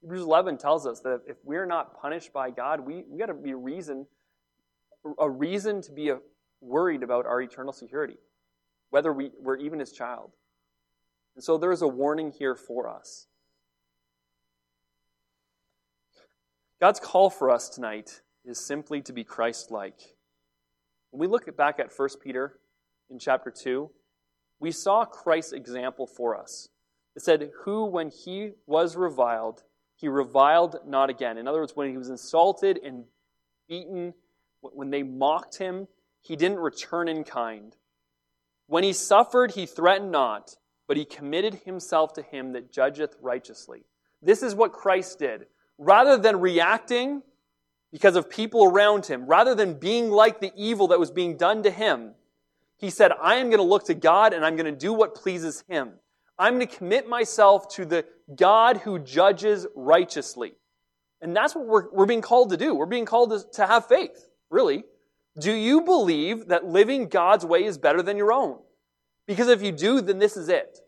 Hebrews 0.00 0.22
11 0.22 0.56
tells 0.56 0.86
us 0.86 1.00
that 1.00 1.20
if 1.26 1.36
we're 1.44 1.66
not 1.66 2.00
punished 2.00 2.32
by 2.32 2.48
God, 2.48 2.80
we, 2.80 3.04
we 3.10 3.18
got 3.18 3.26
to 3.26 3.34
be 3.34 3.50
a 3.50 3.56
reason, 3.56 4.06
a 5.18 5.28
reason 5.28 5.82
to 5.82 5.92
be 5.92 6.08
a, 6.08 6.20
worried 6.62 7.02
about 7.02 7.26
our 7.26 7.42
eternal 7.42 7.74
security, 7.74 8.16
whether 8.88 9.12
we, 9.12 9.32
we're 9.38 9.58
even 9.58 9.80
his 9.80 9.92
child. 9.92 10.30
And 11.34 11.44
so 11.44 11.58
there 11.58 11.70
is 11.70 11.82
a 11.82 11.88
warning 11.88 12.32
here 12.32 12.54
for 12.54 12.88
us. 12.88 13.26
God's 16.80 17.00
call 17.00 17.28
for 17.28 17.50
us 17.50 17.68
tonight 17.68 18.22
is 18.46 18.66
simply 18.66 19.02
to 19.02 19.12
be 19.12 19.24
Christ 19.24 19.70
like. 19.70 20.00
When 21.10 21.20
we 21.20 21.26
look 21.26 21.54
back 21.54 21.78
at 21.80 21.92
1 21.94 22.08
Peter 22.24 22.58
in 23.10 23.18
chapter 23.18 23.50
2, 23.50 23.90
we 24.60 24.72
saw 24.72 25.04
Christ's 25.04 25.52
example 25.52 26.06
for 26.06 26.36
us. 26.36 26.68
It 27.14 27.22
said, 27.22 27.50
Who, 27.64 27.86
when 27.86 28.10
he 28.10 28.52
was 28.66 28.96
reviled, 28.96 29.62
he 29.96 30.08
reviled 30.08 30.76
not 30.86 31.10
again. 31.10 31.38
In 31.38 31.48
other 31.48 31.60
words, 31.60 31.74
when 31.74 31.90
he 31.90 31.96
was 31.96 32.10
insulted 32.10 32.78
and 32.82 33.04
beaten, 33.68 34.14
when 34.60 34.90
they 34.90 35.02
mocked 35.02 35.58
him, 35.58 35.88
he 36.20 36.36
didn't 36.36 36.58
return 36.58 37.08
in 37.08 37.24
kind. 37.24 37.74
When 38.66 38.84
he 38.84 38.92
suffered, 38.92 39.52
he 39.52 39.64
threatened 39.64 40.10
not, 40.10 40.56
but 40.88 40.96
he 40.96 41.04
committed 41.04 41.54
himself 41.64 42.12
to 42.14 42.22
him 42.22 42.52
that 42.52 42.72
judgeth 42.72 43.16
righteously. 43.20 43.84
This 44.22 44.42
is 44.42 44.54
what 44.54 44.72
Christ 44.72 45.18
did. 45.18 45.46
Rather 45.78 46.16
than 46.16 46.40
reacting 46.40 47.22
because 47.92 48.16
of 48.16 48.28
people 48.28 48.64
around 48.64 49.06
him, 49.06 49.26
rather 49.26 49.54
than 49.54 49.74
being 49.74 50.10
like 50.10 50.40
the 50.40 50.52
evil 50.56 50.88
that 50.88 51.00
was 51.00 51.10
being 51.10 51.36
done 51.36 51.62
to 51.62 51.70
him, 51.70 52.14
he 52.78 52.90
said, 52.90 53.12
I 53.20 53.36
am 53.36 53.46
going 53.46 53.58
to 53.58 53.64
look 53.64 53.84
to 53.86 53.94
God 53.94 54.32
and 54.32 54.44
I'm 54.44 54.56
going 54.56 54.72
to 54.72 54.78
do 54.78 54.92
what 54.92 55.14
pleases 55.14 55.64
him. 55.68 55.92
I'm 56.38 56.54
going 56.56 56.68
to 56.68 56.76
commit 56.76 57.08
myself 57.08 57.68
to 57.76 57.86
the 57.86 58.04
God 58.34 58.78
who 58.78 58.98
judges 58.98 59.66
righteously. 59.74 60.52
And 61.22 61.34
that's 61.34 61.54
what 61.54 61.66
we're, 61.66 61.90
we're 61.90 62.06
being 62.06 62.20
called 62.20 62.50
to 62.50 62.56
do. 62.56 62.74
We're 62.74 62.86
being 62.86 63.06
called 63.06 63.30
to, 63.30 63.42
to 63.54 63.66
have 63.66 63.86
faith, 63.86 64.28
really. 64.50 64.84
Do 65.40 65.52
you 65.52 65.82
believe 65.82 66.48
that 66.48 66.66
living 66.66 67.08
God's 67.08 67.44
way 67.44 67.64
is 67.64 67.78
better 67.78 68.02
than 68.02 68.16
your 68.16 68.32
own? 68.32 68.58
Because 69.26 69.48
if 69.48 69.62
you 69.62 69.72
do, 69.72 70.00
then 70.00 70.18
this 70.18 70.36
is 70.36 70.48
it. 70.48 70.78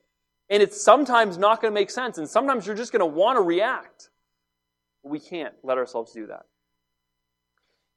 And 0.51 0.63
it's 0.63 0.81
sometimes 0.81 1.37
not 1.37 1.61
going 1.61 1.73
to 1.73 1.75
make 1.75 1.91
sense, 1.91 2.17
and 2.17 2.29
sometimes 2.29 2.67
you're 2.67 2.77
just 2.77 2.93
going 2.93 3.01
to 3.01 3.07
want 3.07 3.37
to 3.37 3.43
react. 3.43 4.09
We 5.03 5.21
can't 5.21 5.55
let 5.63 5.77
ourselves 5.77 6.13
do 6.13 6.27
that. 6.29 6.47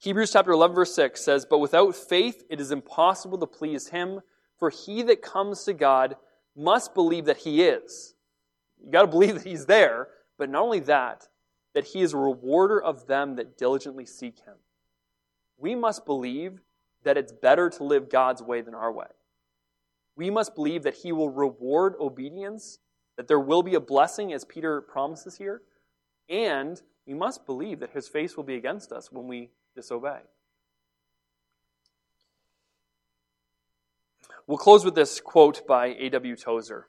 Hebrews 0.01 0.31
chapter 0.33 0.51
11, 0.51 0.73
verse 0.73 0.95
6 0.95 1.23
says, 1.23 1.45
But 1.45 1.59
without 1.59 1.95
faith 1.95 2.43
it 2.49 2.59
is 2.59 2.71
impossible 2.71 3.37
to 3.37 3.45
please 3.45 3.89
him, 3.89 4.21
for 4.57 4.71
he 4.71 5.03
that 5.03 5.21
comes 5.21 5.63
to 5.65 5.73
God 5.73 6.15
must 6.55 6.95
believe 6.95 7.25
that 7.25 7.37
he 7.37 7.61
is. 7.61 8.15
You 8.83 8.91
got 8.91 9.01
to 9.01 9.07
believe 9.07 9.35
that 9.35 9.43
he's 9.43 9.67
there, 9.67 10.07
but 10.39 10.49
not 10.49 10.63
only 10.63 10.79
that, 10.79 11.27
that 11.75 11.85
he 11.85 12.01
is 12.01 12.13
a 12.13 12.17
rewarder 12.17 12.81
of 12.81 13.05
them 13.05 13.35
that 13.35 13.59
diligently 13.59 14.07
seek 14.07 14.39
him. 14.39 14.55
We 15.59 15.75
must 15.75 16.03
believe 16.03 16.61
that 17.03 17.15
it's 17.15 17.31
better 17.31 17.69
to 17.69 17.83
live 17.83 18.09
God's 18.09 18.41
way 18.41 18.61
than 18.61 18.73
our 18.73 18.91
way. 18.91 19.05
We 20.15 20.31
must 20.31 20.55
believe 20.55 20.81
that 20.81 20.95
he 20.95 21.11
will 21.11 21.29
reward 21.29 21.93
obedience, 21.99 22.79
that 23.17 23.27
there 23.27 23.39
will 23.39 23.61
be 23.61 23.75
a 23.75 23.79
blessing, 23.79 24.33
as 24.33 24.45
Peter 24.45 24.81
promises 24.81 25.37
here, 25.37 25.61
and 26.27 26.81
we 27.05 27.13
must 27.13 27.45
believe 27.45 27.79
that 27.81 27.91
his 27.91 28.07
face 28.07 28.35
will 28.35 28.43
be 28.43 28.55
against 28.55 28.91
us 28.91 29.11
when 29.11 29.27
we 29.27 29.51
disobey. 29.75 30.21
We'll 34.47 34.57
close 34.57 34.83
with 34.83 34.95
this 34.95 35.19
quote 35.19 35.65
by 35.67 35.87
A.W. 35.87 36.35
Tozer. 36.35 36.87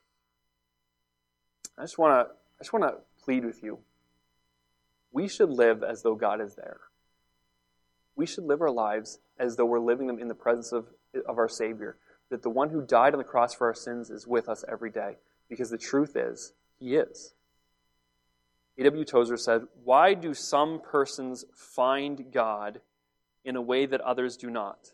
I 1.77 1.83
just 1.83 1.97
want 1.97 2.27
to 2.27 2.33
I 2.33 2.63
just 2.63 2.73
want 2.73 2.85
to 2.85 2.97
plead 3.23 3.45
with 3.45 3.63
you. 3.63 3.79
We 5.11 5.27
should 5.27 5.49
live 5.49 5.83
as 5.83 6.01
though 6.01 6.15
God 6.15 6.41
is 6.41 6.55
there. 6.55 6.81
We 8.15 8.25
should 8.25 8.43
live 8.43 8.61
our 8.61 8.71
lives 8.71 9.19
as 9.39 9.55
though 9.55 9.65
we're 9.65 9.79
living 9.79 10.07
them 10.07 10.19
in 10.19 10.27
the 10.27 10.35
presence 10.35 10.71
of, 10.71 10.87
of 11.27 11.37
our 11.37 11.49
Savior. 11.49 11.97
That 12.29 12.41
the 12.41 12.49
one 12.49 12.69
who 12.69 12.81
died 12.81 13.13
on 13.13 13.19
the 13.19 13.23
cross 13.23 13.53
for 13.53 13.67
our 13.67 13.73
sins 13.73 14.09
is 14.09 14.27
with 14.27 14.49
us 14.49 14.63
every 14.67 14.89
day. 14.89 15.17
Because 15.49 15.69
the 15.69 15.77
truth 15.77 16.15
is, 16.15 16.53
He 16.79 16.95
is. 16.95 17.33
A.W. 18.77 19.05
Tozer 19.05 19.37
said, 19.37 19.63
Why 19.83 20.13
do 20.13 20.33
some 20.33 20.81
persons 20.81 21.45
find 21.53 22.31
God 22.31 22.81
in 23.45 23.55
a 23.55 23.61
way 23.61 23.85
that 23.85 24.01
others 24.01 24.37
do 24.37 24.49
not? 24.49 24.91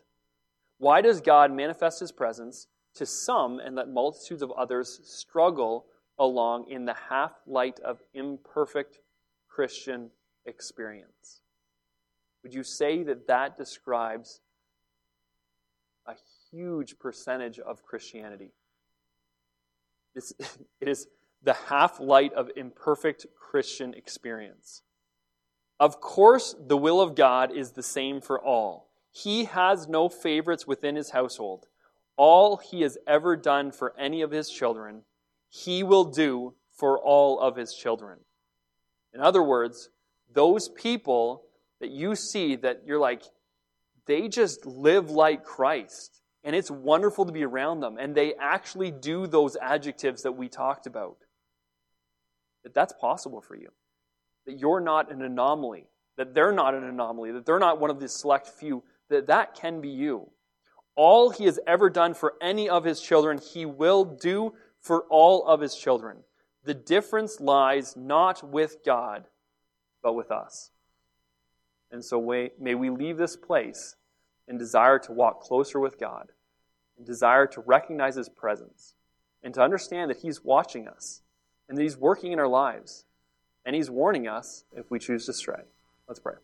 Why 0.78 1.00
does 1.00 1.20
God 1.20 1.52
manifest 1.52 2.00
his 2.00 2.12
presence 2.12 2.66
to 2.94 3.06
some 3.06 3.58
and 3.58 3.76
let 3.76 3.88
multitudes 3.88 4.42
of 4.42 4.50
others 4.52 5.00
struggle 5.04 5.86
along 6.18 6.68
in 6.68 6.84
the 6.84 6.96
half 7.08 7.32
light 7.46 7.80
of 7.80 8.02
imperfect 8.12 8.98
Christian 9.48 10.10
experience? 10.44 11.40
Would 12.42 12.54
you 12.54 12.62
say 12.62 13.02
that 13.04 13.26
that 13.26 13.56
describes 13.56 14.40
a 16.06 16.14
huge 16.50 16.98
percentage 16.98 17.58
of 17.58 17.82
Christianity? 17.82 18.52
It 20.80 20.88
is 20.88 21.06
the 21.42 21.54
half 21.54 21.98
light 22.00 22.32
of 22.34 22.50
imperfect 22.56 23.26
Christian 23.34 23.94
experience. 23.94 24.82
Of 25.78 26.00
course, 26.00 26.54
the 26.58 26.76
will 26.76 27.00
of 27.00 27.14
God 27.14 27.50
is 27.50 27.72
the 27.72 27.82
same 27.82 28.20
for 28.20 28.38
all. 28.40 28.90
He 29.10 29.44
has 29.46 29.88
no 29.88 30.08
favorites 30.08 30.66
within 30.66 30.94
his 30.94 31.10
household. 31.10 31.66
All 32.16 32.58
he 32.58 32.82
has 32.82 32.98
ever 33.06 33.34
done 33.34 33.72
for 33.72 33.94
any 33.98 34.20
of 34.20 34.30
his 34.30 34.50
children, 34.50 35.02
he 35.48 35.82
will 35.82 36.04
do 36.04 36.54
for 36.70 36.98
all 36.98 37.40
of 37.40 37.56
his 37.56 37.74
children. 37.74 38.18
In 39.14 39.20
other 39.20 39.42
words, 39.42 39.88
those 40.32 40.68
people 40.68 41.44
that 41.80 41.90
you 41.90 42.14
see 42.14 42.56
that 42.56 42.82
you're 42.86 42.98
like, 42.98 43.22
they 44.06 44.28
just 44.28 44.66
live 44.66 45.10
like 45.10 45.44
Christ. 45.44 46.20
And 46.44 46.54
it's 46.54 46.70
wonderful 46.70 47.26
to 47.26 47.32
be 47.32 47.44
around 47.44 47.80
them. 47.80 47.96
And 47.98 48.14
they 48.14 48.34
actually 48.34 48.90
do 48.90 49.26
those 49.26 49.56
adjectives 49.60 50.22
that 50.22 50.32
we 50.32 50.48
talked 50.48 50.86
about 50.86 51.16
that 52.62 52.74
that's 52.74 52.92
possible 52.92 53.40
for 53.40 53.56
you. 53.56 53.70
That 54.46 54.58
you're 54.58 54.80
not 54.80 55.12
an 55.12 55.22
anomaly, 55.22 55.86
that 56.16 56.34
they're 56.34 56.52
not 56.52 56.74
an 56.74 56.84
anomaly, 56.84 57.32
that 57.32 57.46
they're 57.46 57.58
not 57.58 57.80
one 57.80 57.90
of 57.90 58.00
the 58.00 58.08
select 58.08 58.48
few, 58.48 58.82
that 59.08 59.26
that 59.26 59.54
can 59.54 59.80
be 59.80 59.88
you. 59.88 60.30
All 60.96 61.30
he 61.30 61.44
has 61.44 61.58
ever 61.66 61.88
done 61.88 62.14
for 62.14 62.34
any 62.40 62.68
of 62.68 62.84
his 62.84 63.00
children, 63.00 63.38
he 63.38 63.64
will 63.64 64.04
do 64.04 64.54
for 64.80 65.04
all 65.10 65.46
of 65.46 65.60
his 65.60 65.74
children. 65.74 66.18
The 66.64 66.74
difference 66.74 67.40
lies 67.40 67.96
not 67.96 68.42
with 68.42 68.78
God, 68.84 69.24
but 70.02 70.14
with 70.14 70.30
us. 70.30 70.70
And 71.90 72.04
so 72.04 72.20
may 72.58 72.74
we 72.74 72.90
leave 72.90 73.16
this 73.16 73.36
place 73.36 73.96
and 74.46 74.58
desire 74.58 74.98
to 74.98 75.12
walk 75.12 75.40
closer 75.40 75.80
with 75.80 75.98
God, 75.98 76.32
and 76.96 77.06
desire 77.06 77.46
to 77.46 77.60
recognize 77.60 78.16
his 78.16 78.28
presence, 78.28 78.94
and 79.42 79.54
to 79.54 79.62
understand 79.62 80.10
that 80.10 80.18
he's 80.18 80.44
watching 80.44 80.86
us 80.88 81.22
and 81.70 81.78
that 81.78 81.82
He's 81.82 81.96
working 81.96 82.32
in 82.32 82.38
our 82.38 82.48
lives. 82.48 83.06
And 83.64 83.74
He's 83.76 83.88
warning 83.88 84.26
us 84.28 84.64
if 84.76 84.90
we 84.90 84.98
choose 84.98 85.24
to 85.26 85.32
stray. 85.32 85.62
Let's 86.08 86.20
pray. 86.20 86.34